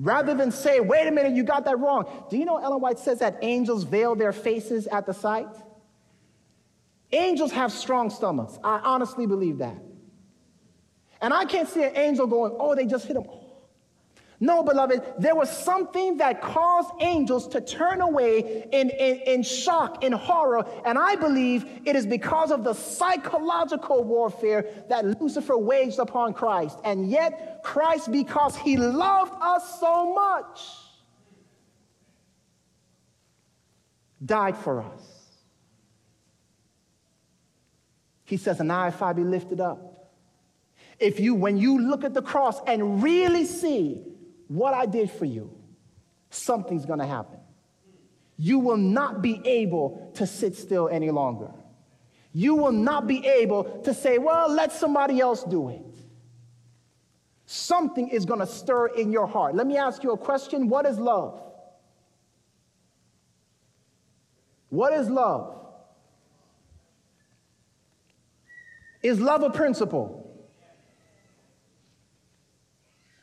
Rather 0.00 0.34
than 0.34 0.50
say, 0.50 0.80
wait 0.80 1.06
a 1.06 1.10
minute, 1.10 1.34
you 1.34 1.42
got 1.42 1.66
that 1.66 1.78
wrong. 1.78 2.06
Do 2.30 2.38
you 2.38 2.46
know 2.46 2.56
Ellen 2.56 2.80
White 2.80 2.98
says 2.98 3.18
that 3.18 3.36
angels 3.42 3.84
veil 3.84 4.14
their 4.14 4.32
faces 4.32 4.86
at 4.86 5.04
the 5.04 5.12
sight? 5.12 5.48
Angels 7.12 7.52
have 7.52 7.70
strong 7.70 8.08
stomachs. 8.08 8.58
I 8.64 8.78
honestly 8.78 9.26
believe 9.26 9.58
that. 9.58 9.76
And 11.20 11.34
I 11.34 11.44
can't 11.44 11.68
see 11.68 11.82
an 11.82 11.94
angel 11.96 12.26
going, 12.26 12.56
oh, 12.58 12.74
they 12.74 12.86
just 12.86 13.06
hit 13.06 13.16
him. 13.16 13.24
No, 14.42 14.62
beloved, 14.62 15.02
there 15.18 15.34
was 15.34 15.50
something 15.50 16.16
that 16.16 16.40
caused 16.40 16.90
angels 17.00 17.46
to 17.48 17.60
turn 17.60 18.00
away 18.00 18.66
in, 18.72 18.88
in, 18.88 19.16
in 19.26 19.42
shock, 19.42 20.02
in 20.02 20.12
horror. 20.12 20.64
And 20.86 20.98
I 20.98 21.14
believe 21.16 21.66
it 21.84 21.94
is 21.94 22.06
because 22.06 22.50
of 22.50 22.64
the 22.64 22.72
psychological 22.72 24.02
warfare 24.02 24.64
that 24.88 25.20
Lucifer 25.20 25.58
waged 25.58 25.98
upon 25.98 26.32
Christ. 26.32 26.78
And 26.84 27.10
yet, 27.10 27.60
Christ, 27.62 28.10
because 28.10 28.56
he 28.56 28.78
loved 28.78 29.34
us 29.42 29.78
so 29.78 30.14
much, 30.14 30.60
died 34.24 34.56
for 34.56 34.80
us. 34.80 35.02
He 38.24 38.38
says, 38.38 38.58
And 38.58 38.68
now 38.68 38.86
if 38.86 39.02
I 39.02 39.12
be 39.12 39.24
lifted 39.24 39.60
up, 39.60 40.14
if 40.98 41.20
you, 41.20 41.34
when 41.34 41.58
you 41.58 41.78
look 41.78 42.04
at 42.04 42.14
the 42.14 42.22
cross 42.22 42.58
and 42.66 43.02
really 43.02 43.44
see 43.44 44.06
what 44.50 44.74
I 44.74 44.84
did 44.84 45.12
for 45.12 45.26
you, 45.26 45.48
something's 46.30 46.84
gonna 46.84 47.06
happen. 47.06 47.38
You 48.36 48.58
will 48.58 48.76
not 48.76 49.22
be 49.22 49.40
able 49.44 50.10
to 50.14 50.26
sit 50.26 50.56
still 50.56 50.88
any 50.88 51.12
longer. 51.12 51.52
You 52.32 52.56
will 52.56 52.72
not 52.72 53.06
be 53.06 53.24
able 53.24 53.62
to 53.82 53.94
say, 53.94 54.18
well, 54.18 54.50
let 54.50 54.72
somebody 54.72 55.20
else 55.20 55.44
do 55.44 55.68
it. 55.68 55.84
Something 57.46 58.08
is 58.08 58.24
gonna 58.24 58.46
stir 58.46 58.88
in 58.88 59.12
your 59.12 59.28
heart. 59.28 59.54
Let 59.54 59.68
me 59.68 59.76
ask 59.76 60.02
you 60.02 60.10
a 60.10 60.18
question 60.18 60.68
What 60.68 60.84
is 60.84 60.98
love? 60.98 61.40
What 64.68 64.92
is 64.92 65.08
love? 65.08 65.56
Is 69.00 69.20
love 69.20 69.44
a 69.44 69.50
principle? 69.50 70.20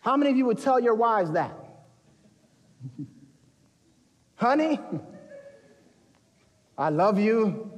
How 0.07 0.15
many 0.15 0.31
of 0.31 0.37
you 0.37 0.45
would 0.45 0.59
tell 0.59 0.79
your 0.79 0.95
wives 0.95 1.31
that? 1.31 1.53
Honey, 4.35 4.79
I 6.77 6.87
love 6.87 7.19
you 7.19 7.69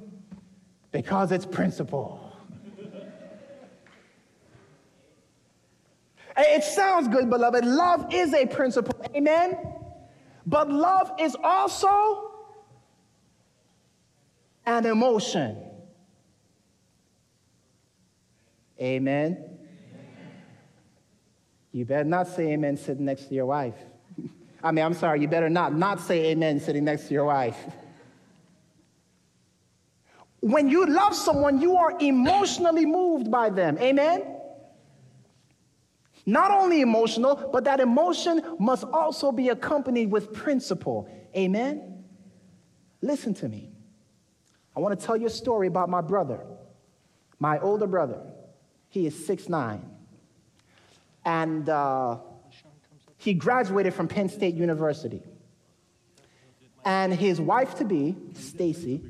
because 0.92 1.32
it's 1.32 1.48
principle. 1.48 2.32
it 6.38 6.64
sounds 6.64 7.08
good, 7.08 7.32
beloved. 7.32 7.66
Love 7.66 8.14
is 8.14 8.32
a 8.36 8.46
principle. 8.46 8.94
Amen. 9.16 9.58
But 10.46 10.70
love 10.70 11.12
is 11.20 11.36
also 11.44 12.32
an 14.68 14.86
emotion. 14.86 15.58
Amen. 18.80 19.59
You 21.72 21.86
better 21.86 22.04
not 22.04 22.28
say 22.28 22.54
amen 22.54 22.78
sitting 22.78 23.06
next 23.06 23.26
to 23.26 23.36
your 23.36 23.46
wife. 23.46 23.76
I 24.64 24.72
mean, 24.72 24.84
I'm 24.84 24.94
sorry, 24.94 25.22
you 25.22 25.28
better 25.28 25.50
not 25.50 25.74
not 25.74 26.02
say 26.02 26.32
amen 26.32 26.60
sitting 26.60 26.84
next 26.84 27.08
to 27.08 27.14
your 27.14 27.26
wife. 27.26 27.58
When 30.42 30.70
you 30.70 30.86
love 30.86 31.16
someone, 31.16 31.62
you 31.62 31.76
are 31.76 31.94
emotionally 32.00 32.86
moved 32.86 33.30
by 33.30 33.50
them. 33.50 33.78
Amen? 33.80 34.24
Not 36.26 36.52
only 36.52 36.82
emotional, 36.82 37.50
but 37.52 37.66
that 37.66 37.80
emotion 37.80 38.42
must 38.58 38.86
also 38.86 39.32
be 39.32 39.50
accompanied 39.50 40.12
with 40.12 40.32
principle. 40.32 41.10
Amen? 41.36 42.06
Listen 43.02 43.34
to 43.36 43.50
me. 43.50 43.70
I 44.76 44.80
want 44.80 44.98
to 44.98 45.06
tell 45.06 45.18
you 45.18 45.28
a 45.28 45.32
story 45.32 45.68
about 45.68 45.90
my 45.90 46.02
brother, 46.02 46.40
my 47.38 47.60
older 47.60 47.88
brother. 47.88 48.22
He 48.88 49.06
is 49.06 49.26
six 49.26 49.50
nine 49.50 49.84
and 51.26 51.70
uh, 51.70 52.18
he 53.18 53.34
graduated 53.34 53.94
from 53.94 54.08
Penn 54.08 54.30
State 54.30 54.56
University. 54.56 55.22
And 56.86 57.14
his 57.14 57.42
wife 57.42 57.76
to 57.76 57.86
be, 57.86 58.16
Stacy, 58.34 59.02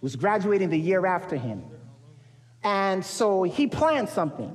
was 0.00 0.16
graduating 0.16 0.70
the 0.70 0.78
year 0.78 1.06
after 1.06 1.36
him. 1.36 1.64
And 2.62 3.04
so 3.04 3.42
he 3.42 3.66
planned 3.66 4.08
something. 4.08 4.54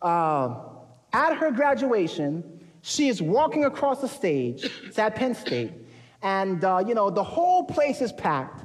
Uh, 0.00 0.54
at 1.12 1.36
her 1.36 1.50
graduation, 1.50 2.60
she 2.82 3.08
is 3.08 3.20
walking 3.20 3.64
across 3.64 4.00
the 4.00 4.08
stage. 4.08 4.64
It's 4.84 4.98
at 4.98 5.14
Penn 5.14 5.34
State. 5.34 5.72
And, 6.22 6.64
uh, 6.64 6.82
you 6.86 6.94
know, 6.94 7.10
the 7.10 7.24
whole 7.24 7.64
place 7.64 8.00
is 8.00 8.12
packed. 8.12 8.64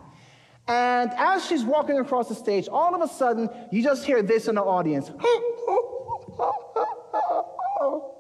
And 0.68 1.12
as 1.16 1.46
she's 1.46 1.64
walking 1.64 2.00
across 2.00 2.30
the 2.30 2.36
stage, 2.36 2.68
all 2.68 2.96
of 2.96 3.02
a 3.02 3.08
sudden, 3.08 3.50
you 3.72 3.84
just 3.84 4.06
hear 4.06 4.22
this 4.24 4.48
in 4.48 4.56
the 4.56 4.64
audience. 4.64 5.12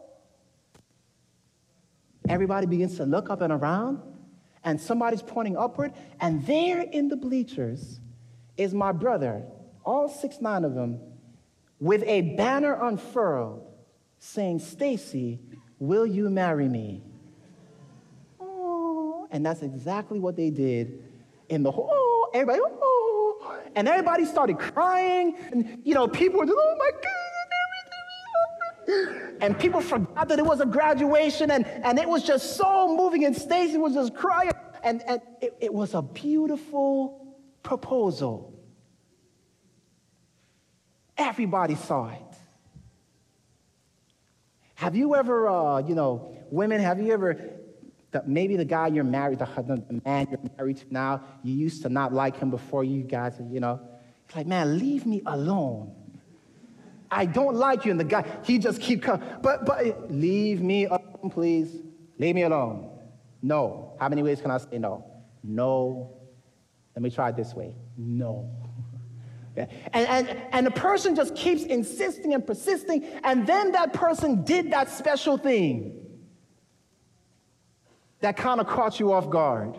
Everybody 2.28 2.66
begins 2.66 2.98
to 2.98 3.06
look 3.06 3.30
up 3.30 3.42
and 3.42 3.54
around, 3.54 4.02
and 4.64 4.82
somebody's 4.82 5.22
pointing 5.22 5.56
upward, 5.58 5.94
and 6.20 6.46
there 6.46 6.82
in 6.82 7.08
the 7.08 7.16
bleachers 7.16 8.00
is 8.58 8.74
my 8.74 8.92
brother, 8.92 9.44
all 9.86 10.10
six, 10.10 10.42
nine 10.42 10.64
of 10.64 10.74
them, 10.74 11.00
with 11.80 12.04
a 12.04 12.36
banner 12.36 12.74
unfurled 12.74 13.62
saying, 14.18 14.60
Stacy, 14.60 15.40
will 15.78 16.08
you 16.08 16.30
marry 16.30 16.68
me? 16.68 17.04
Oh, 18.40 19.28
and 19.30 19.46
that's 19.46 19.62
exactly 19.62 20.20
what 20.20 20.36
they 20.36 20.50
did 20.50 21.04
in 21.50 21.62
the 21.62 21.70
whole, 21.72 21.90
oh, 21.92 22.30
everybody, 22.34 22.60
oh, 22.64 23.60
and 23.76 23.88
everybody 23.88 24.26
started 24.26 24.58
crying, 24.58 25.36
and 25.52 25.80
you 25.84 25.94
know, 25.94 26.08
people 26.08 26.40
were 26.40 26.46
just, 26.46 26.58
oh 26.58 26.76
my 26.80 26.92
God 26.92 27.25
and 29.42 29.58
people 29.58 29.82
forgot 29.82 30.28
that 30.28 30.40
it 30.40 30.46
was 30.46 30.62
a 30.62 30.66
graduation, 30.66 31.52
and, 31.52 31.66
and 31.66 32.00
it 32.00 32.08
was 32.08 32.24
just 32.24 32.56
so 32.56 32.96
moving, 32.96 33.26
and 33.26 33.36
Stacy 33.36 33.78
was 33.78 33.94
just 33.94 34.16
crying. 34.16 34.52
And, 34.84 35.02
and 35.08 35.22
it, 35.42 35.56
it 35.60 35.74
was 35.74 35.96
a 35.96 36.02
beautiful 36.04 37.36
proposal. 37.64 38.54
Everybody 41.18 41.76
saw 41.76 42.10
it. 42.10 42.22
Have 44.76 44.96
you 44.96 45.16
ever, 45.16 45.48
uh, 45.48 45.80
you 45.80 45.96
know, 45.96 46.36
women, 46.52 46.80
have 46.82 47.00
you 47.02 47.12
ever, 47.14 47.40
the, 48.12 48.22
maybe 48.28 48.58
the 48.58 48.66
guy 48.66 48.88
you're 48.88 49.04
married, 49.04 49.40
the, 49.40 49.46
the 49.46 50.02
man 50.06 50.28
you're 50.30 50.40
married 50.58 50.78
to 50.78 50.86
now, 50.92 51.24
you 51.42 51.56
used 51.56 51.82
to 51.84 51.90
not 51.90 52.14
like 52.14 52.38
him 52.38 52.52
before 52.52 52.84
you 52.84 53.02
guys, 53.02 53.42
you 53.50 53.60
know, 53.60 53.80
it's 54.28 54.36
like, 54.36 54.46
man, 54.46 54.78
leave 54.78 55.06
me 55.06 55.22
alone. 55.26 55.96
I 57.12 57.26
don't 57.26 57.56
like 57.56 57.86
you. 57.86 57.92
And 57.92 58.00
the 58.00 58.04
guy, 58.04 58.26
he 58.44 58.58
just 58.58 58.82
keep 58.82 59.04
coming. 59.04 59.28
But, 59.42 59.66
but 59.66 60.12
leave 60.12 60.62
me 60.62 60.86
alone, 60.86 61.30
please. 61.32 61.82
Leave 62.18 62.36
me 62.36 62.44
alone. 62.44 62.90
No. 63.42 63.96
How 64.00 64.10
many 64.10 64.24
ways 64.24 64.42
can 64.42 64.52
I 64.52 64.58
say 64.58 64.80
no? 64.80 65.06
No. 65.44 66.18
Let 66.96 67.04
me 67.04 67.10
try 67.10 67.30
it 67.30 67.36
this 67.36 67.54
way. 67.54 67.76
No. 67.98 68.50
Yeah. 69.58 69.68
And, 69.94 70.28
and, 70.28 70.42
and 70.52 70.68
the 70.68 70.72
person 70.72 71.16
just 71.16 71.34
keeps 71.34 71.64
insisting 71.64 72.34
and 72.34 72.46
persisting, 72.46 73.06
and 73.24 73.48
then 73.48 73.72
that 73.72 73.94
person 73.94 74.44
did 74.44 74.72
that 74.72 74.90
special 74.90 75.38
thing 75.38 76.06
that 78.20 78.36
kind 78.36 78.60
of 78.60 78.68
caught 78.68 79.00
you 79.00 79.14
off 79.14 79.30
guard. 79.30 79.78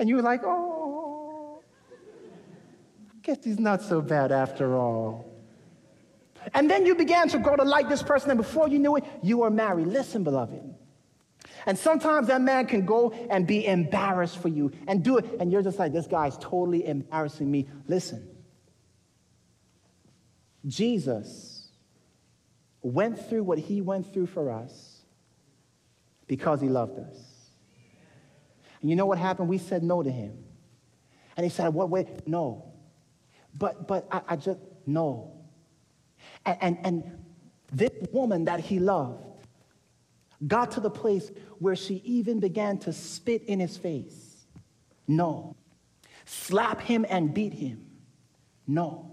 And 0.00 0.08
you 0.08 0.16
were 0.16 0.22
like, 0.22 0.40
oh, 0.42 1.62
I 1.92 3.18
guess 3.22 3.44
he's 3.44 3.60
not 3.60 3.82
so 3.82 4.00
bad 4.00 4.32
after 4.32 4.76
all. 4.76 5.29
And 6.54 6.70
then 6.70 6.86
you 6.86 6.94
began 6.94 7.28
to 7.28 7.38
grow 7.38 7.56
to 7.56 7.64
like 7.64 7.88
this 7.88 8.02
person, 8.02 8.30
and 8.30 8.38
before 8.38 8.68
you 8.68 8.78
knew 8.78 8.96
it, 8.96 9.04
you 9.22 9.38
were 9.38 9.50
married. 9.50 9.86
Listen, 9.86 10.24
beloved. 10.24 10.74
And 11.66 11.78
sometimes 11.78 12.28
that 12.28 12.40
man 12.40 12.66
can 12.66 12.86
go 12.86 13.12
and 13.12 13.46
be 13.46 13.66
embarrassed 13.66 14.38
for 14.38 14.48
you 14.48 14.72
and 14.88 15.02
do 15.02 15.18
it, 15.18 15.26
and 15.38 15.52
you're 15.52 15.62
just 15.62 15.78
like, 15.78 15.92
this 15.92 16.06
guy's 16.06 16.36
totally 16.38 16.86
embarrassing 16.86 17.50
me. 17.50 17.68
Listen, 17.86 18.26
Jesus 20.66 21.68
went 22.82 23.28
through 23.28 23.44
what 23.44 23.58
he 23.58 23.80
went 23.80 24.12
through 24.12 24.26
for 24.26 24.50
us 24.50 25.02
because 26.26 26.60
he 26.60 26.68
loved 26.68 26.98
us. 26.98 27.16
And 28.80 28.88
you 28.88 28.96
know 28.96 29.06
what 29.06 29.18
happened? 29.18 29.48
We 29.48 29.58
said 29.58 29.82
no 29.82 30.02
to 30.02 30.10
him. 30.10 30.44
And 31.36 31.44
he 31.44 31.50
said, 31.50 31.68
What 31.68 31.90
way? 31.90 32.06
No. 32.26 32.72
But 33.56 33.86
but 33.86 34.06
I, 34.10 34.22
I 34.28 34.36
just 34.36 34.60
no. 34.86 35.39
And, 36.46 36.58
and, 36.60 36.78
and 36.84 37.24
this 37.72 37.90
woman 38.12 38.44
that 38.46 38.60
he 38.60 38.78
loved 38.78 39.24
got 40.46 40.70
to 40.72 40.80
the 40.80 40.90
place 40.90 41.30
where 41.58 41.76
she 41.76 41.96
even 42.04 42.40
began 42.40 42.78
to 42.78 42.92
spit 42.92 43.42
in 43.44 43.60
his 43.60 43.76
face. 43.76 44.46
No. 45.06 45.56
Slap 46.24 46.80
him 46.80 47.04
and 47.08 47.34
beat 47.34 47.52
him. 47.52 47.86
No. 48.66 49.10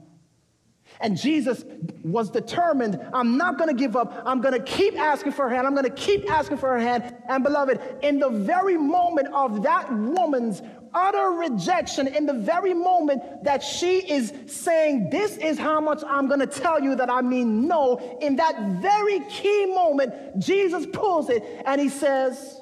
And 1.02 1.18
Jesus 1.18 1.64
was 2.04 2.30
determined, 2.30 3.00
I'm 3.14 3.38
not 3.38 3.58
going 3.58 3.70
to 3.70 3.80
give 3.80 3.96
up. 3.96 4.24
I'm 4.26 4.42
going 4.42 4.54
to 4.54 4.64
keep 4.64 4.98
asking 4.98 5.34
for 5.34 5.50
her 5.50 5.56
hand. 5.56 5.68
I'm 5.68 5.74
going 5.74 5.86
to 5.86 5.92
keep 5.92 6.32
asking 6.32 6.58
for 6.58 6.70
her 6.70 6.80
hand. 6.80 7.16
And 7.28 7.44
beloved, 7.44 7.80
in 8.02 8.20
the 8.20 8.30
very 8.30 8.78
moment 8.78 9.28
of 9.34 9.64
that 9.64 9.92
woman's 9.94 10.62
utter 10.94 11.32
rejection 11.32 12.08
in 12.08 12.26
the 12.26 12.34
very 12.34 12.74
moment 12.74 13.44
that 13.44 13.64
she 13.64 14.00
is 14.00 14.34
saying, 14.48 15.10
This 15.10 15.38
is 15.38 15.58
how 15.58 15.80
much 15.80 16.04
I'm 16.08 16.28
going 16.28 16.40
to 16.40 16.48
tell 16.48 16.82
you 16.82 16.96
that 16.96 17.10
I 17.10 17.22
mean 17.22 17.68
no. 17.68 18.18
In 18.22 18.38
that 18.38 18.82
very 18.82 19.20
key 19.30 19.66
moment, 19.68 20.40
Jesus 20.40 20.86
pulls 20.92 21.30
it 21.30 21.44
and 21.66 21.80
he 21.80 21.90
says, 21.90 22.62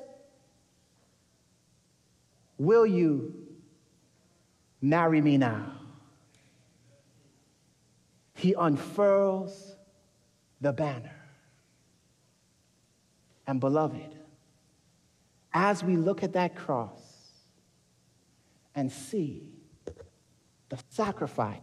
Will 2.58 2.86
you 2.86 3.34
marry 4.82 5.22
me 5.22 5.38
now? 5.38 5.72
He 8.36 8.54
unfurls 8.54 9.76
the 10.62 10.74
banner. 10.74 11.12
And 13.48 13.60
beloved, 13.60 14.16
as 15.54 15.84
we 15.84 15.96
look 15.96 16.24
at 16.24 16.34
that 16.34 16.56
cross 16.56 17.05
and 18.76 18.92
see 18.92 19.50
the 20.70 20.78
sacrifice, 20.90 21.60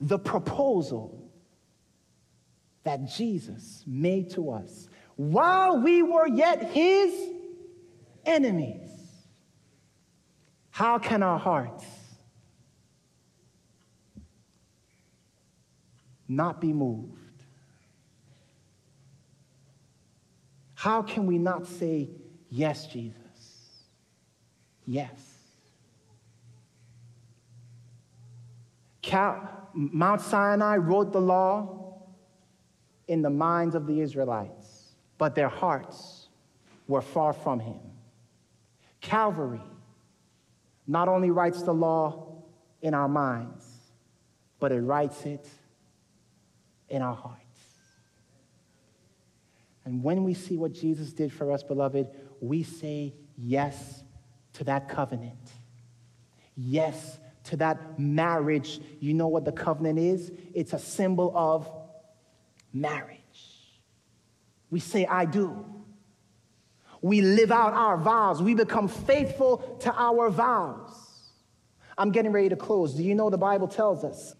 the 0.00 0.18
proposal 0.18 1.30
that 2.84 3.08
Jesus 3.08 3.84
made 3.86 4.30
to 4.30 4.50
us 4.50 4.88
while 5.16 5.78
we 5.78 6.02
were 6.02 6.26
yet 6.26 6.62
his 6.70 7.12
enemies, 8.24 8.90
how 10.70 10.98
can 10.98 11.22
our 11.22 11.38
hearts 11.38 11.84
not 16.28 16.60
be 16.60 16.72
moved? 16.72 17.18
How 20.74 21.02
can 21.02 21.26
we 21.26 21.38
not 21.38 21.66
say, 21.66 22.08
Yes, 22.54 22.86
Jesus? 22.86 23.16
Yes. 24.86 25.31
Mount 29.74 30.20
Sinai 30.20 30.76
wrote 30.76 31.12
the 31.12 31.20
law 31.20 32.02
in 33.08 33.22
the 33.22 33.30
minds 33.30 33.74
of 33.74 33.86
the 33.86 34.00
Israelites, 34.00 34.94
but 35.18 35.34
their 35.34 35.48
hearts 35.48 36.28
were 36.86 37.02
far 37.02 37.32
from 37.32 37.60
him. 37.60 37.80
Calvary 39.00 39.60
not 40.86 41.08
only 41.08 41.30
writes 41.30 41.62
the 41.62 41.74
law 41.74 42.42
in 42.80 42.94
our 42.94 43.08
minds, 43.08 43.66
but 44.60 44.72
it 44.72 44.80
writes 44.80 45.24
it 45.24 45.48
in 46.88 47.02
our 47.02 47.14
hearts. 47.14 47.38
And 49.84 50.02
when 50.02 50.22
we 50.22 50.34
see 50.34 50.56
what 50.56 50.72
Jesus 50.72 51.12
did 51.12 51.32
for 51.32 51.50
us, 51.50 51.62
beloved, 51.62 52.08
we 52.40 52.62
say 52.62 53.14
yes 53.36 54.04
to 54.54 54.64
that 54.64 54.88
covenant. 54.88 55.50
Yes 56.54 57.18
to 57.44 57.56
that 57.58 57.98
marriage. 57.98 58.80
You 59.00 59.14
know 59.14 59.28
what 59.28 59.44
the 59.44 59.52
covenant 59.52 59.98
is? 59.98 60.32
It's 60.54 60.72
a 60.72 60.78
symbol 60.78 61.32
of 61.36 61.70
marriage. 62.72 63.18
We 64.70 64.80
say, 64.80 65.06
I 65.06 65.24
do. 65.24 65.64
We 67.02 67.20
live 67.20 67.50
out 67.50 67.74
our 67.74 67.98
vows. 67.98 68.40
We 68.40 68.54
become 68.54 68.88
faithful 68.88 69.58
to 69.80 69.92
our 69.94 70.30
vows. 70.30 70.90
I'm 71.98 72.10
getting 72.10 72.32
ready 72.32 72.48
to 72.48 72.56
close. 72.56 72.94
Do 72.94 73.02
you 73.02 73.14
know 73.14 73.28
the 73.28 73.36
Bible 73.36 73.68
tells 73.68 74.04
us 74.04 74.34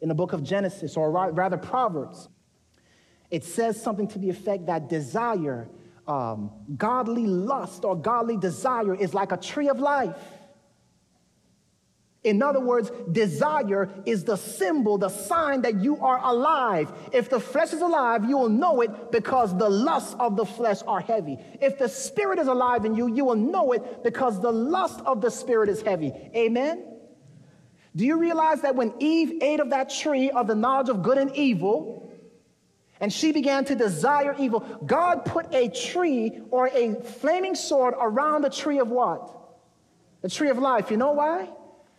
in 0.00 0.08
the 0.08 0.14
book 0.14 0.32
of 0.32 0.42
Genesis, 0.42 0.96
or 0.96 1.10
rather 1.10 1.56
Proverbs, 1.56 2.28
it 3.30 3.44
says 3.44 3.80
something 3.80 4.08
to 4.08 4.18
the 4.18 4.30
effect 4.30 4.66
that 4.66 4.88
desire, 4.88 5.68
um, 6.06 6.50
godly 6.76 7.26
lust 7.26 7.84
or 7.84 7.96
godly 7.96 8.36
desire 8.36 8.94
is 8.94 9.12
like 9.12 9.32
a 9.32 9.36
tree 9.36 9.68
of 9.68 9.78
life. 9.80 10.16
In 12.24 12.42
other 12.42 12.60
words, 12.60 12.90
desire 13.12 13.88
is 14.04 14.24
the 14.24 14.36
symbol, 14.36 14.98
the 14.98 15.08
sign 15.08 15.62
that 15.62 15.80
you 15.80 15.98
are 15.98 16.18
alive. 16.22 16.92
If 17.12 17.30
the 17.30 17.38
flesh 17.38 17.72
is 17.72 17.80
alive, 17.80 18.24
you 18.28 18.36
will 18.36 18.48
know 18.48 18.80
it 18.80 19.12
because 19.12 19.56
the 19.56 19.68
lusts 19.68 20.16
of 20.18 20.36
the 20.36 20.44
flesh 20.44 20.78
are 20.86 21.00
heavy. 21.00 21.38
If 21.60 21.78
the 21.78 21.88
spirit 21.88 22.40
is 22.40 22.48
alive 22.48 22.84
in 22.84 22.96
you, 22.96 23.14
you 23.14 23.24
will 23.24 23.36
know 23.36 23.72
it 23.72 24.02
because 24.02 24.40
the 24.40 24.50
lust 24.50 25.00
of 25.06 25.20
the 25.20 25.30
spirit 25.30 25.68
is 25.68 25.80
heavy. 25.80 26.12
Amen? 26.34 26.84
Do 27.94 28.04
you 28.04 28.18
realize 28.18 28.62
that 28.62 28.74
when 28.74 28.94
Eve 28.98 29.40
ate 29.40 29.60
of 29.60 29.70
that 29.70 29.88
tree 29.88 30.30
of 30.30 30.48
the 30.48 30.54
knowledge 30.54 30.88
of 30.88 31.02
good 31.02 31.18
and 31.18 31.34
evil, 31.36 32.12
and 33.00 33.12
she 33.12 33.30
began 33.30 33.64
to 33.66 33.76
desire 33.76 34.34
evil. 34.38 34.60
God 34.84 35.24
put 35.24 35.54
a 35.54 35.68
tree 35.68 36.40
or 36.50 36.66
a 36.66 36.94
flaming 36.94 37.54
sword 37.54 37.94
around 37.96 38.42
the 38.42 38.50
tree 38.50 38.80
of 38.80 38.88
what? 38.88 39.32
The 40.22 40.28
tree 40.28 40.48
of 40.48 40.58
life. 40.58 40.90
You 40.90 40.96
know 40.96 41.12
why? 41.12 41.48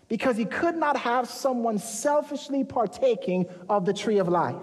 Because 0.09 0.35
he 0.35 0.43
could 0.43 0.75
not 0.75 0.97
have 0.97 1.29
someone 1.29 1.77
selfishly 1.77 2.65
partaking 2.65 3.45
of 3.69 3.85
the 3.85 3.93
tree 3.93 4.17
of 4.17 4.27
life. 4.27 4.55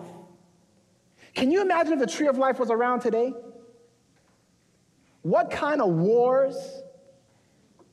Can 1.35 1.51
you 1.51 1.63
imagine 1.63 1.95
if 1.95 2.01
the 2.01 2.07
tree 2.07 2.27
of 2.27 2.37
life 2.37 2.59
was 2.59 2.71
around 2.71 3.01
today? 3.01 3.33
What 5.23 5.51
kind 5.51 5.81
of 5.81 5.89
wars 5.89 6.57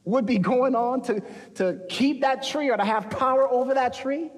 would 0.05 0.25
be 0.25 0.37
going 0.37 0.75
on 0.75 1.01
to, 1.03 1.21
to 1.55 1.79
keep 1.89 2.21
that 2.21 2.43
tree 2.43 2.69
or 2.69 2.77
to 2.77 2.83
have 2.83 3.09
power 3.09 3.47
over 3.49 3.73
that 3.75 3.93
tree? 3.93 4.31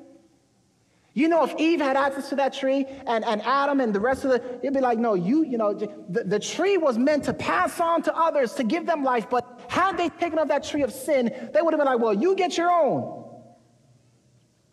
You 1.16 1.30
know, 1.30 1.46
if 1.46 1.56
Eve 1.58 1.80
had 1.80 1.96
access 1.96 2.28
to 2.30 2.36
that 2.36 2.54
tree 2.54 2.86
and, 3.08 3.24
and 3.24 3.42
Adam 3.44 3.80
and 3.80 3.96
the 3.96 4.02
rest 4.02 4.26
of 4.26 4.32
the, 4.32 4.58
it'd 4.60 4.74
be 4.74 4.82
like, 4.82 5.00
no, 5.00 5.14
you, 5.14 5.46
you 5.46 5.58
know, 5.58 5.74
the, 5.74 6.26
the 6.26 6.40
tree 6.40 6.76
was 6.76 6.98
meant 6.98 7.24
to 7.24 7.34
pass 7.34 7.80
on 7.80 8.04
to 8.04 8.14
others 8.14 8.52
to 8.56 8.66
give 8.66 8.86
them 8.86 9.02
life. 9.02 9.30
But 9.30 9.62
had 9.70 9.98
they 9.98 10.10
taken 10.10 10.38
of 10.40 10.50
that 10.50 10.66
tree 10.66 10.84
of 10.84 10.92
sin, 10.92 11.32
they 11.54 11.62
would 11.62 11.74
have 11.74 11.80
been 11.80 11.88
like, 11.88 12.00
well, 12.00 12.14
you 12.14 12.36
get 12.36 12.58
your 12.58 12.70
own. 12.70 13.24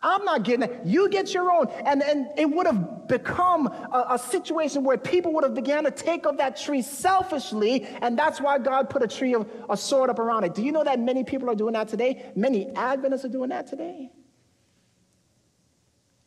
I'm 0.01 0.25
not 0.25 0.43
getting 0.43 0.63
it. 0.63 0.81
You 0.83 1.07
get 1.07 1.33
your 1.33 1.49
own. 1.49 1.67
And, 1.85 2.03
and 2.03 2.27
it 2.37 2.49
would 2.49 2.67
have 2.67 3.07
become 3.07 3.67
a, 3.67 4.07
a, 4.11 4.19
situation 4.19 4.83
where 4.83 4.97
people 4.97 5.31
would 5.35 5.45
have 5.45 5.53
began 5.53 5.85
to 5.85 5.91
take 5.91 6.25
of 6.25 6.39
that 6.39 6.57
tree 6.57 6.81
selfishly. 6.81 7.85
And 8.01 8.19
that's 8.19 8.41
why 8.41 8.59
God 8.59 8.89
put 8.89 9.01
a 9.01 9.07
tree 9.07 9.33
of 9.33 9.49
a 9.69 9.77
sword 9.77 10.09
up 10.09 10.19
around 10.19 10.43
it. 10.43 10.55
Do 10.55 10.61
you 10.61 10.73
know 10.73 10.83
that 10.83 10.99
many 10.99 11.23
people 11.23 11.49
are 11.49 11.55
doing 11.55 11.71
that 11.71 11.87
today? 11.87 12.33
Many 12.35 12.67
Adventists 12.75 13.23
are 13.23 13.29
doing 13.29 13.51
that 13.51 13.67
today. 13.67 14.11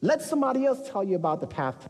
Let 0.01 0.23
somebody 0.23 0.67
else 0.67 0.89
tell 0.89 1.03
you 1.03 1.17
about 1.17 1.41
the 1.41 1.47
path. 1.47 1.89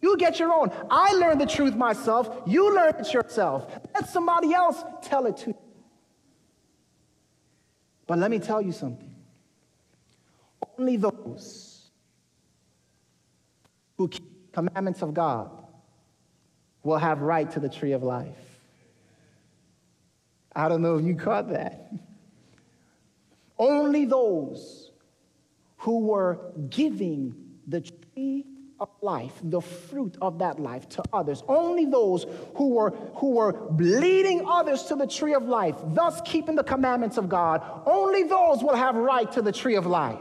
You 0.00 0.16
get 0.16 0.38
your 0.38 0.52
own. 0.52 0.70
I 0.90 1.12
learned 1.14 1.40
the 1.40 1.46
truth 1.46 1.74
myself. 1.74 2.42
You 2.46 2.74
learn 2.74 2.94
it 2.98 3.12
yourself. 3.12 3.70
Let 3.94 4.08
somebody 4.08 4.54
else 4.54 4.82
tell 5.02 5.26
it 5.26 5.36
to 5.38 5.50
you. 5.50 5.58
But 8.06 8.18
let 8.18 8.30
me 8.30 8.38
tell 8.38 8.62
you 8.62 8.72
something. 8.72 9.14
Only 10.78 10.96
those 10.96 11.90
who 13.96 14.08
keep 14.08 14.52
the 14.52 14.52
commandments 14.52 15.02
of 15.02 15.12
God 15.12 15.50
will 16.82 16.98
have 16.98 17.20
right 17.20 17.50
to 17.50 17.60
the 17.60 17.68
tree 17.68 17.92
of 17.92 18.02
life. 18.02 18.34
I 20.54 20.68
don't 20.68 20.80
know 20.80 20.96
if 20.96 21.04
you 21.04 21.14
caught 21.14 21.50
that. 21.50 21.92
Only 23.58 24.04
those 24.04 24.87
who 25.78 26.00
were 26.00 26.52
giving 26.68 27.34
the 27.66 27.80
tree 27.80 28.44
of 28.80 28.88
life, 29.02 29.32
the 29.42 29.60
fruit 29.60 30.16
of 30.22 30.38
that 30.38 30.60
life 30.60 30.88
to 30.88 31.02
others. 31.12 31.42
Only 31.48 31.84
those 31.84 32.26
who 32.54 32.70
were, 32.70 32.90
who 33.16 33.30
were 33.30 33.68
leading 33.76 34.46
others 34.46 34.84
to 34.84 34.96
the 34.96 35.06
tree 35.06 35.34
of 35.34 35.44
life, 35.44 35.76
thus 35.88 36.20
keeping 36.24 36.54
the 36.54 36.62
commandments 36.62 37.16
of 37.16 37.28
God, 37.28 37.62
only 37.86 38.22
those 38.22 38.62
will 38.62 38.76
have 38.76 38.94
right 38.94 39.30
to 39.32 39.42
the 39.42 39.52
tree 39.52 39.74
of 39.74 39.86
life. 39.86 40.18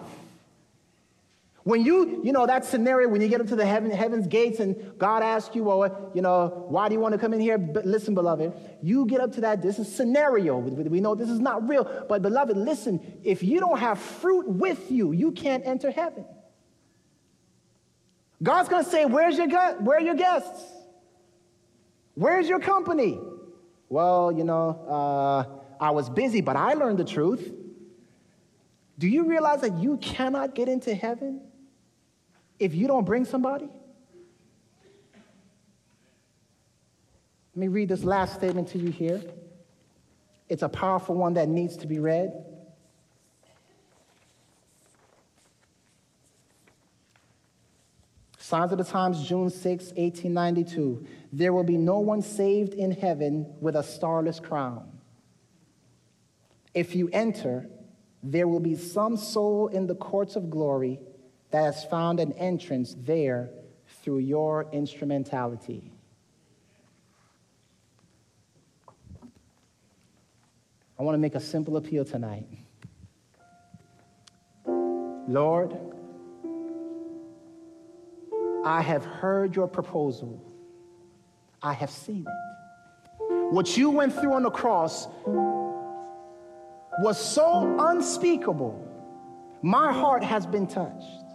When 1.68 1.84
you, 1.84 2.22
you 2.24 2.32
know, 2.32 2.46
that 2.46 2.64
scenario 2.64 3.10
when 3.10 3.20
you 3.20 3.28
get 3.28 3.42
into 3.42 3.58
the 3.58 3.66
heaven, 3.66 3.92
heaven's 3.92 4.26
gates 4.26 4.62
and 4.62 4.98
God 4.98 5.22
asks 5.22 5.54
you, 5.54 5.66
well, 5.66 6.12
you 6.14 6.22
know, 6.22 6.66
why 6.70 6.88
do 6.88 6.96
you 6.96 7.02
want 7.02 7.12
to 7.12 7.18
come 7.18 7.34
in 7.34 7.42
here? 7.42 7.58
But 7.58 7.86
listen, 7.86 8.16
beloved, 8.16 8.54
you 8.82 9.06
get 9.06 9.20
up 9.20 9.34
to 9.34 9.42
that. 9.42 9.62
This 9.62 9.78
is 9.78 9.94
scenario. 9.94 10.60
We 10.60 11.02
know 11.02 11.14
this 11.14 11.30
is 11.30 11.42
not 11.42 11.68
real. 11.68 12.06
But 12.08 12.22
beloved, 12.22 12.56
listen, 12.56 13.20
if 13.22 13.44
you 13.44 13.60
don't 13.60 13.80
have 13.80 14.00
fruit 14.00 14.48
with 14.48 14.90
you, 14.90 15.12
you 15.12 15.34
can't 15.34 15.68
enter 15.68 15.92
heaven. 15.92 16.24
God's 18.42 18.70
going 18.70 18.86
to 18.86 18.90
say, 18.90 19.04
where's 19.04 19.38
your, 19.38 19.50
where 19.82 19.98
are 19.98 20.02
your 20.02 20.16
guests? 20.16 20.64
Where's 22.14 22.48
your 22.48 22.62
company? 22.62 23.20
Well, 23.90 24.32
you 24.32 24.46
know, 24.46 24.70
uh, 24.88 25.84
I 25.84 25.92
was 25.92 26.10
busy, 26.10 26.40
but 26.40 26.56
I 26.56 26.76
learned 26.76 26.98
the 26.98 27.04
truth. 27.04 27.52
Do 28.98 29.10
you 29.10 29.26
realize 29.26 29.60
that 29.62 29.78
you 29.80 29.98
cannot 29.98 30.56
get 30.56 30.70
into 30.70 30.96
heaven 30.96 31.42
if 32.60 32.74
you 32.74 32.88
don't 32.88 33.06
bring 33.06 33.26
somebody? 33.26 33.70
Let 37.56 37.62
me 37.62 37.68
read 37.68 37.90
this 37.90 38.04
last 38.04 38.36
statement 38.36 38.68
to 38.70 38.78
you 38.78 38.92
here. 38.92 39.22
It's 40.48 40.62
a 40.62 40.70
powerful 40.70 41.16
one 41.16 41.34
that 41.34 41.50
needs 41.50 41.78
to 41.78 41.88
be 41.88 42.00
read. 42.00 42.32
Signs 48.38 48.72
of 48.72 48.78
the 48.78 48.84
Times, 48.86 49.28
June 49.28 49.50
6, 49.50 49.64
1892. 49.64 51.06
There 51.34 51.52
will 51.52 51.66
be 51.66 51.76
no 51.76 52.00
one 52.00 52.22
saved 52.22 52.74
in 52.74 52.92
heaven 52.92 53.46
with 53.60 53.76
a 53.76 53.84
starless 53.84 54.40
crown. 54.40 54.90
If 56.74 56.96
you 56.96 57.10
enter, 57.12 57.68
there 58.24 58.48
will 58.48 58.60
be 58.60 58.76
some 58.76 59.18
soul 59.18 59.68
in 59.68 59.88
the 59.88 59.96
courts 59.96 60.36
of 60.36 60.50
glory 60.50 61.00
that 61.52 61.64
has 61.64 61.84
found 61.86 62.20
an 62.20 62.34
entrance 62.34 62.96
there 63.00 63.50
through 64.02 64.20
your 64.20 64.68
instrumentality. 64.72 65.92
I 71.00 71.04
want 71.04 71.14
to 71.14 71.20
make 71.20 71.36
a 71.36 71.40
simple 71.40 71.78
appeal 71.78 72.04
tonight. 72.04 72.48
Lord, 75.28 75.78
I 78.66 78.82
have 78.82 79.06
heard 79.06 79.56
your 79.56 79.68
proposal. 79.68 80.44
I 81.62 81.74
have 81.74 81.90
seen 81.90 82.26
it. 82.28 83.54
What 83.54 83.78
you 83.78 83.90
went 83.90 84.14
through 84.14 84.34
on 84.34 84.44
the 84.44 84.50
cross 84.50 85.08
was 87.00 87.18
so 87.18 87.76
unspeakable. 87.80 88.84
My 89.62 89.94
heart 89.94 90.24
has 90.24 90.46
been 90.46 90.68
touched. 90.68 91.27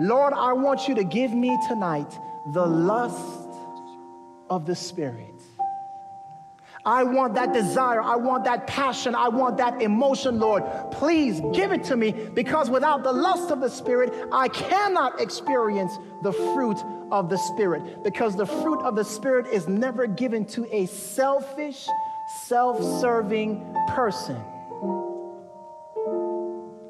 Lord, 0.00 0.32
I 0.32 0.52
want 0.52 0.88
you 0.88 0.94
to 0.94 1.04
give 1.04 1.32
me 1.32 1.58
tonight 1.68 2.18
the 2.52 2.64
lust 2.64 3.48
of 4.48 4.64
the 4.64 4.74
Spirit. 4.74 5.34
I 6.84 7.02
want 7.02 7.34
that 7.34 7.52
desire. 7.52 8.00
I 8.00 8.16
want 8.16 8.44
that 8.44 8.66
passion. 8.66 9.14
I 9.14 9.28
want 9.28 9.58
that 9.58 9.82
emotion, 9.82 10.38
Lord. 10.38 10.64
Please 10.92 11.42
give 11.52 11.72
it 11.72 11.84
to 11.84 11.96
me 11.96 12.12
because 12.12 12.70
without 12.70 13.02
the 13.02 13.12
lust 13.12 13.50
of 13.50 13.60
the 13.60 13.68
Spirit, 13.68 14.12
I 14.32 14.48
cannot 14.48 15.20
experience 15.20 15.98
the 16.22 16.32
fruit 16.32 16.78
of 17.10 17.28
the 17.28 17.36
Spirit 17.36 18.02
because 18.04 18.36
the 18.36 18.46
fruit 18.46 18.80
of 18.82 18.94
the 18.94 19.04
Spirit 19.04 19.48
is 19.48 19.68
never 19.68 20.06
given 20.06 20.44
to 20.46 20.66
a 20.74 20.86
selfish, 20.86 21.86
self 22.46 22.82
serving 23.00 23.74
person. 23.88 24.40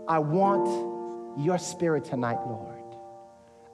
I 0.07 0.19
want 0.19 1.39
your 1.39 1.59
Spirit 1.59 2.05
tonight, 2.05 2.39
Lord. 2.47 2.78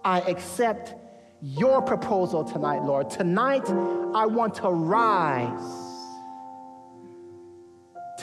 I 0.05 0.21
accept 0.21 0.95
your 1.41 1.83
proposal 1.83 2.45
tonight, 2.45 2.83
Lord. 2.83 3.11
Tonight, 3.11 3.69
I 3.69 4.27
want 4.27 4.55
to 4.57 4.69
rise 4.69 5.85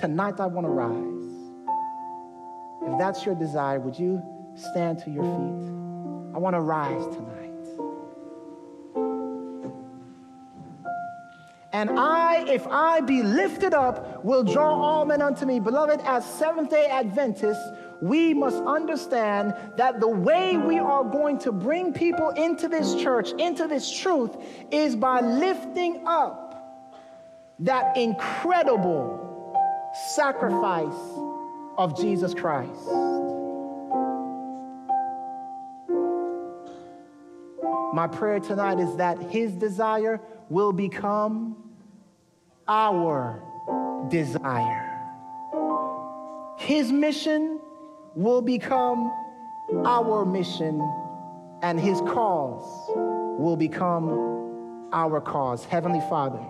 Tonight 0.02 0.40
I 0.40 0.48
want 0.48 0.66
to 0.66 0.72
rise. 0.72 1.28
If 2.92 2.98
that's 2.98 3.26
your 3.26 3.36
desire, 3.36 3.80
would 3.80 4.00
you 4.00 4.20
stand 4.56 5.00
to 5.00 5.12
your 5.12 5.24
feet? 5.24 6.34
I 6.34 6.40
want 6.40 6.56
to 6.56 6.62
rise 6.62 7.06
tonight. 7.06 7.38
And 11.74 11.92
I, 12.00 12.46
if 12.48 12.66
I 12.68 13.02
be 13.02 13.22
lifted 13.22 13.74
up, 13.74 14.26
will 14.26 14.44
draw 14.44 14.74
all 14.74 15.06
men 15.06 15.22
unto 15.22 15.46
me. 15.46 15.60
Beloved, 15.60 16.02
as 16.04 16.26
Seventh 16.26 16.70
day 16.70 16.88
Adventists, 16.88 17.70
we 18.02 18.34
must 18.34 18.62
understand 18.64 19.54
that 19.78 20.00
the 20.00 20.08
way 20.08 20.58
we 20.58 20.80
are 20.80 21.04
going 21.04 21.38
to 21.40 21.52
bring 21.52 21.94
people 21.94 22.30
into 22.30 22.68
this 22.68 22.96
church, 22.96 23.32
into 23.38 23.68
this 23.68 23.92
truth, 23.92 24.36
is 24.72 24.96
by 24.96 25.22
lifting 25.22 26.04
up 26.08 26.48
that 27.60 27.96
incredible 27.96 29.56
sacrifice 30.16 30.98
of 31.78 31.96
Jesus 32.00 32.34
Christ. 32.34 32.82
My 37.94 38.08
prayer 38.08 38.40
tonight 38.40 38.80
is 38.80 38.96
that 38.96 39.22
his 39.22 39.52
desire 39.52 40.20
will 40.50 40.72
become 40.72 41.56
our 42.68 43.44
desire. 44.10 44.88
His 46.58 46.92
mission 46.92 47.60
will 48.16 48.42
become 48.42 49.12
our 49.86 50.26
mission, 50.26 50.82
and 51.62 51.80
his 51.80 52.00
cause 52.02 52.90
will 53.40 53.56
become 53.56 54.90
our 54.92 55.22
cause. 55.22 55.64
Heavenly 55.66 56.02
Father, 56.10 56.44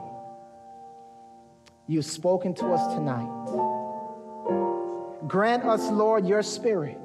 You've 1.92 2.06
spoken 2.06 2.54
to 2.54 2.68
us 2.68 2.94
tonight. 2.94 3.28
Grant 5.28 5.66
us, 5.66 5.92
Lord, 5.92 6.26
your 6.26 6.42
spirit. 6.42 6.98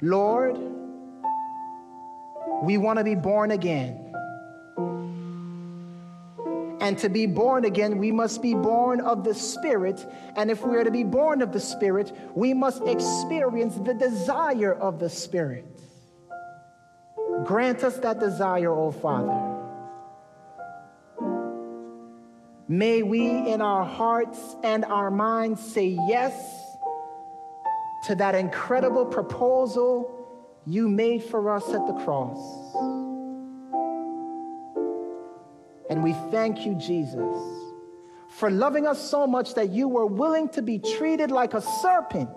Lord, 0.00 0.56
we 2.62 2.78
want 2.78 2.98
to 2.98 3.04
be 3.04 3.14
born 3.14 3.50
again. 3.50 4.07
And 6.80 6.96
to 6.98 7.08
be 7.08 7.26
born 7.26 7.64
again, 7.64 7.98
we 7.98 8.12
must 8.12 8.40
be 8.40 8.54
born 8.54 9.00
of 9.00 9.24
the 9.24 9.34
Spirit. 9.34 10.06
And 10.36 10.50
if 10.50 10.64
we 10.64 10.76
are 10.76 10.84
to 10.84 10.90
be 10.90 11.04
born 11.04 11.42
of 11.42 11.52
the 11.52 11.60
Spirit, 11.60 12.12
we 12.34 12.54
must 12.54 12.82
experience 12.86 13.74
the 13.76 13.94
desire 13.94 14.74
of 14.74 15.00
the 15.00 15.10
Spirit. 15.10 15.66
Grant 17.44 17.82
us 17.82 17.98
that 17.98 18.20
desire, 18.20 18.72
O 18.72 18.90
Father. 18.90 19.56
May 22.68 23.02
we 23.02 23.26
in 23.26 23.62
our 23.62 23.84
hearts 23.84 24.38
and 24.62 24.84
our 24.84 25.10
minds 25.10 25.60
say 25.60 25.96
yes 26.06 26.34
to 28.06 28.14
that 28.16 28.34
incredible 28.34 29.06
proposal 29.06 30.14
you 30.66 30.88
made 30.88 31.24
for 31.24 31.50
us 31.50 31.66
at 31.70 31.86
the 31.86 31.94
cross. 32.04 32.38
And 35.88 36.02
we 36.02 36.12
thank 36.30 36.66
you, 36.66 36.74
Jesus, 36.74 37.36
for 38.28 38.50
loving 38.50 38.86
us 38.86 39.10
so 39.10 39.26
much 39.26 39.54
that 39.54 39.70
you 39.70 39.88
were 39.88 40.06
willing 40.06 40.48
to 40.50 40.62
be 40.62 40.78
treated 40.78 41.30
like 41.30 41.54
a 41.54 41.62
serpent 41.62 42.30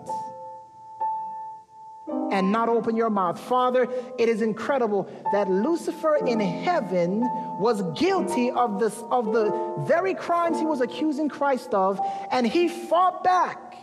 and 2.32 2.50
not 2.50 2.68
open 2.68 2.96
your 2.96 3.10
mouth. 3.10 3.38
Father, 3.38 3.86
it 4.18 4.28
is 4.28 4.40
incredible 4.40 5.08
that 5.32 5.50
Lucifer 5.50 6.16
in 6.16 6.40
heaven 6.40 7.20
was 7.60 7.82
guilty 7.98 8.50
of, 8.50 8.80
this, 8.80 8.98
of 9.10 9.32
the 9.32 9.84
very 9.86 10.14
crimes 10.14 10.58
he 10.58 10.64
was 10.64 10.80
accusing 10.80 11.28
Christ 11.28 11.74
of, 11.74 12.00
and 12.30 12.46
he 12.46 12.68
fought 12.68 13.22
back. 13.22 13.74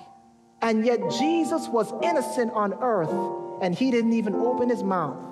And 0.62 0.84
yet 0.84 1.00
Jesus 1.20 1.68
was 1.70 1.94
innocent 2.04 2.52
on 2.54 2.74
earth, 2.82 3.14
and 3.62 3.74
he 3.74 3.92
didn't 3.92 4.14
even 4.14 4.36
open 4.36 4.68
his 4.70 4.84
mouth. 4.84 5.29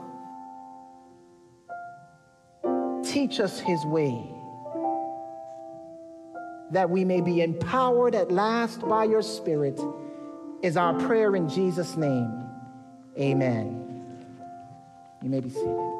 Teach 3.17 3.39
us 3.39 3.59
his 3.59 3.83
way 3.83 4.23
that 6.69 6.87
we 6.87 7.03
may 7.03 7.19
be 7.19 7.41
empowered 7.41 8.13
at 8.13 8.31
last 8.31 8.87
by 8.87 9.05
your 9.05 9.23
Spirit, 9.23 9.81
is 10.61 10.77
our 10.77 10.93
prayer 10.99 11.35
in 11.35 11.49
Jesus' 11.49 11.97
name. 11.97 12.47
Amen. 13.17 14.19
You 15.23 15.31
may 15.31 15.39
be 15.39 15.49
seated. 15.49 15.96